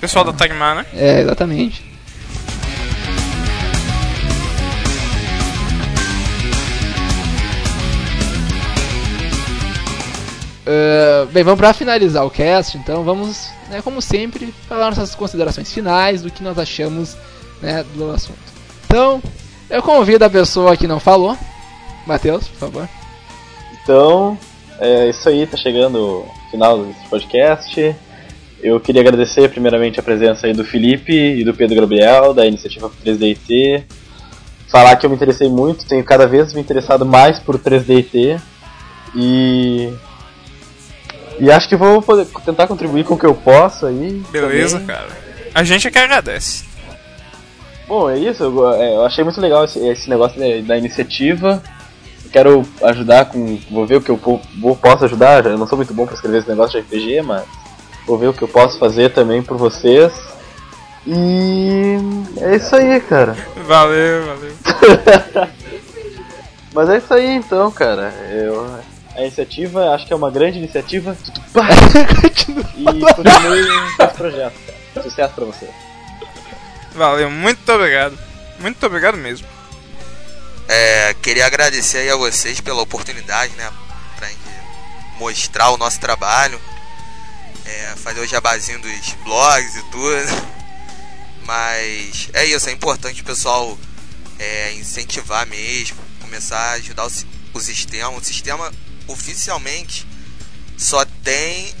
Pessoal 0.00 0.24
da 0.24 0.32
Tagmar, 0.32 0.76
né? 0.76 0.86
É, 0.94 1.20
exatamente. 1.22 1.89
Uh, 10.70 11.26
bem, 11.32 11.42
vamos 11.42 11.58
para 11.58 11.74
finalizar 11.74 12.24
o 12.24 12.30
cast, 12.30 12.78
então 12.78 13.02
vamos, 13.02 13.50
né, 13.68 13.82
como 13.82 14.00
sempre, 14.00 14.54
falar 14.68 14.90
nossas 14.90 15.16
considerações 15.16 15.72
finais 15.72 16.22
do 16.22 16.30
que 16.30 16.44
nós 16.44 16.56
achamos 16.56 17.16
né, 17.60 17.84
do 17.96 18.08
assunto. 18.12 18.38
Então, 18.84 19.20
eu 19.68 19.82
convido 19.82 20.24
a 20.24 20.30
pessoa 20.30 20.76
que 20.76 20.86
não 20.86 21.00
falou, 21.00 21.36
Matheus, 22.06 22.46
por 22.46 22.58
favor. 22.58 22.88
Então, 23.82 24.38
é 24.78 25.08
isso 25.08 25.28
aí, 25.28 25.44
tá 25.44 25.56
chegando 25.56 25.96
o 25.96 26.28
final 26.52 26.84
desse 26.84 27.04
podcast. 27.08 27.96
Eu 28.62 28.78
queria 28.78 29.00
agradecer 29.00 29.48
primeiramente 29.48 29.98
a 29.98 30.04
presença 30.04 30.46
aí 30.46 30.52
do 30.52 30.64
Felipe 30.64 31.12
e 31.12 31.42
do 31.42 31.52
Pedro 31.52 31.80
Gabriel, 31.80 32.32
da 32.32 32.46
iniciativa 32.46 32.88
3DIT. 33.04 33.82
Falar 34.68 34.94
que 34.94 35.04
eu 35.04 35.10
me 35.10 35.16
interessei 35.16 35.48
muito, 35.48 35.84
tenho 35.84 36.04
cada 36.04 36.28
vez 36.28 36.54
me 36.54 36.60
interessado 36.60 37.04
mais 37.04 37.40
por 37.40 37.58
3DIT. 37.58 38.40
E. 39.16 39.92
E 41.40 41.50
acho 41.50 41.68
que 41.68 41.74
vou 41.76 42.00
poder 42.02 42.26
tentar 42.44 42.66
contribuir 42.66 43.04
com 43.04 43.14
o 43.14 43.18
que 43.18 43.26
eu 43.26 43.34
posso 43.34 43.86
aí. 43.86 44.22
Beleza, 44.30 44.78
também. 44.78 44.94
cara. 44.94 45.08
A 45.54 45.64
gente 45.64 45.88
é 45.88 45.90
que 45.90 45.98
agradece. 45.98 46.64
Bom, 47.88 48.08
é 48.10 48.18
isso. 48.18 48.42
Eu, 48.44 48.72
é, 48.74 48.94
eu 48.96 49.04
achei 49.04 49.24
muito 49.24 49.40
legal 49.40 49.64
esse, 49.64 49.78
esse 49.88 50.08
negócio 50.08 50.38
da, 50.38 50.46
da 50.66 50.76
iniciativa. 50.78 51.62
Quero 52.30 52.64
ajudar 52.84 53.24
com. 53.24 53.58
Vou 53.70 53.86
ver 53.86 53.96
o 53.96 54.00
que 54.00 54.10
eu 54.10 54.18
po- 54.18 54.40
vou, 54.60 54.76
posso 54.76 55.04
ajudar. 55.06 55.44
Eu 55.46 55.58
não 55.58 55.66
sou 55.66 55.76
muito 55.76 55.92
bom 55.94 56.04
pra 56.06 56.14
escrever 56.14 56.38
esse 56.38 56.48
negócio 56.48 56.80
de 56.80 56.86
RPG, 56.86 57.22
mas 57.22 57.42
vou 58.06 58.16
ver 58.18 58.28
o 58.28 58.32
que 58.34 58.42
eu 58.42 58.48
posso 58.48 58.78
fazer 58.78 59.10
também 59.12 59.42
por 59.42 59.56
vocês. 59.56 60.12
E 61.06 61.96
é 62.38 62.54
isso 62.56 62.76
aí, 62.76 63.00
cara. 63.00 63.34
Valeu, 63.66 64.26
valeu. 64.26 64.52
Mas 66.72 66.88
é 66.88 66.98
isso 66.98 67.12
aí 67.12 67.26
então, 67.34 67.70
cara. 67.72 68.14
Eu, 68.30 68.78
a 69.20 69.26
iniciativa, 69.26 69.94
acho 69.94 70.06
que 70.06 70.12
é 70.12 70.16
uma 70.16 70.30
grande 70.30 70.58
iniciativa. 70.58 71.16
E 72.76 72.84
continue 72.84 73.66
com 73.96 74.02
esse 74.04 74.14
projeto, 74.14 74.54
cara. 74.66 75.02
Sucesso 75.08 75.34
pra 75.34 75.44
você. 75.44 75.68
Valeu, 76.94 77.30
muito 77.30 77.70
obrigado. 77.70 78.18
Muito 78.58 78.86
obrigado 78.86 79.16
mesmo. 79.16 79.46
É, 80.66 81.14
queria 81.22 81.46
agradecer 81.46 81.98
aí 81.98 82.10
a 82.10 82.16
vocês 82.16 82.60
pela 82.60 82.80
oportunidade, 82.80 83.54
né? 83.56 83.70
Pra 84.16 84.28
gente 84.28 84.40
mostrar 85.18 85.70
o 85.70 85.76
nosso 85.76 86.00
trabalho. 86.00 86.58
é, 87.66 87.94
fazer 87.96 88.20
o 88.20 88.26
jabazinho 88.26 88.80
dos 88.80 89.12
blogs 89.24 89.76
e 89.76 89.82
tudo. 89.90 90.50
Mas 91.44 92.28
é 92.32 92.44
isso, 92.44 92.68
é 92.68 92.72
importante 92.72 93.20
o 93.22 93.24
pessoal 93.24 93.78
é, 94.38 94.72
incentivar 94.74 95.46
mesmo, 95.46 95.96
começar 96.20 96.58
a 96.58 96.72
ajudar 96.72 97.06
o, 97.06 97.10
o 97.54 97.60
sistema. 97.60 98.10
O 98.10 98.24
sistema 98.24 98.72
oficialmente 99.06 100.06
só 100.76 101.04
tem 101.22 101.74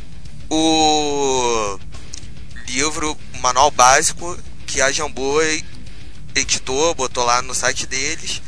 o 0.48 1.78
livro, 2.66 3.16
o 3.34 3.38
manual 3.38 3.70
básico 3.70 4.38
que 4.66 4.80
a 4.80 4.92
Jambô 4.92 5.40
editou, 6.34 6.94
botou 6.94 7.24
lá 7.24 7.42
no 7.42 7.54
site 7.54 7.86
deles 7.86 8.42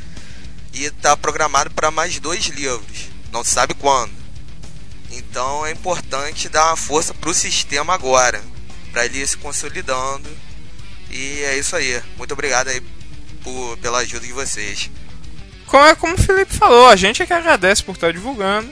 e 0.72 0.84
está 0.84 1.16
programado 1.16 1.70
para 1.70 1.90
mais 1.90 2.18
dois 2.18 2.46
livros. 2.46 3.10
Não 3.32 3.42
se 3.42 3.50
sabe 3.50 3.74
quando. 3.74 4.12
Então 5.10 5.66
é 5.66 5.70
importante 5.70 6.48
dar 6.48 6.68
uma 6.68 6.76
força 6.76 7.12
pro 7.12 7.34
sistema 7.34 7.94
agora, 7.94 8.42
para 8.92 9.04
ele 9.04 9.18
ir 9.18 9.26
se 9.26 9.36
consolidando. 9.36 10.28
E 11.10 11.42
é 11.44 11.58
isso 11.58 11.76
aí. 11.76 12.02
Muito 12.16 12.32
obrigado 12.32 12.68
aí 12.68 12.80
por, 13.42 13.76
pela 13.78 13.98
ajuda 13.98 14.26
de 14.26 14.32
vocês. 14.32 14.90
Como 15.72 15.86
é 15.86 15.94
como 15.94 16.12
o 16.12 16.18
Felipe 16.18 16.52
falou, 16.54 16.86
a 16.86 16.96
gente 16.96 17.22
é 17.22 17.26
que 17.26 17.32
agradece 17.32 17.82
por 17.82 17.94
estar 17.94 18.12
divulgando. 18.12 18.70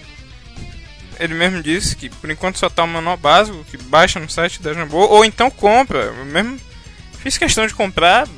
Ele 1.18 1.32
mesmo 1.32 1.62
disse 1.62 1.96
que 1.96 2.10
por 2.10 2.30
enquanto 2.30 2.58
só 2.58 2.68
tá 2.68 2.84
o 2.84 2.86
manual 2.86 3.16
básico, 3.16 3.64
que 3.64 3.78
baixa 3.78 4.20
no 4.20 4.28
site 4.28 4.60
da 4.60 4.74
Jambô, 4.74 5.06
ou 5.06 5.24
então 5.24 5.50
compra. 5.50 5.98
Eu 5.98 6.26
mesmo 6.26 6.60
fiz 7.18 7.38
questão 7.38 7.66
de 7.66 7.72
comprar. 7.72 8.28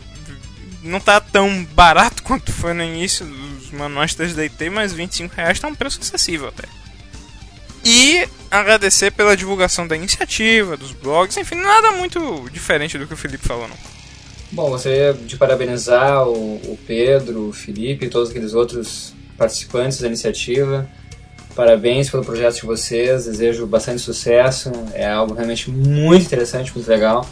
Não 0.80 1.00
tá 1.00 1.20
tão 1.20 1.64
barato 1.64 2.22
quanto 2.22 2.52
foi 2.52 2.72
no 2.72 2.84
início 2.84 3.26
dos 3.26 3.72
manuais 3.72 4.14
3DT, 4.14 4.70
mas 4.70 4.92
25 4.92 5.34
reais 5.34 5.58
tá 5.58 5.66
um 5.66 5.74
preço 5.74 5.98
acessível 6.00 6.46
até. 6.46 6.68
E 7.84 8.28
agradecer 8.48 9.10
pela 9.10 9.36
divulgação 9.36 9.88
da 9.88 9.96
iniciativa, 9.96 10.76
dos 10.76 10.92
blogs, 10.92 11.36
enfim, 11.36 11.56
nada 11.56 11.90
muito 11.90 12.48
diferente 12.52 12.96
do 12.96 13.08
que 13.08 13.14
o 13.14 13.16
Felipe 13.16 13.44
falou, 13.44 13.66
não. 13.66 13.91
Bom, 14.52 14.68
gostaria 14.68 15.14
de 15.14 15.34
parabenizar 15.38 16.28
o, 16.28 16.56
o 16.56 16.78
Pedro, 16.86 17.48
o 17.48 17.52
Felipe 17.54 18.04
e 18.04 18.10
todos 18.10 18.28
aqueles 18.28 18.52
outros 18.52 19.14
participantes 19.38 19.98
da 19.98 20.06
iniciativa. 20.06 20.86
Parabéns 21.56 22.10
pelo 22.10 22.22
projeto 22.22 22.56
de 22.56 22.66
vocês, 22.66 23.24
desejo 23.24 23.66
bastante 23.66 24.02
sucesso. 24.02 24.70
É 24.92 25.10
algo 25.10 25.32
realmente 25.32 25.70
muito 25.70 26.26
interessante, 26.26 26.70
muito 26.74 26.86
legal. 26.86 27.26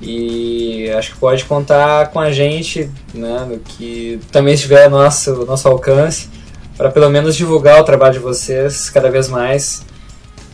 E 0.00 0.88
acho 0.92 1.12
que 1.12 1.18
pode 1.18 1.44
contar 1.44 2.10
com 2.12 2.18
a 2.18 2.32
gente, 2.32 2.90
né, 3.12 3.46
no 3.46 3.58
que 3.58 4.18
também 4.32 4.54
estiver 4.54 4.84
ao 4.84 4.90
nosso, 4.90 5.44
nosso 5.44 5.68
alcance, 5.68 6.30
para 6.78 6.90
pelo 6.90 7.10
menos 7.10 7.36
divulgar 7.36 7.78
o 7.78 7.84
trabalho 7.84 8.14
de 8.14 8.20
vocês 8.20 8.88
cada 8.88 9.10
vez 9.10 9.28
mais. 9.28 9.82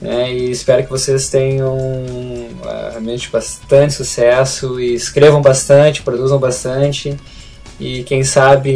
Né, 0.01 0.33
e 0.33 0.51
espero 0.51 0.83
que 0.85 0.91
vocês 0.91 1.29
tenham 1.29 1.77
eh, 2.65 2.89
realmente 2.91 3.31
bastante 3.31 3.95
sucesso 3.95 4.81
e 4.81 4.95
escrevam 4.95 5.41
bastante, 5.41 6.03
produzam 6.03 6.39
bastante 6.39 7.17
e 7.81 8.03
quem 8.05 8.23
sabe 8.23 8.73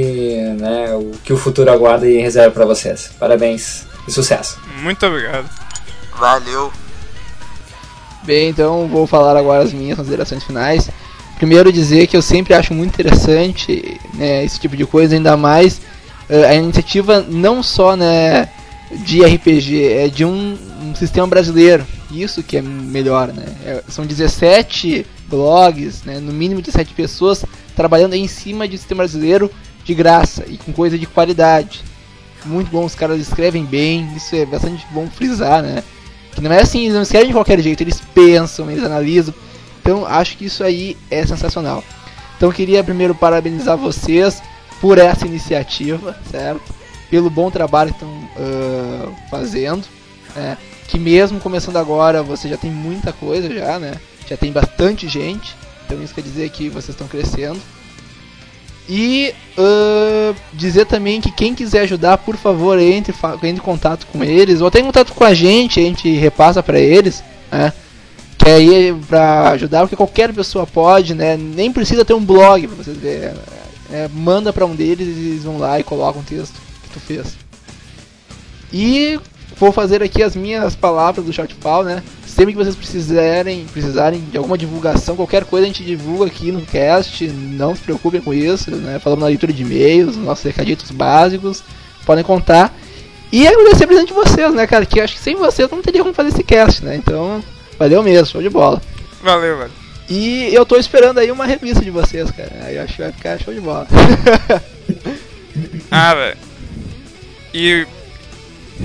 né, 0.59 0.95
o 0.95 1.13
que 1.23 1.33
o 1.33 1.37
futuro 1.37 1.71
aguarda 1.71 2.09
e 2.09 2.21
reserva 2.21 2.51
para 2.53 2.65
vocês. 2.65 3.11
Parabéns 3.19 3.87
e 4.07 4.13
sucesso. 4.13 4.59
Muito 4.83 5.05
obrigado. 5.07 5.49
Valeu! 6.17 6.73
Bem, 8.25 8.51
então 8.51 8.89
vou 8.89 9.07
falar 9.07 9.37
agora 9.37 9.63
as 9.63 9.73
minhas 9.73 9.97
considerações 9.97 10.45
finais. 10.45 10.91
Primeiro 11.37 11.73
dizer 11.73 12.07
que 12.07 12.17
eu 12.17 12.23
sempre 12.23 12.53
acho 12.55 12.75
muito 12.75 12.91
interessante 12.93 14.01
né, 14.15 14.45
esse 14.45 14.59
tipo 14.59 14.77
de 14.77 14.85
coisa, 14.85 15.15
ainda 15.15 15.37
mais 15.37 15.81
eh, 16.29 16.45
a 16.45 16.55
iniciativa 16.55 17.25
não 17.27 17.63
só 17.63 17.97
né, 17.97 18.49
de 18.91 19.25
RPG, 19.25 19.85
é 19.85 20.09
de 20.09 20.25
um, 20.25 20.57
um 20.83 20.95
sistema 20.95 21.27
brasileiro. 21.27 21.87
Isso 22.11 22.43
que 22.43 22.57
é 22.57 22.63
melhor, 22.63 23.29
né? 23.29 23.45
É- 23.65 23.83
são 23.89 24.07
17 24.07 25.07
blogs, 25.29 26.05
né, 26.05 26.19
no 26.21 26.33
mínimo 26.33 26.63
17 26.63 26.95
pessoas 26.95 27.45
trabalhando 27.77 28.15
em 28.15 28.27
cima 28.27 28.67
de 28.67 28.79
sistema 28.79 29.03
brasileiro 29.03 29.51
de 29.85 29.95
graça 29.95 30.45
e 30.49 30.57
com 30.57 30.73
coisa 30.73 30.99
de 30.99 31.07
qualidade. 31.07 31.83
Muito 32.45 32.71
bom, 32.71 32.85
os 32.85 32.95
caras 32.95 33.21
escrevem 33.21 33.65
bem, 33.65 34.09
isso 34.17 34.35
é 34.35 34.47
bastante 34.47 34.87
bom 34.91 35.07
frisar, 35.09 35.63
né? 35.63 35.83
Que 36.35 36.41
não 36.41 36.53
é 36.53 36.63
assim, 36.63 36.83
eles 36.83 36.95
não 36.95 37.03
escrevem 37.03 37.29
de 37.29 37.35
qualquer 37.35 37.61
jeito, 37.61 37.83
eles 37.83 38.01
pensam, 38.15 38.71
eles 38.71 38.85
analisam. 38.85 39.35
Então 39.81 40.07
acho 40.07 40.37
que 40.37 40.47
isso 40.47 40.65
aí 40.65 40.97
é 41.11 41.25
sensacional. 41.27 41.85
Então 42.37 42.51
queria 42.53 42.83
primeiro 42.85 43.15
parabenizar 43.15 43.77
vocês 43.77 44.43
por 44.81 44.99
essa 44.99 45.27
iniciativa, 45.27 46.17
certo? 46.31 46.78
Pelo 47.11 47.31
bom 47.31 47.51
trabalho 47.51 47.91
que 47.91 48.05
estão 48.05 48.29
ah, 48.37 49.09
fazendo. 49.31 49.85
né? 50.35 50.57
Que 50.87 50.99
mesmo 50.99 51.41
começando 51.41 51.77
agora, 51.77 52.23
você 52.23 52.49
já 52.49 52.57
tem 52.57 52.71
muita 52.71 53.13
coisa 53.13 53.53
já, 53.53 53.79
né? 53.79 53.95
Já 54.29 54.37
tem 54.37 54.53
bastante 54.53 55.09
gente. 55.09 55.55
Então 55.85 56.03
isso 56.03 56.15
quer 56.15 56.23
dizer 56.23 56.49
que 56.51 56.69
vocês 56.69 56.91
estão 56.91 57.09
crescendo. 57.09 57.61
E 58.89 59.35
ah, 59.59 60.35
dizer 60.53 60.87
também 60.87 61.21
que 61.21 61.31
quem 61.31 61.55
quiser 61.55 61.81
ajudar, 61.81 62.19
por 62.19 62.37
favor, 62.37 62.79
entre, 62.79 63.15
entre 63.35 63.51
em 63.51 63.57
contato 63.57 64.07
com 64.07 64.25
eles, 64.25 64.61
ou 64.61 64.69
até 64.69 64.81
em 64.81 64.85
contato 64.85 65.13
com 65.13 65.25
a 65.25 65.35
gente, 65.35 65.79
a 65.81 65.83
gente 65.83 66.11
repassa 66.17 66.63
pra 66.63 66.79
eles, 66.79 67.23
né? 67.51 67.73
Que 68.39 68.49
aí 68.49 68.95
pra 69.09 69.51
ajudar, 69.51 69.81
porque 69.81 69.97
qualquer 69.97 70.33
pessoa 70.33 70.67
pode, 70.67 71.15
né? 71.15 71.37
Nem 71.37 71.73
precisa 71.73 72.05
ter 72.05 72.15
um 72.15 72.25
blog 72.25 72.67
pra 72.67 72.77
vocês 72.77 72.97
verem. 72.97 73.35
É, 73.91 74.09
manda 74.09 74.53
pra 74.53 74.67
um 74.67 74.75
deles 74.75 75.07
e 75.07 75.31
eles 75.31 75.45
vão 75.45 75.59
lá 75.59 75.81
e 75.81 75.83
colocam 75.83 76.21
o 76.21 76.25
texto 76.25 76.68
que 76.89 76.95
tu 76.95 77.01
fez. 77.01 77.37
E 78.73 79.19
vou 79.57 79.73
fazer 79.73 80.03
aqui 80.03 80.23
as 80.23 80.37
minhas 80.37 80.75
palavras 80.75 81.25
do 81.25 81.33
Shortfall, 81.33 81.85
né? 81.85 82.03
Sempre 82.27 82.53
que 82.53 82.59
vocês 82.59 82.77
precisarem, 82.77 83.67
precisarem 83.67 84.21
de 84.21 84.37
alguma 84.37 84.57
divulgação, 84.57 85.17
qualquer 85.17 85.45
coisa 85.45 85.65
a 85.65 85.69
gente 85.69 85.85
divulga 85.85 86.27
aqui 86.27 86.53
no 86.53 86.63
cast, 86.63 87.27
não 87.27 87.75
se 87.75 87.83
preocupem 87.83 88.21
com 88.21 88.33
isso, 88.33 88.71
né? 88.71 88.99
Falamos 88.99 89.23
na 89.23 89.29
leitura 89.29 89.53
de 89.53 89.63
e-mails, 89.63 90.17
nossos 90.17 90.45
recaditos 90.45 90.91
básicos, 90.91 91.63
podem 92.05 92.23
contar. 92.23 92.75
E 93.31 93.47
agradecer 93.47 93.85
a 93.85 93.87
presença 93.87 94.07
de 94.07 94.15
vocês, 94.15 94.55
né, 94.55 94.67
cara? 94.67 94.87
Que 94.87 95.01
acho 95.01 95.15
que 95.15 95.21
sem 95.21 95.37
vocês 95.37 95.71
não 95.71 95.83
teria 95.83 96.03
como 96.03 96.15
fazer 96.15 96.31
esse 96.31 96.43
cast, 96.43 96.85
né? 96.85 96.97
Então, 96.97 97.43
valeu 97.79 98.03
mesmo, 98.03 98.27
show 98.27 98.43
de 98.43 98.49
bola. 98.49 98.81
Valeu, 99.23 99.59
velho. 99.59 99.73
E 100.09 100.55
eu 100.55 100.65
tô 100.65 100.77
esperando 100.77 101.19
aí 101.19 101.31
uma 101.31 101.45
revista 101.45 101.85
de 101.85 101.91
vocês, 101.91 102.31
cara. 102.31 102.51
Aí 102.63 102.77
eu 102.77 102.83
acho 102.83 102.95
que 102.95 103.03
vai 103.03 103.13
ficar 103.13 103.39
show 103.39 103.53
de 103.53 103.61
bola. 103.61 103.87
Ah, 105.91 106.15
velho. 106.15 106.37
E 107.53 107.87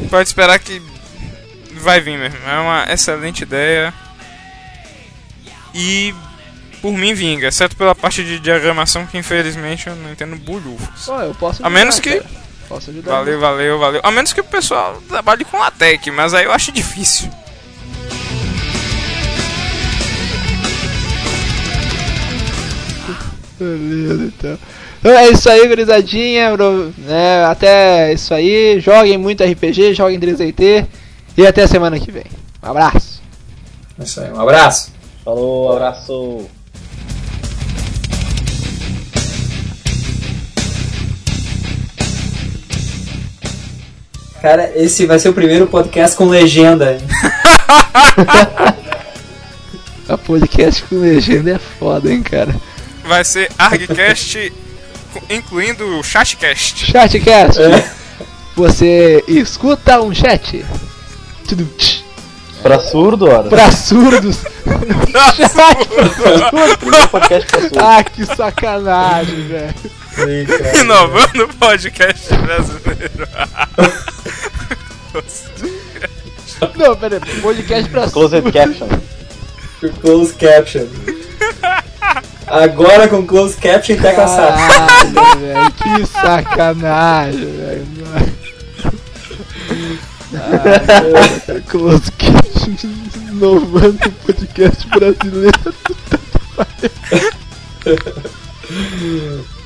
pode 0.10 0.28
esperar 0.30 0.58
que 0.60 0.82
vai 1.74 2.00
vir 2.00 2.18
mesmo. 2.18 2.40
É 2.48 2.60
uma 2.60 2.86
excelente 2.92 3.44
ideia. 3.44 3.94
E 5.74 6.14
por 6.82 6.94
mim 6.94 7.14
vinga, 7.14 7.48
exceto 7.48 7.76
pela 7.76 7.96
parte 7.96 8.24
de 8.24 8.40
diagramação 8.40 9.06
que 9.08 9.18
infelizmente 9.18 9.88
eu 9.88 9.96
não 9.96 10.12
entendo 10.12 10.36
bulhufas. 10.36 11.06
Pô, 11.06 11.20
eu 11.22 11.34
posso 11.36 11.66
A 11.66 11.70
menos 11.70 12.00
que- 12.00 12.20
cara. 12.20 12.44
Posso 12.70 12.90
ajudar. 12.92 13.12
Valeu, 13.12 13.40
valeu, 13.40 13.80
valeu. 13.80 14.02
A 14.04 14.10
menos 14.12 14.32
que 14.34 14.40
o 14.42 14.44
pessoal 14.44 15.02
trabalhe 15.10 15.44
com 15.44 15.58
LaTeX, 15.60 16.08
mas 16.14 16.34
aí 16.34 16.46
eu 16.46 16.52
acho 16.52 16.72
difícil. 16.72 17.30
Beleza, 23.60 24.24
então. 24.26 24.60
Então 25.04 25.12
é 25.18 25.28
isso 25.28 25.50
aí, 25.50 25.68
gurizadinha. 25.68 26.56
Né? 26.98 27.44
Até 27.44 28.14
isso 28.14 28.34
aí. 28.34 28.80
Joguem 28.80 29.18
muito 29.18 29.44
RPG, 29.44 29.94
joguem 29.94 30.18
3DT. 30.18 30.88
E 31.36 31.46
até 31.46 31.64
a 31.64 31.68
semana 31.68 32.00
que 32.00 32.10
vem. 32.10 32.24
Um 32.64 32.70
abraço. 32.70 33.22
É 34.00 34.04
isso 34.04 34.22
aí, 34.22 34.32
um 34.32 34.40
abraço. 34.40 34.94
Falou, 35.26 35.74
abraço. 35.74 36.48
Cara, 44.42 44.72
esse 44.74 45.06
vai 45.06 45.20
ser 45.20 45.28
o 45.28 45.34
primeiro 45.34 45.68
podcast 45.68 46.16
com 46.16 46.30
legenda. 46.30 46.98
A 50.08 50.18
podcast 50.18 50.82
com 50.84 50.96
legenda 50.96 51.52
é 51.52 51.58
foda, 51.58 52.10
hein, 52.10 52.24
cara. 52.24 52.56
Vai 53.06 53.26
ser 53.26 53.50
ArgCast, 53.58 54.54
incluindo 55.30 56.00
o 56.00 56.04
ChatCast. 56.04 56.92
Chatcast. 56.92 57.62
É. 57.62 57.92
Você 58.56 59.24
escuta 59.28 60.02
um 60.02 60.14
chat. 60.14 60.64
Pra 62.62 62.80
surdo, 62.80 63.26
ora. 63.26 63.50
Pra 63.50 63.72
surdos. 63.72 64.38
Pra 65.12 65.34
surdo. 65.34 65.50
ah, 67.80 68.04
que 68.04 68.26
sacanagem, 68.26 69.48
velho. 69.52 69.74
Inovando 70.82 71.46
o 71.46 71.54
podcast 71.56 72.34
brasileiro. 72.36 73.28
Não, 76.78 76.96
pera 76.96 77.20
aí. 77.24 77.42
Podcast 77.42 77.90
pra 77.90 78.10
Closed 78.10 78.52
caption. 78.52 78.88
Close 80.02 80.34
caption. 80.36 80.86
Agora 82.48 83.08
com 83.08 83.26
close 83.26 83.58
caption 83.58 83.98
tá 83.98 84.14
caçado. 84.14 84.58
Caralho, 84.58 85.40
velho, 85.40 85.72
que 85.72 86.06
sacanagem, 86.08 87.46
velho. 87.46 87.88
Ah, 90.36 91.62
close 91.68 92.12
caption. 92.12 92.74
Renovando 93.28 94.06
o 94.06 94.12
podcast 94.12 94.88
brasileiro. 94.90 95.74